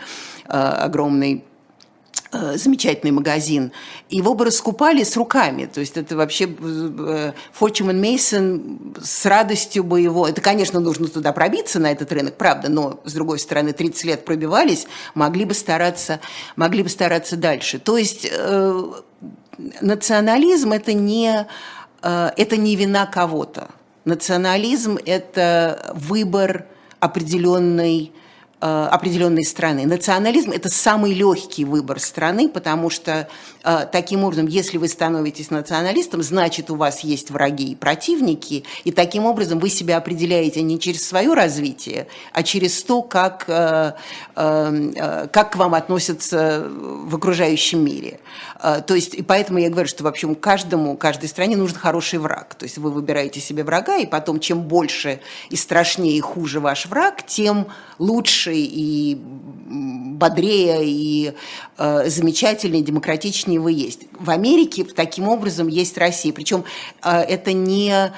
э, 0.48 0.52
огромный 0.52 1.44
Э, 2.34 2.56
замечательный 2.56 3.12
магазин. 3.12 3.74
Его 4.10 4.34
бы 4.36 4.46
раскупали 4.46 5.04
с 5.04 5.18
руками. 5.18 5.66
То 5.66 5.82
есть 5.82 5.98
это 5.98 6.16
вообще 6.16 6.46
э, 6.46 7.34
Fortune 7.60 7.92
Mason 7.92 8.98
с 9.04 9.26
радостью 9.26 9.84
бы 9.84 10.00
его... 10.00 10.26
Это, 10.26 10.40
конечно, 10.40 10.80
нужно 10.80 11.10
туда 11.10 11.34
пробиться, 11.34 11.80
на 11.80 11.92
этот 11.92 12.10
рынок, 12.14 12.36
правда, 12.38 12.70
но, 12.70 13.02
с 13.04 13.12
другой 13.12 13.38
стороны, 13.38 13.74
30 13.74 14.04
лет 14.06 14.24
пробивались, 14.24 14.88
могли 15.14 15.44
бы 15.44 15.54
стараться, 15.54 16.22
могли 16.56 16.84
бы 16.84 16.90
стараться 16.90 17.36
дальше. 17.36 17.80
То 17.80 17.98
есть 17.98 18.26
э, 18.32 18.84
национализм– 19.82 20.72
это 20.74 20.94
не, 20.94 21.48
это 22.02 22.58
не 22.58 22.76
вина 22.76 23.06
кого-то. 23.06 23.70
Национализм– 24.06 24.97
это 25.06 25.93
выбор 25.95 26.66
определенной 26.99 28.12
Э, 28.64 28.88
определенной 28.91 29.43
страны. 29.43 29.88
Национализм– 29.88 30.52
это 30.54 30.70
самый 30.70 31.16
легкий 31.16 31.66
выбор 31.66 31.99
страны, 31.99 32.47
потому 32.47 32.91
что 32.91 33.28
э, 33.61 33.61
таким 33.91 34.24
образом, 34.24 34.47
если 34.47 34.78
вы 34.78 34.88
становитесь 34.88 35.51
националистом, 35.51 36.24
значит, 36.24 36.70
у 36.72 36.76
вас 36.76 37.01
есть 37.01 37.32
враги 37.32 37.72
и 37.72 37.76
противники, 37.76 38.64
и 38.84 38.91
таким 38.91 39.26
образом 39.26 39.59
вы 39.59 39.70
себя 39.70 39.97
определяете 39.97 40.62
не 40.62 40.80
через 40.80 41.07
свое 41.07 41.34
развитие, 41.34 42.07
а 42.34 42.43
через 42.43 42.84
то, 42.84 43.01
как, 43.01 43.45
э, 43.47 43.93
как 44.36 45.51
к 45.51 45.55
вам 45.55 45.74
относятся 45.74 46.68
в 46.70 47.16
окружающем 47.16 47.84
мире. 47.84 48.20
То 48.62 48.93
есть, 48.93 49.16
и 49.16 49.24
поэтому 49.24 49.59
я 49.59 49.70
говорю, 49.70 49.88
что, 49.88 50.03
в 50.03 50.07
общем, 50.07 50.36
каждому, 50.36 50.95
каждой 50.95 51.30
стране 51.30 51.57
нужен 51.57 51.78
хороший 51.78 52.20
враг. 52.20 52.55
То 52.55 52.66
есть 52.66 52.78
вы 52.78 52.91
выбираете 52.91 53.39
себе 53.39 53.64
врага, 53.64 53.97
и 53.97 54.05
потом, 54.05 54.39
чем 54.39 54.62
больше 54.62 55.20
и 55.49 55.55
страшнее 55.55 56.16
и 56.16 56.20
хуже 56.20 56.59
ваш 56.59 56.86
враг, 56.86 57.26
тем 57.26 57.68
лучше 57.97 58.53
и 58.53 59.16
бодрее 59.16 60.82
и 60.84 61.34
э, 61.78 62.09
замечательнее, 62.09 62.84
демократичнее 62.84 63.51
вы 63.60 63.74
есть. 63.74 64.02
В 64.20 64.30
Америке 64.30 64.84
таким 64.84 65.28
образом 65.28 65.68
есть 65.68 65.97
Россия. 65.97 66.34
Причем 66.34 66.64
э, 67.04 67.10
это 67.10 67.54
не 67.54 68.12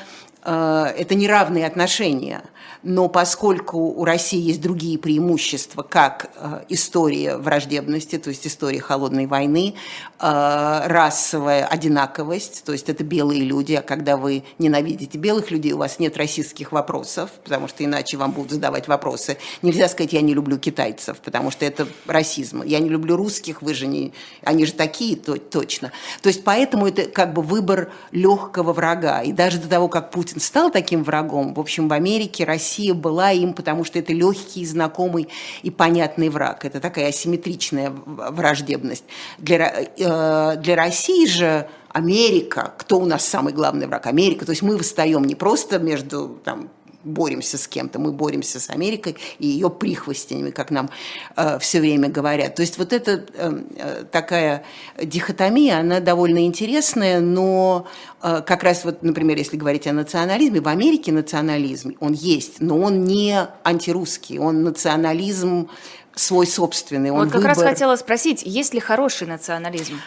э, 0.43 0.93
это 0.97 1.15
не 1.15 1.27
равные 1.27 1.65
отношения 1.65 2.43
но 2.84 3.07
поскольку 3.07 3.77
у 3.77 4.03
России 4.03 4.39
есть 4.39 4.61
другие 4.61 4.97
преимущества, 4.97 5.84
как 5.84 6.29
э, 6.36 6.63
история 6.67 7.38
враждебности, 7.38 8.17
то 8.17 8.29
есть 8.29 8.45
история 8.45 8.81
холодной 8.81 9.25
войны, 9.25 9.75
э, 10.19 10.81
расовая 10.88 11.65
одинаковость, 11.65 12.63
то 12.65 12.73
есть 12.73 12.89
это 12.89 13.05
белые 13.05 13.43
люди, 13.43 13.73
а 13.73 13.81
когда 13.81 14.17
вы 14.17 14.43
ненавидите 14.59 15.17
белых 15.17 15.49
людей, 15.49 15.71
у 15.71 15.77
вас 15.77 15.97
нет 15.99 16.17
российских 16.17 16.73
вопросов, 16.73 17.31
потому 17.43 17.69
что 17.69 17.86
иначе 17.86 18.17
вам 18.17 18.31
будут 18.31 18.51
задавать 18.51 18.89
вопросы. 18.89 19.38
Нельзя 19.61 19.88
сказать, 19.88 20.11
я 20.11 20.21
не 20.21 20.34
люблю 20.34 20.57
китайцев, 20.57 21.19
потому 21.21 21.51
что 21.51 21.65
это 21.65 21.88
расизм. 22.05 22.63
Я 22.63 22.79
не 22.79 22.89
люблю 22.89 23.15
русских, 23.15 23.61
вы 23.61 23.73
же 23.73 23.88
не... 23.88 24.13
Они 24.43 24.65
же 24.65 24.73
такие, 24.73 25.15
то, 25.15 25.38
точно. 25.38 25.93
То 26.21 26.27
есть 26.27 26.43
поэтому 26.43 26.88
это 26.88 27.03
как 27.03 27.34
бы 27.34 27.41
выбор 27.41 27.93
легкого 28.11 28.73
врага. 28.73 29.21
И 29.21 29.31
даже 29.31 29.57
до 29.57 29.69
того, 29.69 29.88
как 29.88 30.11
Путин 30.11 30.41
стал 30.41 30.69
таким 30.69 31.03
врагом, 31.03 31.53
в 31.53 31.59
общем, 31.61 31.88
в 31.88 31.93
Америке 31.93 32.43
Россия 32.43 32.72
Россия 32.74 32.93
была 32.95 33.32
им, 33.32 33.53
потому 33.53 33.84
что 33.84 33.99
это 33.99 34.13
легкий, 34.13 34.65
знакомый 34.65 35.28
и 35.61 35.69
понятный 35.69 36.30
враг. 36.30 36.65
Это 36.65 36.80
такая 36.80 37.09
асимметричная 37.09 37.91
враждебность. 37.91 39.03
Для, 39.38 39.71
э, 39.95 40.57
для 40.57 40.76
России 40.76 41.28
же 41.28 41.67
Америка, 41.89 42.74
кто 42.80 42.97
у 42.97 43.05
нас 43.05 43.24
самый 43.26 43.53
главный 43.53 43.86
враг? 43.86 44.07
Америка. 44.07 44.45
То 44.45 44.51
есть 44.51 44.63
мы 44.63 44.76
восстаем 44.76 45.24
не 45.24 45.36
просто 45.36 45.78
между 45.78 46.39
там, 46.43 46.69
боремся 47.04 47.58
с 47.58 47.68
кем-то, 47.68 47.99
мы 47.99 48.12
боремся 48.12 48.60
с 48.60 48.70
Америкой 48.70 49.18
и 49.39 49.47
ее 49.47 49.70
прихвостнями, 49.70 50.51
как 50.51 50.72
нам 50.72 50.89
э, 51.36 51.60
все 51.60 51.80
время 51.80 52.10
говорят. 52.10 52.56
То 52.56 52.62
есть 52.62 52.78
вот 52.78 52.93
эта 52.93 53.26
э, 53.34 53.64
э, 53.76 54.04
такая 54.12 54.64
дихотомия, 55.01 55.80
она 55.80 55.99
довольно 55.99 56.45
интересная, 56.45 57.20
но 57.20 57.88
э, 58.22 58.41
как 58.45 58.64
раз 58.64 58.86
вот, 58.86 59.04
например, 59.04 59.38
если 59.38 59.58
говорить 59.58 59.88
о 59.88 59.93
национализме, 59.93 60.62
в 60.62 60.68
Америке 60.68 61.12
национализм, 61.12 61.95
он 61.99 62.14
есть, 62.14 62.60
но 62.60 62.80
он 62.80 63.04
не 63.04 63.47
антирусский, 63.64 64.39
он 64.39 64.64
национализм 64.64 65.70
свой 66.16 66.47
собственный. 66.47 67.12
Он 67.12 67.26
вот 67.26 67.28
как 67.28 67.41
выбор... 67.41 67.49
раз 67.49 67.62
хотела 67.62 67.95
спросить, 67.95 68.43
есть 68.45 68.74
ли 68.74 68.80
хороший 68.80 69.28
национализм? 69.28 69.99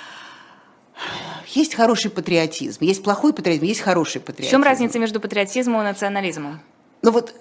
Есть 1.48 1.74
хороший 1.74 2.10
патриотизм, 2.10 2.82
есть 2.82 3.02
плохой 3.02 3.32
патриотизм, 3.32 3.64
есть 3.64 3.80
хороший 3.80 4.20
патриотизм. 4.20 4.48
В 4.48 4.50
чем 4.50 4.62
разница 4.62 4.98
между 4.98 5.20
патриотизмом 5.20 5.82
и 5.82 5.84
национализмом? 5.84 6.60
Ну 7.02 7.10
вот 7.10 7.34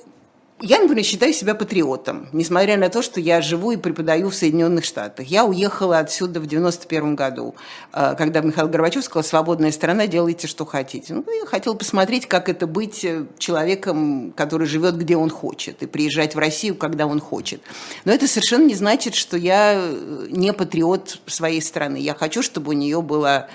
я, 0.61 0.79
например, 0.79 1.03
считаю 1.03 1.33
себя 1.33 1.53
патриотом, 1.53 2.29
несмотря 2.31 2.77
на 2.77 2.87
то, 2.87 3.01
что 3.01 3.19
я 3.19 3.41
живу 3.41 3.71
и 3.71 3.77
преподаю 3.77 4.29
в 4.29 4.35
Соединенных 4.35 4.85
Штатах. 4.85 5.27
Я 5.27 5.43
уехала 5.43 5.99
отсюда 5.99 6.39
в 6.39 6.47
91 6.47 7.15
году, 7.15 7.55
э, 7.91 8.15
когда 8.17 8.39
Михаил 8.39 8.69
Горбачев 8.69 9.03
сказал, 9.03 9.25
свободная 9.25 9.73
страна, 9.73 10.07
делайте, 10.07 10.47
что 10.47 10.63
хотите. 10.63 11.13
Ну, 11.13 11.25
я 11.29 11.45
хотела 11.45 11.73
посмотреть, 11.73 12.25
как 12.27 12.47
это 12.47 12.67
быть 12.67 13.03
э, 13.03 13.25
человеком, 13.37 14.31
который 14.31 14.65
живет, 14.65 14.97
где 14.97 15.17
он 15.17 15.29
хочет, 15.29 15.83
и 15.83 15.87
приезжать 15.87 16.35
в 16.35 16.39
Россию, 16.39 16.75
когда 16.75 17.05
он 17.05 17.19
хочет. 17.19 17.61
Но 18.05 18.13
это 18.13 18.25
совершенно 18.25 18.65
не 18.65 18.75
значит, 18.75 19.13
что 19.13 19.35
я 19.35 19.73
э, 19.75 20.27
не 20.29 20.53
патриот 20.53 21.19
своей 21.25 21.61
страны. 21.61 21.97
Я 21.97 22.13
хочу, 22.15 22.41
чтобы 22.41 22.69
у 22.69 22.73
нее 22.73 23.01
была 23.01 23.49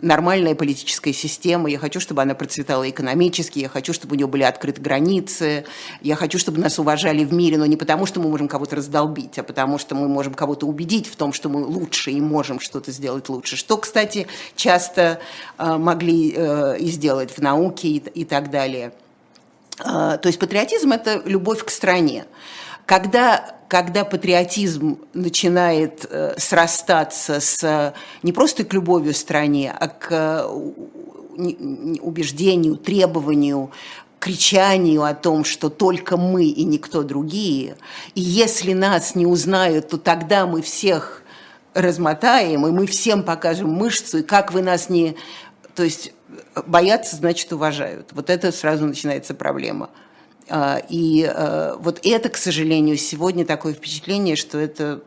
нормальная 0.00 0.54
политическая 0.54 1.12
система, 1.12 1.68
я 1.68 1.78
хочу, 1.78 2.00
чтобы 2.00 2.22
она 2.22 2.34
процветала 2.34 2.88
экономически, 2.88 3.58
я 3.58 3.68
хочу, 3.68 3.92
чтобы 3.92 4.14
у 4.14 4.16
нее 4.16 4.26
были 4.26 4.42
открыты 4.42 4.80
границы, 4.80 5.64
я 6.00 6.16
хочу, 6.16 6.38
чтобы 6.38 6.60
нас 6.60 6.78
уважали 6.78 7.24
в 7.24 7.32
мире, 7.32 7.58
но 7.58 7.66
не 7.66 7.76
потому, 7.76 8.06
что 8.06 8.20
мы 8.20 8.28
можем 8.28 8.48
кого-то 8.48 8.76
раздолбить, 8.76 9.38
а 9.38 9.42
потому, 9.42 9.78
что 9.78 9.94
мы 9.94 10.08
можем 10.08 10.34
кого-то 10.34 10.66
убедить 10.66 11.06
в 11.06 11.16
том, 11.16 11.32
что 11.32 11.48
мы 11.48 11.64
лучше 11.64 12.10
и 12.10 12.20
можем 12.20 12.60
что-то 12.60 12.92
сделать 12.92 13.28
лучше. 13.28 13.56
Что, 13.56 13.76
кстати, 13.76 14.26
часто 14.56 15.20
э, 15.58 15.76
могли 15.76 16.34
э, 16.36 16.78
и 16.78 16.86
сделать 16.86 17.30
в 17.30 17.38
науке 17.38 17.88
и, 17.88 18.24
так 18.24 18.50
далее. 18.50 18.92
Э, 19.80 20.18
то 20.20 20.26
есть 20.26 20.38
патриотизм– 20.38 20.92
это 20.92 21.22
любовь 21.24 21.64
к 21.64 21.70
стране. 21.70 22.26
Когда 22.88 23.54
когда 23.68 24.06
патриотизм 24.06 24.98
начинает 25.12 26.06
э, 26.08 26.36
срастаться 26.38 27.38
с 27.38 27.94
не 28.22 28.32
просто 28.32 28.64
к 28.64 28.72
любовью 28.72 29.12
стране, 29.12 29.74
а 29.78 29.88
к 29.88 30.08
э, 30.10 30.42
убеждению, 32.00 32.76
требованию, 32.76 33.70
кричанию 34.18 35.02
о 35.02 35.12
том, 35.12 35.44
что 35.44 35.68
только 35.68 36.16
мы 36.16 36.46
и 36.46 36.64
никто 36.64 37.02
другие, 37.02 37.76
и 38.14 38.22
если 38.22 38.72
нас 38.72 39.14
не 39.14 39.26
узнают, 39.26 39.90
то 39.90 39.98
тогда 39.98 40.46
мы 40.46 40.62
всех 40.62 41.22
размотаем, 41.74 42.66
и 42.66 42.70
мы 42.70 42.86
всем 42.86 43.22
покажем 43.22 43.68
мышцу, 43.68 44.20
и 44.20 44.22
как 44.22 44.50
вы 44.50 44.62
нас 44.62 44.88
не... 44.88 45.14
То 45.74 45.82
есть 45.82 46.14
боятся, 46.66 47.16
значит, 47.16 47.52
уважают. 47.52 48.12
Вот 48.12 48.30
это 48.30 48.50
сразу 48.50 48.86
начинается 48.86 49.34
проблема. 49.34 49.90
А, 50.48 50.80
и 50.88 51.30
э, 51.32 51.76
вот 51.78 52.00
это, 52.04 52.28
к 52.28 52.36
сожалению, 52.36 52.96
сегодня 52.96 53.44
такое 53.44 53.74
впечатление, 53.74 54.36
что 54.36 54.58
это 54.58 55.02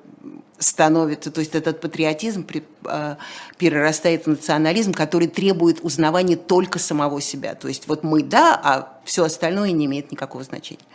становится, 0.59 1.31
то 1.31 1.39
есть 1.39 1.55
этот 1.55 1.81
патриотизм 1.81 2.45
а, 2.85 3.17
перерастает 3.57 4.25
в 4.25 4.27
национализм, 4.27 4.93
который 4.93 5.27
требует 5.27 5.79
узнавания 5.81 6.35
только 6.35 6.77
самого 6.77 7.19
себя. 7.19 7.55
То 7.55 7.67
есть 7.67 7.87
вот 7.87 8.03
мы 8.03 8.21
да, 8.21 8.59
а 8.63 8.99
все 9.03 9.23
остальное 9.23 9.71
не 9.71 9.85
имеет 9.85 10.11
никакого 10.11 10.43
значения. 10.43 10.85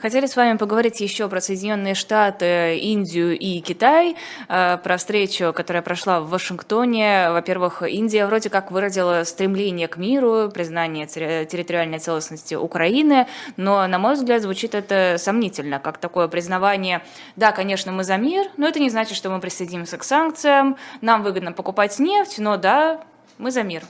Хотели 0.00 0.26
с 0.26 0.36
вами 0.36 0.56
поговорить 0.56 1.00
еще 1.00 1.28
про 1.28 1.40
Соединенные 1.40 1.96
Штаты, 1.96 2.78
Индию 2.78 3.36
и 3.36 3.58
Китай, 3.58 4.14
э, 4.48 4.78
про 4.78 4.96
встречу, 4.96 5.52
которая 5.52 5.82
прошла 5.82 6.20
в 6.20 6.28
Вашингтоне. 6.28 7.30
Во-первых, 7.32 7.82
Индия 7.82 8.26
вроде 8.26 8.48
как 8.48 8.70
выразила 8.70 9.24
стремление 9.24 9.88
к 9.88 9.96
миру, 9.96 10.52
признание 10.54 11.06
территориальной 11.08 11.98
целостности 11.98 12.54
Украины, 12.54 13.26
но, 13.56 13.84
на 13.88 13.98
мой 13.98 14.14
взгляд, 14.14 14.40
звучит 14.42 14.76
это 14.76 15.16
сомнительно, 15.18 15.80
как 15.80 15.98
такое 15.98 16.28
признавание, 16.28 17.02
да, 17.34 17.50
конечно, 17.50 17.90
мы 17.90 18.04
за 18.04 18.18
мир, 18.18 18.46
но 18.56 18.68
это 18.68 18.78
не 18.78 18.90
значит, 18.90 19.16
что 19.16 19.30
мы 19.30 19.40
присоединимся 19.40 19.98
к 19.98 20.04
санкциям, 20.04 20.76
нам 21.00 21.24
выгодно 21.24 21.50
покупать 21.50 21.98
нефть, 21.98 22.38
но 22.38 22.56
да, 22.56 23.00
мы 23.36 23.50
за 23.50 23.64
мир. 23.64 23.82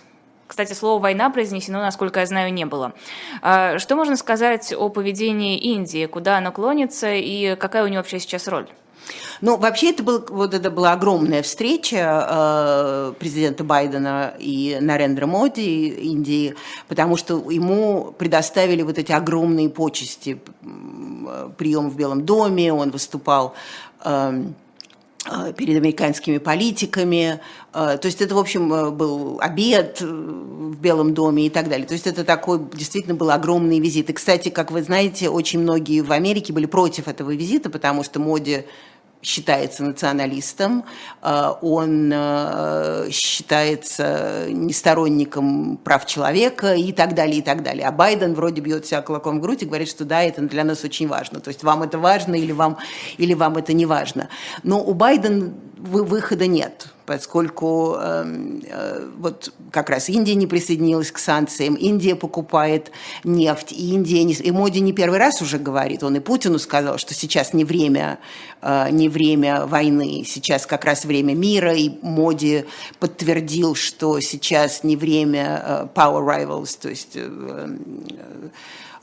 Кстати, 0.49 0.72
слово 0.72 1.01
«война» 1.01 1.28
произнесено, 1.28 1.78
насколько 1.80 2.20
я 2.20 2.26
знаю, 2.26 2.53
не 2.53 2.64
было. 2.64 2.94
А, 3.42 3.78
что 3.78 3.94
можно 3.94 4.16
сказать 4.16 4.72
о 4.72 4.88
поведении 4.88 5.59
Индии? 5.59 6.07
Куда 6.07 6.38
она 6.38 6.51
клонится 6.51 7.12
и 7.12 7.55
какая 7.55 7.84
у 7.84 7.86
нее 7.86 7.99
вообще 7.99 8.18
сейчас 8.18 8.49
роль? 8.49 8.66
Ну, 9.42 9.57
вообще, 9.57 9.90
это, 9.90 10.03
был, 10.03 10.24
вот 10.28 10.55
это 10.55 10.70
была 10.70 10.92
огромная 10.92 11.42
встреча 11.42 12.26
э, 12.28 13.12
президента 13.18 13.62
Байдена 13.62 14.34
и 14.38 14.78
Нарендра 14.80 15.26
Моди 15.26 15.88
Индии, 15.88 16.57
потому 16.88 17.16
что 17.16 17.51
ему 17.51 18.14
предоставили 18.18 18.82
вот 18.82 18.99
эти 18.99 19.12
огромные 19.12 19.68
почести, 19.68 20.40
прием 21.57 21.90
в 21.90 21.96
Белом 21.96 22.24
доме, 22.24 22.72
он 22.72 22.90
выступал 22.90 23.55
э, 24.03 24.42
перед 25.56 25.76
американскими 25.76 26.38
политиками. 26.38 27.40
Э, 27.74 27.98
то 28.00 28.06
есть 28.06 28.20
это, 28.20 28.34
в 28.34 28.38
общем, 28.38 28.72
э, 28.72 28.90
был 28.90 29.38
обед 29.40 30.00
в 30.00 30.78
Белом 30.80 31.14
доме 31.14 31.46
и 31.46 31.50
так 31.50 31.68
далее. 31.68 31.86
То 31.86 31.94
есть 31.94 32.06
это 32.06 32.24
такой 32.24 32.60
действительно 32.72 33.14
был 33.14 33.30
огромный 33.30 33.80
визит. 33.80 34.10
И, 34.10 34.12
кстати, 34.12 34.48
как 34.48 34.70
вы 34.70 34.82
знаете, 34.82 35.28
очень 35.28 35.60
многие 35.60 36.00
в 36.00 36.12
Америке 36.12 36.52
были 36.52 36.66
против 36.66 37.08
этого 37.08 37.34
визита, 37.34 37.70
потому 37.70 38.04
что 38.04 38.20
Моди 38.20 38.64
считается 39.28 39.84
националистом, 39.84 40.84
э, 41.22 41.52
он 41.60 42.10
э, 42.12 43.10
считается 43.10 44.46
несторонником 44.48 45.76
прав 45.76 46.06
человека 46.06 46.74
и 46.74 46.92
так 46.92 47.14
далее, 47.14 47.38
и 47.38 47.42
так 47.42 47.62
далее. 47.62 47.86
А 47.86 47.92
Байден 47.92 48.34
вроде 48.34 48.62
бьет 48.62 48.86
себя 48.86 49.02
кулаком 49.02 49.38
в 49.38 49.42
грудь 49.42 49.62
и 49.62 49.66
говорит, 49.66 49.88
что 49.88 50.04
да, 50.04 50.22
это 50.22 50.40
для 50.40 50.64
нас 50.64 50.82
очень 50.82 51.08
важно. 51.08 51.40
То 51.40 51.48
есть 51.48 51.62
вам 51.62 51.82
это 51.82 51.98
важно 51.98 52.36
или 52.36 52.52
вам, 52.52 52.78
или 53.18 53.34
вам 53.34 53.58
это 53.58 53.74
не 53.74 53.84
важно. 53.84 54.30
Но 54.62 54.82
у 54.82 54.94
Байдена 54.94 55.52
выхода 55.78 56.46
нет 56.46 56.88
поскольку 57.08 57.96
э, 57.98 58.24
э, 58.70 59.08
вот 59.16 59.50
как 59.70 59.88
раз 59.88 60.10
Индия 60.10 60.34
не 60.34 60.46
присоединилась 60.46 61.10
к 61.10 61.16
санкциям, 61.16 61.74
Индия 61.74 62.14
покупает 62.14 62.90
нефть, 63.24 63.72
и 63.72 63.94
Индия 63.94 64.24
не, 64.24 64.34
и 64.34 64.50
Моди 64.50 64.80
не 64.80 64.92
первый 64.92 65.18
раз 65.18 65.40
уже 65.40 65.58
говорит, 65.58 66.02
он 66.02 66.16
и 66.16 66.20
Путину 66.20 66.58
сказал, 66.58 66.98
что 66.98 67.14
сейчас 67.14 67.54
не 67.54 67.64
время, 67.64 68.18
э, 68.60 68.90
не 68.90 69.08
время 69.08 69.64
войны, 69.64 70.22
сейчас 70.26 70.66
как 70.66 70.84
раз 70.84 71.06
время 71.06 71.34
мира, 71.34 71.72
и 71.72 71.98
Моди 72.02 72.66
подтвердил, 72.98 73.74
что 73.74 74.20
сейчас 74.20 74.84
не 74.84 74.96
время 74.96 75.62
э, 75.64 75.86
power 75.94 76.22
rivals, 76.26 76.78
то 76.78 76.90
есть 76.90 77.12
э, 77.14 77.68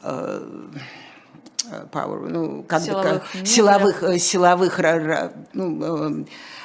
э, 0.03 0.41
power, 1.91 2.29
ну, 2.29 2.61
как 2.61 2.83
силовых, 2.83 3.31
как, 3.31 3.47
силовых, 3.47 4.03
э, 4.03 4.19
силовых, 4.19 4.79
ну, 5.53 5.81
э, 5.81 6.23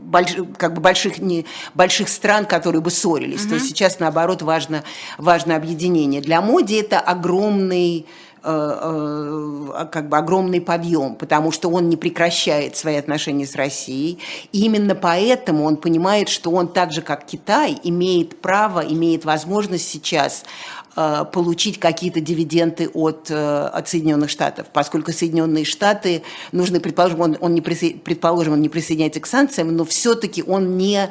больш, 0.00 0.36
как 0.56 0.74
бы 0.74 0.80
больших, 0.80 1.18
не, 1.18 1.46
больших 1.74 2.08
стран, 2.08 2.46
которые 2.46 2.82
бы 2.82 2.90
ссорились. 2.90 3.42
Mm-hmm. 3.42 3.48
То 3.48 3.54
есть 3.54 3.68
сейчас, 3.68 4.00
наоборот, 4.00 4.42
важно, 4.42 4.84
важно 5.18 5.56
объединение. 5.56 6.20
Для 6.20 6.40
Моди 6.40 6.76
это 6.76 7.00
огромный 7.00 8.06
э, 8.42 8.78
э, 8.82 9.86
как 9.90 10.08
бы 10.08 10.16
огромный 10.16 10.60
подъем, 10.60 11.16
потому 11.16 11.52
что 11.52 11.68
он 11.70 11.88
не 11.88 11.96
прекращает 11.96 12.76
свои 12.76 12.96
отношения 12.96 13.46
с 13.46 13.54
Россией. 13.54 14.18
И 14.52 14.64
именно 14.64 14.94
поэтому 14.94 15.64
он 15.64 15.76
понимает, 15.76 16.28
что 16.28 16.50
он 16.50 16.68
так 16.68 16.92
же, 16.92 17.02
как 17.02 17.26
Китай, 17.26 17.78
имеет 17.82 18.40
право, 18.40 18.80
имеет 18.80 19.24
возможность 19.24 19.88
сейчас 19.88 20.44
Э, 20.44 20.77
получить 21.24 21.78
какие-то 21.78 22.20
дивиденды 22.20 22.88
от, 22.88 23.30
э, 23.30 23.34
от 23.34 23.88
Соединенных 23.88 24.30
Штатов, 24.30 24.66
поскольку 24.72 25.12
Соединенные 25.12 25.64
Штаты, 25.64 26.22
нужно, 26.50 26.80
предположим, 26.80 27.20
он, 27.20 27.36
он 27.40 27.54
не, 27.54 27.60
предположим, 27.60 28.54
он 28.54 28.62
не 28.62 28.68
присоединяется 28.68 29.20
к 29.20 29.26
санкциям, 29.26 29.76
но 29.76 29.84
все-таки 29.84 30.42
он 30.42 30.76
не, 30.76 31.08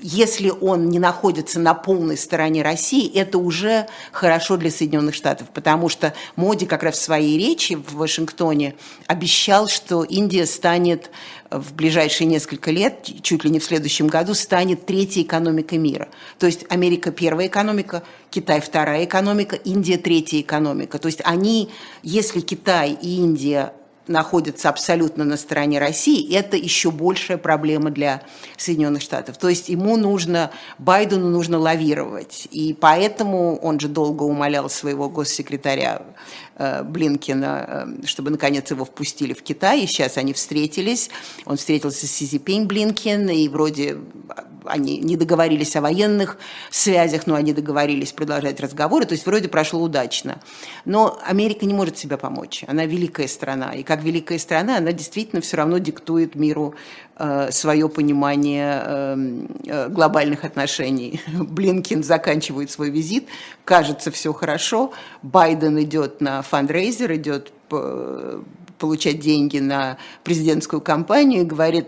если 0.00 0.50
он 0.50 0.88
не 0.88 0.98
находится 0.98 1.60
на 1.60 1.74
полной 1.74 2.16
стороне 2.16 2.62
России, 2.62 3.12
это 3.14 3.38
уже 3.38 3.86
хорошо 4.12 4.56
для 4.56 4.70
Соединенных 4.70 5.14
Штатов, 5.14 5.48
потому 5.52 5.88
что 5.88 6.14
Моди 6.36 6.64
как 6.64 6.82
раз 6.82 6.96
в 6.96 7.02
своей 7.02 7.38
речи 7.38 7.74
в 7.74 7.96
Вашингтоне 7.96 8.76
обещал, 9.06 9.68
что 9.68 10.04
Индия 10.04 10.46
станет 10.46 11.10
в 11.54 11.74
ближайшие 11.74 12.26
несколько 12.26 12.70
лет, 12.70 13.06
чуть 13.22 13.44
ли 13.44 13.50
не 13.50 13.58
в 13.58 13.64
следующем 13.64 14.06
году, 14.06 14.34
станет 14.34 14.86
третьей 14.86 15.22
экономикой 15.22 15.78
мира. 15.78 16.08
То 16.38 16.46
есть 16.46 16.64
Америка 16.68 17.10
первая 17.10 17.46
экономика, 17.46 18.02
Китай 18.30 18.60
вторая 18.60 19.04
экономика, 19.04 19.56
Индия 19.56 19.98
третья 19.98 20.40
экономика. 20.40 20.98
То 20.98 21.06
есть 21.06 21.20
они, 21.24 21.70
если 22.02 22.40
Китай 22.40 22.96
и 23.00 23.16
Индия 23.16 23.72
находятся 24.08 24.68
абсолютно 24.68 25.24
на 25.24 25.36
стороне 25.36 25.78
России, 25.78 26.34
это 26.34 26.56
еще 26.56 26.90
большая 26.90 27.38
проблема 27.38 27.90
для 27.90 28.22
Соединенных 28.56 29.02
Штатов. 29.02 29.38
То 29.38 29.48
есть 29.48 29.68
ему 29.68 29.96
нужно, 29.96 30.50
Байдену 30.78 31.28
нужно 31.28 31.58
лавировать. 31.58 32.48
И 32.50 32.74
поэтому 32.74 33.56
он 33.58 33.78
же 33.78 33.88
долго 33.88 34.24
умолял 34.24 34.68
своего 34.68 35.08
госсекретаря 35.08 36.02
Блинкина, 36.84 37.86
э, 38.02 38.06
чтобы 38.06 38.30
наконец 38.30 38.70
его 38.70 38.84
впустили 38.84 39.32
в 39.32 39.42
Китай. 39.42 39.82
И 39.82 39.86
сейчас 39.86 40.16
они 40.18 40.32
встретились. 40.32 41.10
Он 41.44 41.56
встретился 41.56 42.06
с 42.06 42.10
Си 42.10 42.26
Цзиньпинь 42.26 42.66
Блинкин, 42.66 43.28
и 43.30 43.48
вроде 43.48 43.98
они 44.64 44.98
не 44.98 45.16
договорились 45.16 45.76
о 45.76 45.80
военных 45.80 46.38
связях, 46.70 47.26
но 47.26 47.34
они 47.34 47.52
договорились 47.52 48.12
продолжать 48.12 48.60
разговоры. 48.60 49.04
То 49.04 49.12
есть 49.12 49.26
вроде 49.26 49.48
прошло 49.48 49.80
удачно. 49.80 50.40
Но 50.84 51.18
Америка 51.24 51.66
не 51.66 51.74
может 51.74 51.98
себе 51.98 52.16
помочь. 52.16 52.64
Она 52.66 52.86
великая 52.86 53.28
страна. 53.28 53.72
И 53.72 53.82
как 53.82 54.02
великая 54.02 54.38
страна, 54.38 54.78
она 54.78 54.92
действительно 54.92 55.42
все 55.42 55.56
равно 55.56 55.78
диктует 55.78 56.34
миру 56.34 56.74
э, 57.11 57.11
свое 57.50 57.88
понимание 57.88 59.48
глобальных 59.88 60.44
отношений. 60.44 61.20
Блинкин 61.32 62.02
заканчивает 62.02 62.70
свой 62.70 62.90
визит, 62.90 63.28
кажется, 63.64 64.10
все 64.10 64.32
хорошо. 64.32 64.92
Байден 65.22 65.80
идет 65.80 66.20
на 66.20 66.42
фандрейзер, 66.42 67.14
идет 67.14 67.52
получать 68.78 69.20
деньги 69.20 69.58
на 69.58 69.98
президентскую 70.24 70.80
кампанию 70.80 71.42
и 71.42 71.44
говорит, 71.44 71.86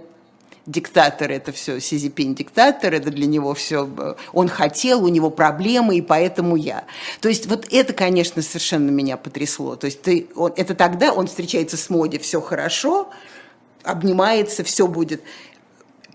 диктатор 0.66 1.30
это 1.30 1.52
все, 1.52 1.80
Сизипин 1.80 2.34
диктатор, 2.34 2.94
это 2.94 3.10
для 3.10 3.26
него 3.26 3.54
все, 3.54 4.16
он 4.32 4.48
хотел, 4.48 5.04
у 5.04 5.08
него 5.08 5.30
проблемы, 5.30 5.96
и 5.96 6.02
поэтому 6.02 6.56
я. 6.56 6.84
То 7.20 7.28
есть 7.28 7.46
вот 7.46 7.66
это, 7.70 7.92
конечно, 7.92 8.42
совершенно 8.42 8.90
меня 8.90 9.16
потрясло. 9.16 9.76
То 9.76 9.86
есть 9.86 10.02
ты, 10.02 10.28
он, 10.34 10.52
это 10.56 10.74
тогда 10.74 11.12
он 11.12 11.26
встречается 11.26 11.76
с 11.76 11.90
Моди, 11.90 12.18
все 12.18 12.40
хорошо, 12.40 13.10
обнимается, 13.84 14.64
все 14.64 14.86
будет 14.86 15.22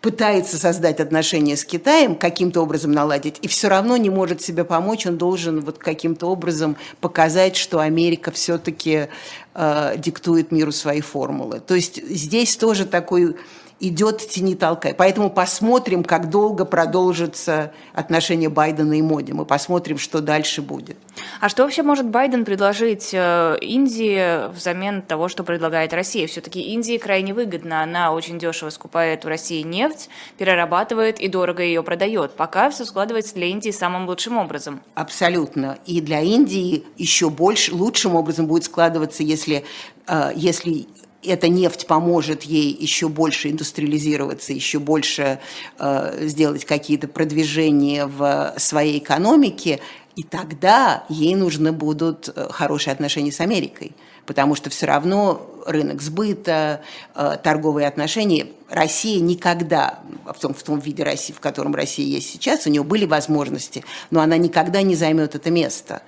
пытается 0.01 0.57
создать 0.57 0.99
отношения 0.99 1.57
с 1.57 1.65
Китаем, 1.65 2.15
каким-то 2.15 2.61
образом 2.61 2.91
наладить, 2.91 3.37
и 3.41 3.47
все 3.47 3.67
равно 3.67 3.97
не 3.97 4.09
может 4.09 4.41
себе 4.41 4.63
помочь, 4.63 5.05
он 5.05 5.17
должен 5.17 5.61
вот 5.61 5.77
каким-то 5.77 6.27
образом 6.27 6.77
показать, 7.01 7.55
что 7.55 7.79
Америка 7.79 8.31
все-таки 8.31 9.07
э, 9.53 9.93
диктует 9.97 10.51
миру 10.51 10.71
свои 10.71 11.01
формулы. 11.01 11.59
То 11.59 11.75
есть 11.75 12.01
здесь 12.09 12.55
тоже 12.55 12.85
такой 12.85 13.35
идет 13.79 14.27
тени 14.27 14.55
толкай. 14.55 14.93
Поэтому 14.93 15.29
посмотрим, 15.29 16.03
как 16.03 16.29
долго 16.29 16.65
продолжится 16.65 17.71
отношения 17.93 18.49
Байдена 18.49 18.93
и 18.93 19.01
Моди. 19.01 19.33
Мы 19.33 19.45
посмотрим, 19.45 19.97
что 19.97 20.21
дальше 20.21 20.61
будет. 20.61 20.97
А 21.39 21.49
что 21.49 21.63
вообще 21.63 21.83
может 21.83 22.07
Байден 22.07 22.45
предложить 22.45 23.11
э, 23.13 23.57
Индии 23.61 24.49
взамен 24.51 25.01
того, 25.01 25.29
что 25.29 25.43
предлагает 25.43 25.93
Россия? 25.93 26.27
Все-таки 26.27 26.61
Индии 26.61 26.97
крайне 26.97 27.33
выгодно. 27.33 27.81
Она 27.81 28.11
очень 28.13 28.37
дешево 28.39 28.69
скупает 28.69 29.25
у 29.25 29.29
России 29.29 29.61
нефть, 29.61 30.09
перерабатывает 30.37 31.19
и 31.19 31.27
дорого 31.27 31.63
ее 31.63 31.83
продает. 31.83 32.31
Пока 32.31 32.69
все 32.69 32.85
складывается 32.85 33.35
для 33.35 33.47
Индии 33.47 33.71
самым 33.71 34.07
лучшим 34.07 34.37
образом. 34.37 34.81
Абсолютно. 34.95 35.77
И 35.85 36.01
для 36.01 36.21
Индии 36.21 36.83
еще 36.97 37.29
больше, 37.29 37.73
лучшим 37.73 38.15
образом 38.15 38.47
будет 38.47 38.65
складываться, 38.65 39.23
если, 39.23 39.63
э, 40.07 40.31
если 40.35 40.87
эта 41.23 41.47
нефть 41.47 41.87
поможет 41.87 42.43
ей 42.43 42.75
еще 42.79 43.09
больше 43.09 43.49
индустриализироваться, 43.49 44.53
еще 44.53 44.79
больше 44.79 45.39
э, 45.77 46.27
сделать 46.27 46.65
какие-то 46.65 47.07
продвижения 47.07 48.05
в 48.05 48.53
своей 48.57 48.99
экономике, 48.99 49.79
и 50.15 50.23
тогда 50.23 51.03
ей 51.09 51.35
нужны 51.35 51.71
будут 51.71 52.29
э, 52.33 52.47
хорошие 52.51 52.93
отношения 52.93 53.31
с 53.31 53.41
Америкой, 53.41 53.91
потому 54.25 54.55
что 54.55 54.69
все 54.69 54.85
равно 54.85 55.45
рынок 55.65 56.01
сбыта, 56.01 56.81
торговые 57.13 57.87
отношения. 57.87 58.47
Россия 58.69 59.19
никогда, 59.19 59.99
в 60.25 60.39
том, 60.39 60.53
в 60.53 60.63
том 60.63 60.79
виде 60.79 61.03
России, 61.03 61.33
в 61.33 61.39
котором 61.39 61.75
Россия 61.75 62.05
есть 62.05 62.29
сейчас, 62.29 62.65
у 62.65 62.69
нее 62.69 62.83
были 62.83 63.05
возможности, 63.05 63.83
но 64.09 64.21
она 64.21 64.37
никогда 64.37 64.81
не 64.81 64.95
займет 64.95 65.35
это 65.35 65.51
место. 65.51 66.01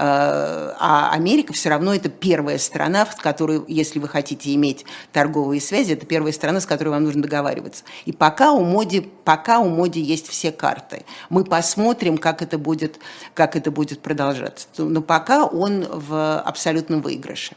Э, 0.00 0.74
а 0.78 1.10
Америка 1.12 1.52
все 1.52 1.70
равно 1.70 1.92
это 1.92 2.08
первая 2.08 2.58
страна, 2.58 3.04
в 3.04 3.16
которой, 3.16 3.62
если 3.66 3.98
вы 3.98 4.06
хотите 4.06 4.54
иметь 4.54 4.84
торговые 5.12 5.60
связи, 5.60 5.94
это 5.94 6.06
первая 6.06 6.32
страна, 6.32 6.60
с 6.60 6.66
которой 6.66 6.90
вам 6.90 7.02
нужно 7.02 7.22
договариваться. 7.22 7.82
И 8.04 8.12
пока 8.12 8.52
у 8.52 8.64
Моди, 8.64 9.00
пока 9.00 9.58
у 9.58 9.68
Моди 9.68 10.00
есть 10.00 10.28
все 10.28 10.52
карты. 10.52 11.04
Мы 11.30 11.44
посмотрим, 11.44 12.16
как 12.16 12.42
это 12.42 12.58
будет, 12.58 13.00
как 13.34 13.56
это 13.56 13.72
будет 13.72 14.00
продолжаться. 14.00 14.68
Но 14.78 15.02
пока 15.02 15.44
он 15.44 15.84
в 15.90 16.38
абсолютном 16.42 17.00
выигрыше. 17.00 17.56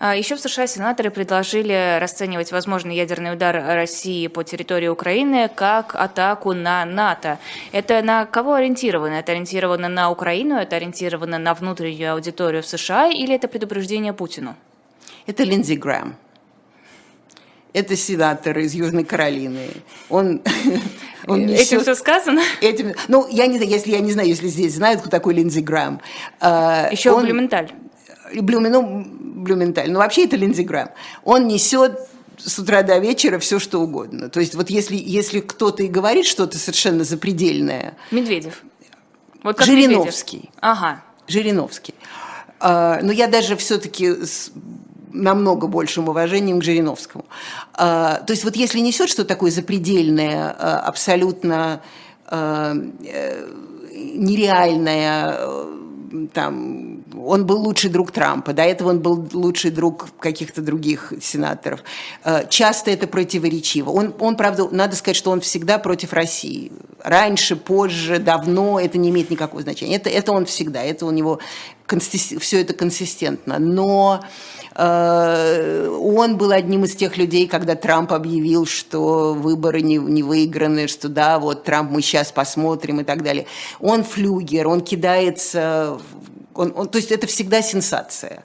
А, 0.00 0.14
Еще 0.14 0.36
в 0.36 0.40
США 0.40 0.68
сенаторы 0.68 1.10
предложили 1.10 1.98
расценивать 2.00 2.52
возможный 2.52 2.94
ядерный 2.94 3.32
удар 3.32 3.56
России 3.56 4.28
по 4.28 4.44
территории 4.44 4.86
Украины 4.86 5.50
как 5.52 5.96
атаку 5.96 6.52
на 6.52 6.84
НАТО. 6.84 7.38
Это 7.72 8.00
на 8.02 8.24
кого 8.24 8.54
ориентировано? 8.54 9.14
Это 9.14 9.32
ориентировано 9.32 9.88
на 9.88 10.10
Украину, 10.10 10.54
это 10.54 10.76
ориентировано 10.76 11.38
на 11.38 11.52
внутреннюю 11.52 12.12
аудиторию 12.12 12.62
в 12.62 12.66
США 12.66 13.08
или 13.08 13.34
это 13.34 13.48
предупреждение 13.48 14.12
Путину? 14.12 14.54
Это 15.26 15.42
Линдзи 15.42 15.74
Грэм. 15.74 16.14
Это 17.72 17.96
сенатор 17.96 18.56
из 18.58 18.74
Южной 18.74 19.04
Каролины. 19.04 19.68
Он, 20.08 20.40
он 21.26 21.44
несет... 21.44 21.66
Этим 21.66 21.80
все 21.80 21.94
сказано? 21.96 22.40
Этим, 22.60 22.94
ну, 23.08 23.26
я 23.28 23.48
не 23.48 23.56
знаю, 23.56 23.70
если 23.70 23.90
я 23.90 24.00
не 24.00 24.12
знаю, 24.12 24.28
если 24.28 24.46
здесь 24.46 24.74
знают, 24.74 25.00
кто 25.00 25.10
такой 25.10 25.34
Линдзи 25.34 25.60
Грэм. 25.60 26.00
Еще 26.40 27.10
он, 27.10 27.24
Блюменталь. 27.24 27.72
Блюмен, 28.34 28.72
ну, 28.72 29.06
Блюменталь, 29.42 29.90
ну 29.90 29.98
вообще 29.98 30.24
это 30.24 30.36
Линдзи 30.36 30.62
Грэм, 30.62 30.88
он 31.24 31.48
несет 31.48 31.98
с 32.38 32.58
утра 32.58 32.82
до 32.82 32.98
вечера 32.98 33.38
все 33.38 33.58
что 33.58 33.80
угодно. 33.80 34.28
То 34.28 34.40
есть 34.40 34.54
вот 34.54 34.70
если, 34.70 34.96
если 34.96 35.40
кто-то 35.40 35.82
и 35.82 35.88
говорит 35.88 36.26
что-то 36.26 36.58
совершенно 36.58 37.04
запредельное... 37.04 37.96
Медведев. 38.10 38.62
Вот 39.42 39.56
как 39.56 39.66
Жириновский. 39.66 40.36
Медведев. 40.36 40.54
Ага. 40.60 41.02
Жириновский. 41.26 41.94
А, 42.60 43.00
но 43.02 43.12
я 43.12 43.26
даже 43.26 43.56
все-таки 43.56 44.24
с 44.24 44.50
намного 45.12 45.66
большим 45.66 46.08
уважением 46.08 46.60
к 46.60 46.64
Жириновскому. 46.64 47.24
А, 47.74 48.20
то 48.20 48.32
есть 48.32 48.44
вот 48.44 48.56
если 48.56 48.78
несет 48.80 49.08
что 49.08 49.24
такое 49.24 49.50
запредельное, 49.50 50.54
а, 50.58 50.80
абсолютно 50.80 51.82
э, 52.30 52.74
нереальное, 53.94 55.38
там, 56.34 56.97
он 57.16 57.46
был 57.46 57.60
лучший 57.60 57.90
друг 57.90 58.10
Трампа, 58.10 58.52
до 58.52 58.62
этого 58.62 58.90
он 58.90 59.00
был 59.00 59.28
лучший 59.32 59.70
друг 59.70 60.08
каких-то 60.18 60.62
других 60.62 61.12
сенаторов. 61.20 61.80
Э, 62.24 62.46
часто 62.48 62.90
это 62.90 63.06
противоречиво. 63.06 63.90
Он, 63.90 64.14
он, 64.18 64.36
правда, 64.36 64.68
надо 64.70 64.96
сказать, 64.96 65.16
что 65.16 65.30
он 65.30 65.40
всегда 65.40 65.78
против 65.78 66.12
России. 66.12 66.72
Раньше, 67.02 67.56
позже, 67.56 68.18
давно, 68.18 68.80
это 68.80 68.98
не 68.98 69.10
имеет 69.10 69.30
никакого 69.30 69.62
значения. 69.62 69.96
Это, 69.96 70.10
это 70.10 70.32
он 70.32 70.46
всегда, 70.46 70.82
это 70.82 71.06
у 71.06 71.10
него 71.10 71.38
все 71.96 72.60
это 72.60 72.74
консистентно. 72.74 73.58
Но 73.58 74.22
э, 74.74 75.88
он 75.88 76.36
был 76.36 76.50
одним 76.52 76.84
из 76.84 76.94
тех 76.94 77.16
людей, 77.16 77.46
когда 77.46 77.74
Трамп 77.74 78.12
объявил, 78.12 78.66
что 78.66 79.34
выборы 79.34 79.80
не, 79.80 79.96
не 79.96 80.22
выиграны, 80.22 80.88
что 80.88 81.08
да, 81.08 81.38
вот 81.38 81.64
Трамп 81.64 81.90
мы 81.90 82.02
сейчас 82.02 82.32
посмотрим 82.32 83.00
и 83.00 83.04
так 83.04 83.22
далее. 83.22 83.46
Он 83.80 84.04
флюгер, 84.04 84.68
он 84.68 84.82
кидается, 84.82 85.98
он, 86.58 86.72
он, 86.74 86.88
то 86.88 86.98
есть 86.98 87.12
это 87.12 87.26
всегда 87.26 87.62
сенсация. 87.62 88.42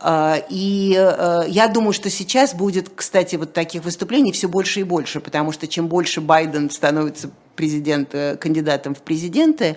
Э, 0.00 0.42
и 0.48 0.96
э, 0.98 1.42
я 1.48 1.68
думаю, 1.68 1.92
что 1.92 2.08
сейчас 2.10 2.54
будет, 2.54 2.90
кстати, 2.94 3.36
вот 3.36 3.52
таких 3.52 3.84
выступлений 3.84 4.32
все 4.32 4.48
больше 4.48 4.80
и 4.80 4.82
больше, 4.82 5.20
потому 5.20 5.52
что 5.52 5.66
чем 5.66 5.86
больше 5.86 6.20
Байден 6.20 6.70
становится 6.70 7.30
президент, 7.56 8.14
э, 8.14 8.36
кандидатом 8.36 8.94
в 8.94 9.02
президенты, 9.02 9.76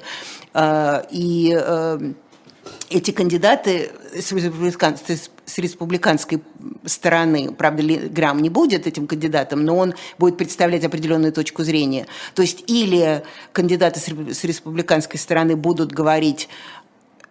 и 1.12 1.58
эти 2.90 3.12
кандидаты 3.12 3.92
с 4.14 4.32
республиканской, 4.32 5.18
с 5.18 5.58
республиканской 5.58 6.42
стороны, 6.86 7.52
правда, 7.52 7.84
Грамм 7.84 8.42
не 8.42 8.50
будет 8.50 8.88
этим 8.88 9.08
кандидатом, 9.08 9.66
но 9.66 9.76
он 9.78 9.94
будет 10.18 10.38
представлять 10.38 10.84
определенную 10.86 11.34
точку 11.34 11.64
зрения. 11.64 12.08
То 12.36 12.42
есть 12.42 12.64
или 12.68 13.24
кандидаты 13.52 14.00
с 14.00 14.44
республиканской 14.44 15.20
стороны 15.20 15.56
будут 15.56 15.92
говорить, 15.92 16.50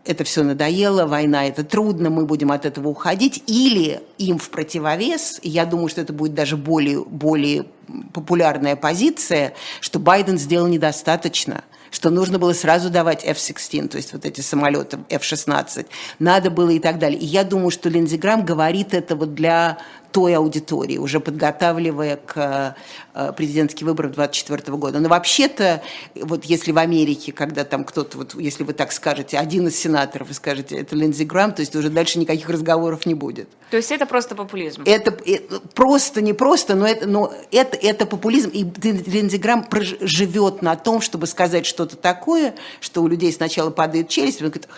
это 0.05 0.25
все 0.25 0.43
надоело, 0.43 1.07
война 1.07 1.47
это 1.47 1.65
трудно, 1.65 2.11
мы 2.11 2.27
будем 2.27 2.51
от 2.51 2.67
этого 2.67 2.89
уходить, 2.89 3.43
или 3.47 4.01
им 4.19 4.39
в 4.39 4.51
противовес, 4.51 5.39
я 5.43 5.65
думаю, 5.65 5.89
что 5.89 6.01
это 6.01 6.13
будет 6.13 6.35
даже 6.35 6.57
более, 6.57 7.05
более 7.05 7.67
популярная 8.13 8.77
позиция, 8.77 9.55
что 9.81 9.99
Байден 9.99 10.39
сделал 10.39 10.67
недостаточно– 10.67 11.65
что 11.93 12.09
нужно 12.11 12.39
было 12.39 12.55
сразу 12.55 12.91
давать 12.91 13.23
F-16, 13.23 13.89
то 13.89 13.99
есть 13.99 14.13
вот 14.15 14.25
эти 14.25 14.41
самолеты 14.41 14.99
F-16, 15.11 15.87
надо 16.19 16.51
было 16.51 16.71
и 16.71 16.79
так 16.79 16.99
далее. 16.99 17.21
И 17.21 17.27
я 17.27 17.45
думаю, 17.45 17.71
что 17.71 17.89
Линдзи 17.91 18.17
Грамм 18.17 18.45
говорит 18.45 18.95
это 18.95 19.15
вот 19.15 19.35
для 19.35 19.79
той 20.13 20.37
аудитории, 20.37 20.99
уже 20.99 21.21
подготавливая 21.21 22.17
к 22.17 22.77
э, 23.15 23.33
президентским 23.33 23.87
выборам 23.87 24.13
2024 24.13 24.77
года. 24.77 25.01
Но 25.01 25.09
вообще-то, 25.09 25.83
вот 26.15 26.45
если 26.45 26.71
в 26.73 26.79
Америке, 26.79 27.33
когда 27.33 27.65
там 27.65 27.85
кто-то, 27.85 28.19
вот 28.19 28.35
если 28.35 28.63
вы 28.63 28.75
так 28.75 28.93
скажете, 28.93 29.39
один 29.39 29.67
из 29.67 29.79
сенаторов, 29.79 30.29
вы 30.29 30.35
скажете, 30.35 30.77
это 30.77 30.95
Линдзи 30.95 31.25
Грамм, 31.25 31.53
то 31.53 31.61
есть 31.61 31.75
уже 31.75 31.89
дальше 31.89 32.19
никаких 32.19 32.49
разговоров 32.49 33.07
не 33.07 33.15
будет. 33.15 33.49
То 33.71 33.79
есть 33.79 33.91
это 33.91 34.07
просто 34.07 34.35
популизм? 34.35 34.83
Это, 34.85 35.17
это 35.25 35.61
просто, 35.75 36.21
не 36.21 36.35
просто, 36.35 36.75
но 36.75 36.87
это, 36.87 37.07
но 37.09 37.33
это, 37.51 37.77
это 37.77 38.05
популизм. 38.07 38.51
И 38.51 38.65
Линдзи 38.65 39.39
Грамм 39.39 39.67
живет 40.01 40.61
на 40.61 40.77
том, 40.77 41.01
чтобы 41.01 41.27
сказать 41.27 41.65
что-то 41.65 41.97
такое, 41.97 42.55
что 42.81 43.03
у 43.03 43.09
людей 43.09 43.33
сначала 43.33 43.71
падает 43.71 44.09
челюсть, 44.09 44.41
и 44.41 44.45
он 44.45 44.51
говорит, 44.51 44.69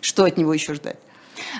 что 0.00 0.24
от 0.24 0.38
него 0.38 0.54
еще 0.54 0.74
ждать? 0.74 0.96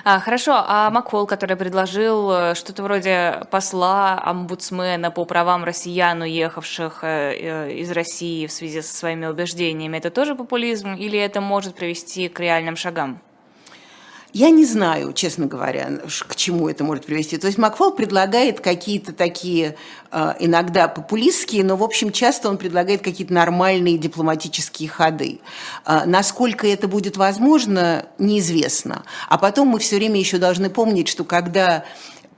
А, 0.03 0.19
хорошо, 0.19 0.63
а 0.67 0.89
Макфол, 0.89 1.27
который 1.27 1.55
предложил 1.55 2.31
э, 2.31 2.55
что-то 2.55 2.83
вроде 2.83 3.43
посла, 3.51 4.21
омбудсмена 4.23 5.11
по 5.11 5.25
правам 5.25 5.63
россиян, 5.63 6.21
уехавших 6.21 7.03
э, 7.03 7.67
э, 7.67 7.73
из 7.73 7.91
России 7.91 8.47
в 8.47 8.51
связи 8.51 8.81
со 8.81 8.95
своими 8.95 9.25
убеждениями, 9.25 9.97
это 9.97 10.09
тоже 10.09 10.35
популизм 10.35 10.93
или 10.93 11.19
это 11.19 11.41
может 11.41 11.75
привести 11.75 12.29
к 12.29 12.39
реальным 12.39 12.75
шагам? 12.75 13.21
Я 14.37 14.51
не 14.51 14.65
знаю, 14.65 15.13
честно 15.13 15.47
говоря, 15.47 15.99
к 16.27 16.35
чему 16.35 16.69
это 16.69 16.83
может 16.83 17.07
привести. 17.07 17.37
То 17.37 17.47
есть 17.47 17.57
Макфол 17.57 17.93
предлагает 17.93 18.59
какие-то 18.59 19.11
такие 19.11 19.75
э, 20.11 20.33
иногда 20.39 20.87
популистские, 20.87 21.63
но, 21.63 21.75
в 21.75 21.81
общем, 21.81 22.11
часто 22.11 22.47
он 22.47 22.59
предлагает 22.59 23.01
какие-то 23.01 23.33
нормальные 23.33 23.97
дипломатические 23.97 24.89
ходы. 24.89 25.39
Э, 25.87 26.01
насколько 26.05 26.67
это 26.67 26.87
будет 26.87 27.17
возможно, 27.17 28.05
неизвестно. 28.19 29.05
А 29.27 29.39
потом 29.39 29.69
мы 29.69 29.79
все 29.79 29.95
время 29.95 30.19
еще 30.19 30.37
должны 30.37 30.69
помнить, 30.69 31.07
что 31.07 31.23
когда 31.23 31.83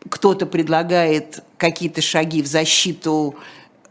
кто-то 0.07 0.45
предлагает 0.45 1.43
какие-то 1.57 2.01
шаги 2.01 2.41
в 2.41 2.47
защиту 2.47 3.35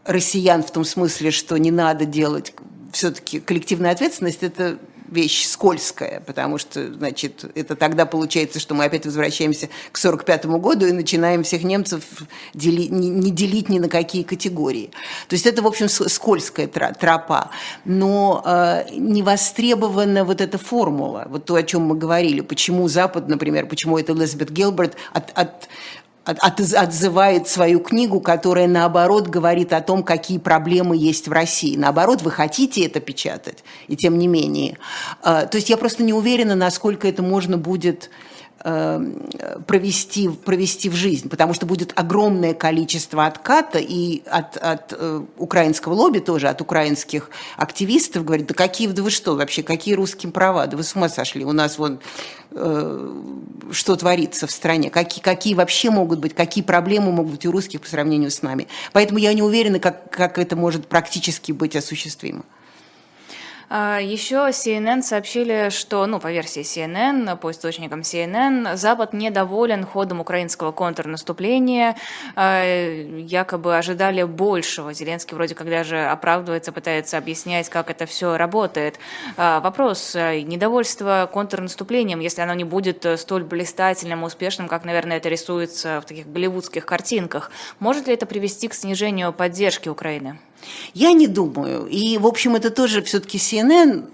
россиян 0.03 0.63
в 0.63 0.71
том 0.71 0.83
смысле, 0.83 1.29
что 1.29 1.57
не 1.57 1.69
надо 1.69 2.05
делать 2.05 2.55
все-таки 2.91 3.39
коллективная 3.39 3.91
ответственность, 3.91 4.41
это 4.41 4.79
вещь 5.11 5.45
скользкая, 5.45 6.21
потому 6.25 6.57
что, 6.57 6.93
значит, 6.93 7.45
это 7.55 7.75
тогда 7.75 8.05
получается, 8.05 8.59
что 8.59 8.75
мы 8.75 8.85
опять 8.85 9.05
возвращаемся 9.05 9.69
к 9.91 9.97
45 9.97 10.45
году 10.45 10.85
и 10.85 10.91
начинаем 10.91 11.43
всех 11.43 11.63
немцев 11.63 12.03
дели, 12.53 12.83
не, 12.83 13.09
не 13.09 13.31
делить 13.31 13.69
ни 13.69 13.79
на 13.79 13.89
какие 13.89 14.23
категории. 14.23 14.91
То 15.27 15.35
есть 15.35 15.47
это, 15.47 15.61
в 15.61 15.67
общем, 15.67 15.89
скользкая 15.89 16.67
тропа. 16.67 17.51
Но 17.85 18.43
э, 18.45 18.95
не 18.95 19.23
востребована 19.23 20.23
вот 20.23 20.41
эта 20.41 20.57
формула, 20.57 21.27
вот 21.29 21.45
то, 21.45 21.55
о 21.55 21.63
чем 21.63 21.83
мы 21.83 21.95
говорили, 21.95 22.41
почему 22.41 22.87
Запад, 22.87 23.27
например, 23.27 23.65
почему 23.65 23.97
это 23.97 24.13
Элизабет 24.13 24.51
Гилберт 24.51 24.95
от 25.13 25.31
от, 25.39 25.69
отзывает 26.25 27.47
свою 27.47 27.79
книгу, 27.79 28.21
которая, 28.21 28.67
наоборот, 28.67 29.27
говорит 29.27 29.73
о 29.73 29.81
том, 29.81 30.03
какие 30.03 30.37
проблемы 30.37 30.95
есть 30.95 31.27
в 31.27 31.31
России. 31.31 31.75
Наоборот, 31.75 32.21
вы 32.21 32.31
хотите 32.31 32.85
это 32.85 32.99
печатать, 32.99 33.63
и 33.87 33.95
тем 33.95 34.17
не 34.17 34.27
менее. 34.27 34.77
А, 35.23 35.45
то 35.45 35.57
есть 35.57 35.69
я 35.69 35.77
просто 35.77 36.03
не 36.03 36.13
уверена, 36.13 36.55
насколько 36.55 37.07
это 37.07 37.23
можно 37.23 37.57
будет 37.57 38.09
провести, 38.59 40.29
провести 40.29 40.89
в 40.89 40.93
жизнь, 40.93 41.29
потому 41.29 41.53
что 41.53 41.65
будет 41.65 41.93
огромное 41.95 42.53
количество 42.53 43.25
отката 43.25 43.79
и 43.79 44.21
от, 44.25 44.57
от 44.57 44.93
э, 44.97 45.21
украинского 45.37 45.93
лобби 45.93 46.19
тоже, 46.19 46.49
от 46.49 46.59
украинских 46.59 47.29
активистов, 47.55 48.25
говорит, 48.25 48.47
да 48.47 48.53
какие, 48.53 48.87
да 48.87 49.01
вы 49.01 49.11
что 49.11 49.35
вообще, 49.35 49.63
какие 49.63 49.93
русские 49.93 50.31
права, 50.31 50.67
да 50.67 50.75
вы 50.75 50.83
с 50.83 50.95
ума 50.95 51.07
сошли, 51.07 51.45
у 51.45 51.53
нас 51.53 51.77
вон 51.77 51.99
э, 52.51 53.21
что 53.71 53.95
творится 53.95 54.47
в 54.47 54.51
стране, 54.51 54.89
какие, 54.89 55.23
какие 55.23 55.53
вообще 55.53 55.89
могут 55.89 56.19
быть, 56.19 56.33
какие 56.33 56.63
проблемы 56.63 57.11
могут 57.11 57.33
быть 57.33 57.45
у 57.45 57.51
русских 57.51 57.81
по 57.81 57.87
сравнению 57.87 58.31
с 58.31 58.41
нами. 58.41 58.67
Поэтому 58.91 59.19
я 59.19 59.33
не 59.33 59.41
уверена, 59.41 59.79
как, 59.79 60.09
как 60.09 60.37
это 60.37 60.55
может 60.55 60.87
практически 60.87 61.51
быть 61.51 61.75
осуществимо. 61.75 62.43
А, 63.69 63.99
Еще 63.99 64.37
CNN 64.49 65.03
сообщили, 65.03 65.69
что, 65.69 66.05
ну, 66.07 66.19
по 66.19 66.31
версии 66.31 66.63
CNN, 66.63 67.37
по 67.37 67.51
источникам 67.51 68.01
CNN, 68.01 68.75
Запад 68.75 69.13
недоволен 69.13 69.85
ходом 69.85 70.19
украинского 70.21 70.71
контрнаступления, 70.71 71.95
а, 72.35 72.63
якобы 72.63 73.77
ожидали 73.77 74.23
большего. 74.23 74.91
Зеленский 74.93 75.35
вроде 75.35 75.53
как 75.53 75.69
даже 75.69 76.05
оправдывается, 76.05 76.71
пытается 76.71 77.17
объяснять, 77.19 77.69
как 77.69 77.91
это 77.91 78.07
все 78.07 78.37
работает. 78.37 78.99
А, 79.37 79.59
вопрос, 79.59 80.15
недовольство 80.15 81.29
контрнаступлением, 81.31 82.19
если 82.21 82.41
оно 82.41 82.55
не 82.55 82.63
будет 82.63 83.05
столь 83.19 83.43
блистательным, 83.43 84.23
успешным, 84.23 84.67
как, 84.67 84.83
наверное, 84.83 85.17
это 85.17 85.29
рисуется 85.29 86.01
в 86.01 86.05
таких 86.05 86.27
голливудских 86.27 86.85
картинках, 86.85 87.51
может 87.79 88.07
ли 88.07 88.15
это 88.15 88.25
привести 88.25 88.67
к 88.67 88.73
снижению 88.73 89.31
поддержки 89.31 89.89
Украины? 89.89 90.39
Я 90.93 91.13
не 91.13 91.27
думаю. 91.27 91.85
И, 91.87 92.17
в 92.17 92.27
общем, 92.27 92.55
это 92.55 92.69
тоже 92.69 93.01
все-таки 93.01 93.37
CNN, 93.37 94.05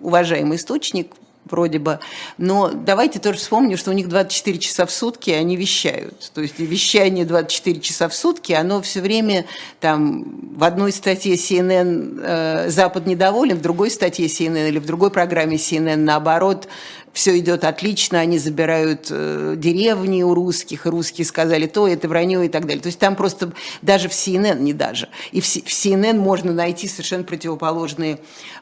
уважаемый 0.00 0.56
источник, 0.56 1.12
вроде 1.44 1.78
бы. 1.78 1.98
Но 2.38 2.70
давайте 2.72 3.18
тоже 3.18 3.38
вспомним, 3.38 3.76
что 3.76 3.90
у 3.90 3.94
них 3.94 4.08
24 4.08 4.58
часа 4.58 4.86
в 4.86 4.90
сутки 4.90 5.30
они 5.30 5.56
вещают. 5.56 6.30
То 6.34 6.40
есть 6.40 6.58
вещание 6.58 7.24
24 7.24 7.80
часа 7.80 8.08
в 8.08 8.14
сутки, 8.14 8.52
оно 8.52 8.80
все 8.82 9.00
время 9.00 9.46
там 9.80 10.54
в 10.56 10.64
одной 10.64 10.92
статье 10.92 11.34
CNN 11.34 12.20
э, 12.22 12.70
Запад 12.70 13.06
недоволен, 13.06 13.56
в 13.56 13.62
другой 13.62 13.90
статье 13.90 14.26
CNN 14.26 14.68
или 14.68 14.78
в 14.78 14.86
другой 14.86 15.10
программе 15.10 15.56
CNN 15.56 15.96
наоборот 15.96 16.68
все 17.12 17.38
идет 17.38 17.64
отлично, 17.64 18.20
они 18.20 18.38
забирают 18.38 19.08
э, 19.10 19.54
деревни 19.56 20.22
у 20.22 20.34
русских, 20.34 20.86
и 20.86 20.88
русские 20.88 21.26
сказали 21.26 21.66
то, 21.66 21.86
это 21.86 22.08
вранье 22.08 22.44
и 22.46 22.48
так 22.48 22.66
далее. 22.66 22.82
То 22.82 22.88
есть 22.88 22.98
там 22.98 23.16
просто 23.16 23.52
даже 23.82 24.08
в 24.08 24.12
CNN, 24.12 24.60
не 24.60 24.72
даже, 24.72 25.08
и 25.30 25.40
в, 25.40 25.44
в 25.44 25.68
CNN 25.68 26.18
можно 26.18 26.52
найти 26.52 26.88
совершенно 26.88 27.24
противоположные, 27.24 28.18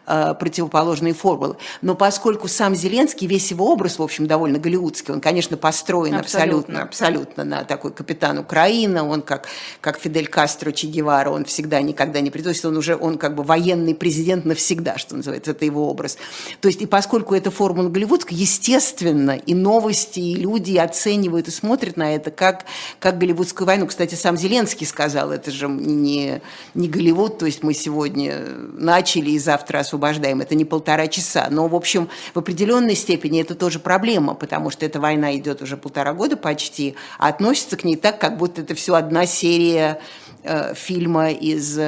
э, 0.07 0.35
противоположные 0.39 1.15
формулы. 1.15 1.57
Но 1.83 1.95
поскольку 1.95 2.49
сам 2.49 2.75
Зеленский, 2.75 3.27
весь 3.27 3.51
его 3.51 3.71
образ, 3.73 3.99
в 3.99 4.03
общем, 4.03 4.27
довольно 4.27 4.59
голливудский, 4.59 5.13
он, 5.15 5.21
конечно, 5.21 5.57
построен 5.57 6.15
абсолютно, 6.15 6.83
абсолютно, 6.83 6.83
абсолютно 6.83 7.45
на 7.45 7.65
такой 7.65 7.93
капитан 7.93 8.39
Украины, 8.39 9.03
он 9.03 9.23
как, 9.23 9.47
как 9.81 9.99
Фидель 9.99 10.29
Кастро 10.29 10.73
Че 10.73 10.87
Гевара, 10.89 11.31
он 11.31 11.45
всегда 11.45 11.81
никогда 11.81 12.21
не 12.21 12.31
придет, 12.31 12.65
он 12.65 12.77
уже, 12.77 12.97
он 12.97 13.19
как 13.19 13.35
бы 13.35 13.43
военный 13.43 13.95
президент 13.95 14.45
навсегда, 14.45 14.99
что 14.99 15.17
называется, 15.17 15.53
это 15.53 15.65
его 15.65 15.89
образ. 15.89 16.19
То 16.61 16.69
есть 16.69 16.83
и 16.83 16.87
поскольку 16.87 17.35
эта 17.35 17.51
формула 17.51 17.89
голливудская, 17.89 18.39
естественно, 18.39 19.33
и 19.33 19.55
новости, 19.55 20.21
и 20.21 20.35
люди 20.35 20.77
оценивают 20.77 21.49
и 21.49 21.51
смотрят 21.51 21.97
на 21.97 22.15
это 22.15 22.31
как, 22.31 22.65
как 22.99 23.19
голливудскую 23.19 23.67
войну. 23.67 23.87
Кстати, 23.87 24.15
сам 24.15 24.37
Зеленский 24.37 24.87
сказал, 24.87 25.31
это 25.31 25.51
же 25.51 25.69
не, 25.69 26.41
не 26.75 26.89
Голливуд, 26.89 27.39
то 27.39 27.47
есть 27.47 27.63
мы 27.63 27.75
сегодня 27.75 28.41
начали 28.75 29.31
и 29.31 29.39
завтра 29.39 29.79
освобождаем, 29.91 30.41
это 30.41 30.55
не 30.55 30.65
полтора 30.65 31.09
часа. 31.09 31.49
Но, 31.51 31.67
в 31.67 31.75
общем, 31.75 32.09
в 32.35 32.39
определенной 32.39 32.95
степени 32.95 33.41
это 33.41 33.55
тоже 33.55 33.81
проблема, 33.81 34.35
потому 34.35 34.71
что 34.71 34.87
эта 34.87 35.01
война 35.01 35.37
идет 35.37 35.63
уже 35.63 35.77
полтора 35.77 36.13
года 36.13 36.37
почти, 36.37 36.95
а 37.19 37.29
относится 37.29 37.77
к 37.77 37.85
ней 37.85 37.97
так, 37.97 38.21
как 38.21 38.39
будто 38.39 38.63
это 38.63 38.75
все 38.75 38.95
одна 38.95 39.27
серия 39.27 40.01
Э, 40.43 40.73
фильма 40.75 41.33
из, 41.33 41.77
э, 41.77 41.83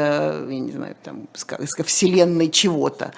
я 0.50 0.60
не 0.60 0.72
знаю, 0.72 0.94
там, 1.02 1.26
вселенной 1.32 2.50
чего-то. 2.50 3.12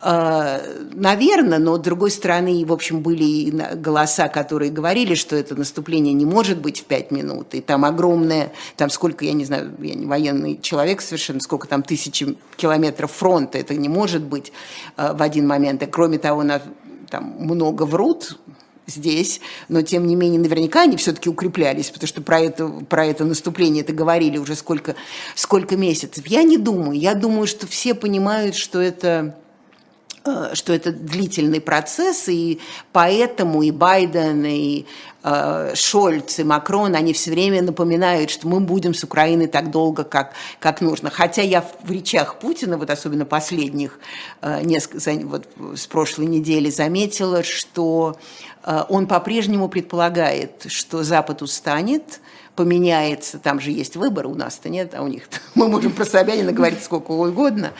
Э, 0.00 0.58
наверное, 0.94 1.58
но 1.58 1.76
с 1.76 1.80
другой 1.80 2.10
стороны, 2.10 2.64
в 2.64 2.72
общем, 2.72 3.00
были 3.00 3.50
голоса, 3.74 4.28
которые 4.28 4.70
говорили, 4.70 5.14
что 5.16 5.36
это 5.36 5.54
наступление 5.54 6.14
не 6.14 6.24
может 6.24 6.58
быть 6.62 6.80
в 6.80 6.84
пять 6.84 7.10
минут, 7.10 7.54
и 7.54 7.60
там 7.60 7.84
огромное, 7.84 8.52
там 8.76 8.88
сколько, 8.88 9.26
я 9.26 9.34
не 9.34 9.44
знаю, 9.44 9.70
я 9.80 9.94
не 9.94 10.06
военный 10.06 10.58
человек 10.62 11.02
совершенно, 11.02 11.40
сколько 11.40 11.68
там 11.68 11.82
тысячи 11.82 12.38
километров 12.56 13.12
фронта, 13.12 13.58
это 13.58 13.74
не 13.74 13.90
может 13.90 14.22
быть 14.22 14.50
в 14.96 15.22
один 15.22 15.46
момент. 15.46 15.82
И 15.82 15.86
кроме 15.86 16.18
того, 16.18 16.42
на, 16.42 16.62
там 17.10 17.36
много 17.38 17.82
врут, 17.82 18.38
здесь, 18.86 19.40
но 19.68 19.82
тем 19.82 20.06
не 20.06 20.16
менее 20.16 20.40
наверняка 20.40 20.82
они 20.82 20.96
все-таки 20.96 21.28
укреплялись, 21.28 21.90
потому 21.90 22.08
что 22.08 22.22
про 22.22 22.40
это, 22.40 22.68
про 22.68 23.06
это 23.06 23.24
наступление 23.24 23.82
это 23.82 23.92
говорили 23.92 24.38
уже 24.38 24.54
сколько, 24.54 24.94
сколько 25.34 25.76
месяцев. 25.76 26.26
Я 26.26 26.42
не 26.42 26.58
думаю. 26.58 26.98
Я 26.98 27.14
думаю, 27.14 27.46
что 27.46 27.66
все 27.66 27.94
понимают, 27.94 28.56
что 28.56 28.80
это 28.80 29.36
э, 30.24 30.50
что 30.54 30.72
это 30.72 30.92
длительный 30.92 31.60
процесс, 31.60 32.28
и 32.28 32.60
поэтому 32.92 33.62
и 33.62 33.70
Байден, 33.70 34.44
и 34.44 34.86
э, 35.22 35.72
Шольц, 35.74 36.38
и 36.38 36.44
Макрон, 36.44 36.94
они 36.94 37.12
все 37.12 37.30
время 37.30 37.62
напоминают, 37.62 38.30
что 38.30 38.48
мы 38.48 38.60
будем 38.60 38.92
с 38.92 39.04
Украиной 39.04 39.46
так 39.46 39.70
долго, 39.70 40.04
как, 40.04 40.32
как 40.58 40.80
нужно. 40.80 41.10
Хотя 41.10 41.42
я 41.42 41.64
в 41.82 41.90
речах 41.90 42.38
Путина, 42.38 42.76
вот 42.76 42.90
особенно 42.90 43.24
последних, 43.24 43.98
э, 44.42 44.62
несколько, 44.62 45.26
вот 45.26 45.46
с 45.76 45.86
прошлой 45.86 46.26
недели 46.26 46.70
заметила, 46.70 47.42
что 47.42 48.16
Э, 48.16 48.49
он 48.64 49.06
по-прежнему 49.06 49.68
предполагает, 49.68 50.66
что 50.68 51.02
Запад 51.02 51.42
устанет, 51.42 52.20
поменяется, 52.56 53.38
там 53.38 53.60
же 53.60 53.70
есть 53.70 53.96
выборы, 53.96 54.28
у 54.28 54.34
нас-то 54.34 54.68
нет, 54.68 54.94
а 54.94 55.02
у 55.02 55.08
них 55.08 55.22
мы 55.54 55.68
можем 55.68 55.92
про 55.92 56.04
Собянина 56.04 56.52
говорить 56.52 56.82
сколько 56.82 57.12
угодно. 57.12 57.72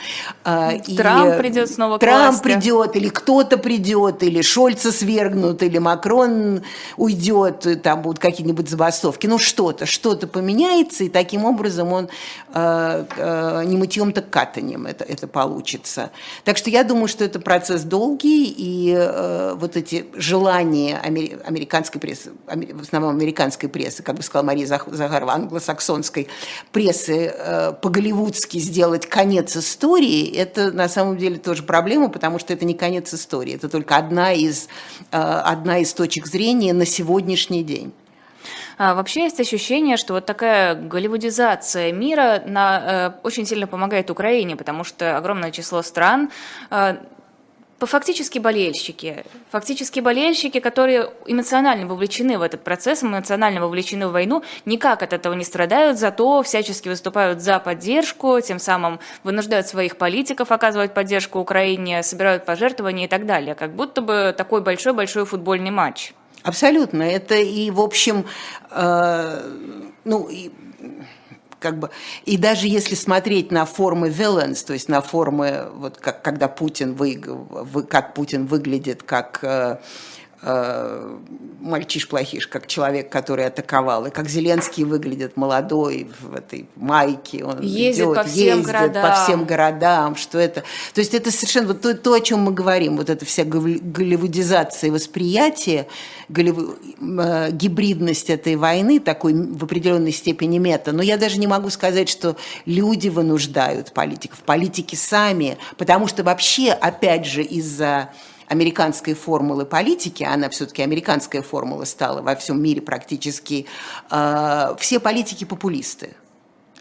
А, 0.43 0.71
Трамп 0.79 1.35
и 1.35 1.37
придет 1.37 1.69
снова 1.69 1.97
к 1.97 2.01
Трамп 2.01 2.31
власти. 2.31 2.43
придет, 2.43 2.95
или 2.95 3.09
кто-то 3.09 3.57
придет, 3.57 4.23
или 4.23 4.41
Шольца 4.41 4.91
свергнут, 4.91 5.61
или 5.63 5.77
Макрон 5.77 6.63
уйдет, 6.97 7.81
там 7.83 8.01
будут 8.01 8.19
какие-нибудь 8.19 8.69
забастовки. 8.69 9.27
Ну 9.27 9.37
что-то, 9.37 9.85
что-то 9.85 10.27
поменяется, 10.27 11.03
и 11.03 11.09
таким 11.09 11.45
образом 11.45 11.91
он 11.93 12.09
э, 12.53 13.05
э, 13.17 13.63
не 13.65 13.77
мытьем, 13.77 14.13
так 14.13 14.29
катанием 14.29 14.87
это, 14.87 15.03
это 15.03 15.27
получится. 15.27 16.11
Так 16.43 16.57
что 16.57 16.69
я 16.69 16.83
думаю, 16.83 17.07
что 17.07 17.23
это 17.23 17.39
процесс 17.39 17.83
долгий, 17.83 18.45
и 18.45 18.95
э, 18.97 19.53
вот 19.55 19.77
эти 19.77 20.05
желания 20.15 20.97
американской 20.97 22.01
прессы, 22.01 22.31
в 22.47 22.81
основном 22.81 23.11
американской 23.11 23.69
прессы, 23.69 24.01
как 24.03 24.15
бы 24.15 24.23
сказала 24.23 24.45
Мария 24.45 24.60
Загарова, 24.65 25.33
англосаксонской 25.33 26.27
прессы 26.71 27.33
э, 27.35 27.73
по-голливудски 27.81 28.57
сделать 28.57 29.05
конец 29.05 29.55
истории, 29.55 30.33
это 30.35 30.71
на 30.71 30.87
самом 30.87 31.17
деле 31.17 31.37
тоже 31.37 31.63
проблема, 31.63 32.09
потому 32.09 32.39
что 32.39 32.53
это 32.53 32.65
не 32.65 32.73
конец 32.73 33.13
истории, 33.13 33.55
это 33.55 33.69
только 33.69 33.97
одна 33.97 34.33
из, 34.33 34.67
э, 35.11 35.17
одна 35.17 35.79
из 35.79 35.93
точек 35.93 36.27
зрения 36.27 36.73
на 36.73 36.85
сегодняшний 36.85 37.63
день. 37.63 37.93
А, 38.77 38.95
вообще 38.95 39.25
есть 39.25 39.39
ощущение, 39.39 39.95
что 39.95 40.13
вот 40.13 40.25
такая 40.25 40.73
голливудизация 40.73 41.91
мира 41.91 42.41
на, 42.45 42.81
э, 42.83 43.11
очень 43.23 43.45
сильно 43.45 43.67
помогает 43.67 44.09
Украине, 44.09 44.55
потому 44.55 44.83
что 44.83 45.17
огромное 45.17 45.51
число 45.51 45.83
стран 45.83 46.31
э, 46.71 46.97
фактически 47.85 48.39
болельщики. 48.39 49.25
Фактически 49.51 49.99
болельщики, 49.99 50.59
которые 50.59 51.09
эмоционально 51.25 51.87
вовлечены 51.87 52.37
в 52.37 52.41
этот 52.41 52.63
процесс, 52.63 53.03
эмоционально 53.03 53.61
вовлечены 53.61 54.07
в 54.07 54.11
войну, 54.11 54.43
никак 54.65 55.03
от 55.03 55.13
этого 55.13 55.33
не 55.33 55.43
страдают, 55.43 55.97
зато 55.97 56.43
всячески 56.43 56.89
выступают 56.89 57.41
за 57.41 57.59
поддержку, 57.59 58.39
тем 58.41 58.59
самым 58.59 58.99
вынуждают 59.23 59.67
своих 59.67 59.97
политиков 59.97 60.51
оказывать 60.51 60.93
поддержку 60.93 61.39
Украине, 61.39 62.03
собирают 62.03 62.45
пожертвования 62.45 63.05
и 63.05 63.09
так 63.09 63.25
далее. 63.25 63.55
Как 63.55 63.75
будто 63.75 64.01
бы 64.01 64.33
такой 64.37 64.61
большой-большой 64.61 65.25
футбольный 65.25 65.71
матч. 65.71 66.13
Абсолютно. 66.43 67.03
Это 67.03 67.35
и, 67.35 67.69
в 67.69 67.79
общем, 67.79 68.25
э, 68.71 69.41
ну, 70.03 70.27
и 70.27 70.51
как 71.61 71.79
бы, 71.79 71.91
и 72.25 72.37
даже 72.37 72.67
если 72.67 72.95
смотреть 72.95 73.51
на 73.51 73.65
формы 73.65 74.09
villains, 74.09 74.65
то 74.65 74.73
есть 74.73 74.89
на 74.89 75.01
формы, 75.01 75.67
вот 75.75 75.97
как, 75.97 76.21
когда 76.21 76.47
Путин, 76.47 76.95
вы, 76.95 77.21
вы, 77.23 77.83
как 77.83 78.13
Путин 78.15 78.47
выглядит, 78.47 79.03
как 79.03 79.79
э, 80.41 81.17
мальчиш-плохиш, 81.61 82.47
как 82.47 82.67
человек, 82.67 83.09
который 83.09 83.45
атаковал, 83.45 84.07
и 84.07 84.09
как 84.09 84.27
Зеленский 84.27 84.83
выглядит 84.83 85.37
молодой 85.37 86.09
в 86.19 86.35
этой 86.35 86.67
майке, 86.75 87.43
он 87.43 87.61
ездит 87.61 88.05
идет, 88.05 88.15
по 88.15 88.23
всем 88.23 88.57
ездит 88.57 88.65
городам. 88.65 89.07
по 89.07 89.23
всем 89.23 89.45
городам, 89.45 90.15
что 90.15 90.39
это, 90.39 90.63
то 90.93 90.99
есть 90.99 91.13
это 91.13 91.31
совершенно 91.31 91.67
вот 91.67 91.81
то, 91.81 91.93
то, 91.95 92.13
о 92.13 92.19
чем 92.19 92.39
мы 92.39 92.51
говорим, 92.51 92.97
вот 92.97 93.09
эта 93.09 93.25
вся 93.25 93.43
голливудизация 93.43 94.91
восприятия, 94.91 95.87
голливу, 96.29 96.75
э, 96.99 97.51
гибридность 97.51 98.29
этой 98.29 98.55
войны 98.55 98.99
такой 98.99 99.33
в 99.33 99.63
определенной 99.63 100.11
степени 100.11 100.57
мета, 100.57 100.91
но 100.91 101.03
я 101.03 101.17
даже 101.17 101.39
не 101.39 101.47
могу 101.47 101.69
сказать, 101.69 102.09
что 102.09 102.35
люди 102.65 103.09
вынуждают 103.09 103.93
политиков, 103.93 104.39
политики 104.39 104.95
сами, 104.95 105.57
потому 105.77 106.07
что 106.07 106.23
вообще, 106.23 106.71
опять 106.71 107.25
же, 107.25 107.43
из-за 107.43 108.09
американской 108.51 109.13
формулы 109.13 109.65
политики, 109.65 110.23
она 110.23 110.49
все-таки 110.49 110.81
американская 110.81 111.41
формула 111.41 111.85
стала 111.85 112.21
во 112.21 112.35
всем 112.35 112.61
мире 112.61 112.81
практически, 112.81 113.65
э, 114.09 114.75
все 114.77 114.99
политики 114.99 115.45
популисты. 115.45 116.09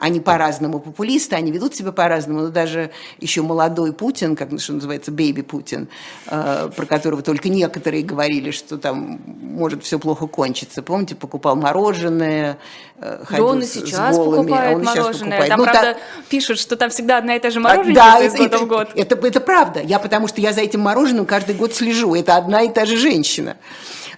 Они 0.00 0.18
по-разному 0.18 0.80
популисты, 0.80 1.36
они 1.36 1.52
ведут 1.52 1.74
себя 1.74 1.92
по-разному, 1.92 2.40
но 2.40 2.48
даже 2.48 2.90
еще 3.18 3.42
молодой 3.42 3.92
Путин, 3.92 4.34
как 4.34 4.48
что 4.58 4.72
называется, 4.72 5.12
бейби 5.12 5.42
Путин, 5.42 5.88
э, 6.26 6.70
про 6.74 6.86
которого 6.86 7.20
только 7.20 7.50
некоторые 7.50 8.02
говорили, 8.02 8.50
что 8.50 8.78
там 8.78 9.20
может 9.26 9.84
все 9.84 9.98
плохо 9.98 10.26
кончиться. 10.26 10.82
Помните, 10.82 11.14
покупал 11.14 11.54
мороженое, 11.54 12.56
э, 12.98 13.24
ходил 13.26 13.46
да 13.46 13.52
он 13.52 13.60
и 13.60 13.66
сейчас 13.66 14.14
с 14.14 14.18
голыми, 14.18 14.48
покупает 14.48 14.72
а 14.72 14.76
он 14.76 14.84
мороженое. 14.84 15.12
Сейчас 15.12 15.18
покупает. 15.18 15.48
Там, 15.48 15.58
ну, 15.58 15.64
правда, 15.64 15.92
та... 15.92 16.00
пишут, 16.30 16.58
что 16.58 16.76
там 16.76 16.88
всегда 16.88 17.18
одна 17.18 17.36
и 17.36 17.38
та 17.38 17.50
же 17.50 17.60
мороженое 17.60 17.94
да, 17.94 18.24
из 18.24 18.34
года 18.34 18.58
в 18.58 18.66
год. 18.66 18.88
Это, 18.94 19.14
это, 19.16 19.26
это 19.26 19.40
правда. 19.40 19.82
Я 19.82 19.98
потому 19.98 20.28
что 20.28 20.40
я 20.40 20.54
за 20.54 20.62
этим 20.62 20.80
мороженым 20.80 21.26
каждый 21.26 21.54
год 21.54 21.74
слежу. 21.74 22.14
Это 22.14 22.36
одна 22.36 22.62
и 22.62 22.72
та 22.72 22.86
же 22.86 22.96
женщина. 22.96 23.58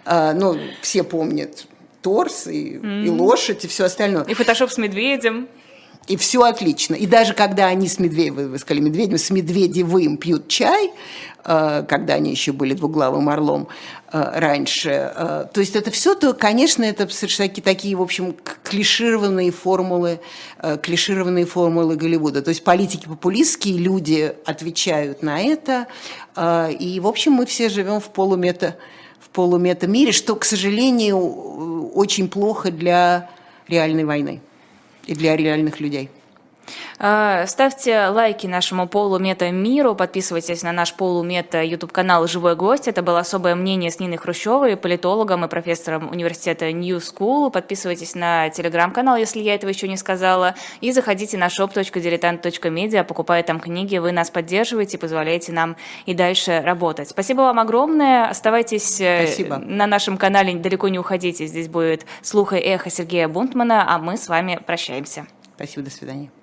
А, 0.04 0.32
ну, 0.32 0.56
все 0.80 1.02
помнят 1.02 1.66
торс 2.02 2.46
и, 2.46 2.76
mm. 2.76 3.04
и 3.04 3.10
лошадь 3.10 3.64
и 3.64 3.68
все 3.68 3.84
остальное. 3.84 4.24
И 4.24 4.34
фотошоп 4.34 4.70
с 4.70 4.78
медведем. 4.78 5.48
И 6.08 6.16
все 6.16 6.42
отлично. 6.42 6.94
И 6.94 7.06
даже 7.06 7.32
когда 7.32 7.66
они 7.66 7.88
с 7.88 7.98
Медведевым, 7.98 8.50
вы 8.50 8.58
сказали 8.58 8.82
Медведевым, 8.82 9.18
с 9.18 9.30
Медведевым 9.30 10.16
пьют 10.16 10.48
чай, 10.48 10.90
э, 11.44 11.84
когда 11.88 12.14
они 12.14 12.30
еще 12.30 12.52
были 12.52 12.74
двуглавым 12.74 13.28
орлом 13.28 13.68
э, 14.12 14.40
раньше. 14.40 15.12
Э, 15.14 15.46
то 15.52 15.60
есть 15.60 15.76
это 15.76 15.92
все, 15.92 16.16
то, 16.16 16.34
конечно, 16.34 16.82
это 16.82 17.06
такие, 17.06 17.62
такие, 17.62 17.96
в 17.96 18.02
общем, 18.02 18.34
клишированные 18.64 19.52
формулы, 19.52 20.20
клишированные 20.82 21.46
формулы 21.46 21.94
Голливуда. 21.96 22.42
То 22.42 22.48
есть 22.48 22.64
политики 22.64 23.06
популистские, 23.06 23.78
люди 23.78 24.34
отвечают 24.44 25.22
на 25.22 25.40
это. 25.40 25.86
И, 26.78 27.00
в 27.00 27.06
общем, 27.06 27.32
мы 27.32 27.46
все 27.46 27.68
живем 27.68 28.00
в 28.00 28.10
полумета 28.10 28.76
в 29.20 29.28
полумета-мире, 29.28 30.12
что, 30.12 30.34
к 30.36 30.44
сожалению, 30.44 31.90
очень 31.94 32.28
плохо 32.28 32.70
для 32.70 33.30
реальной 33.68 34.04
войны 34.04 34.42
и 35.06 35.14
для 35.14 35.36
реальных 35.36 35.80
людей. 35.80 36.08
А, 36.98 37.46
ставьте 37.46 38.06
лайки 38.08 38.46
нашему 38.46 38.86
полумета 38.86 39.50
миру, 39.50 39.94
подписывайтесь 39.94 40.62
на 40.62 40.72
наш 40.72 40.94
полумета 40.94 41.62
YouTube 41.62 41.92
канал 41.92 42.26
«Живой 42.26 42.56
гость». 42.56 42.88
Это 42.88 43.02
было 43.02 43.20
особое 43.20 43.54
мнение 43.54 43.90
с 43.90 43.98
Ниной 43.98 44.18
Хрущевой, 44.18 44.76
политологом 44.76 45.44
и 45.44 45.48
профессором 45.48 46.10
университета 46.10 46.70
New 46.72 46.98
School. 46.98 47.50
Подписывайтесь 47.50 48.14
на 48.14 48.50
телеграм-канал, 48.50 49.16
если 49.16 49.40
я 49.40 49.54
этого 49.54 49.70
еще 49.70 49.88
не 49.88 49.96
сказала. 49.96 50.54
И 50.80 50.92
заходите 50.92 51.36
на 51.38 51.46
shop.diletant.media, 51.46 53.04
покупая 53.04 53.42
там 53.42 53.60
книги. 53.60 53.98
Вы 53.98 54.12
нас 54.12 54.30
поддерживаете, 54.30 54.98
позволяете 54.98 55.52
нам 55.52 55.76
и 56.06 56.14
дальше 56.14 56.60
работать. 56.64 57.08
Спасибо 57.08 57.40
вам 57.40 57.58
огромное. 57.58 58.28
Оставайтесь 58.28 59.00
э, 59.00 59.26
Спасибо. 59.26 59.58
на 59.58 59.86
нашем 59.86 60.16
канале, 60.16 60.54
далеко 60.54 60.88
не 60.88 60.98
уходите. 60.98 61.46
Здесь 61.46 61.68
будет 61.68 62.06
«Слух 62.22 62.52
и 62.52 62.56
эхо» 62.56 62.90
Сергея 62.90 63.28
Бунтмана, 63.28 63.84
а 63.88 63.98
мы 63.98 64.16
с 64.16 64.28
вами 64.28 64.60
прощаемся. 64.64 65.26
Спасибо, 65.56 65.84
до 65.84 65.90
свидания. 65.90 66.41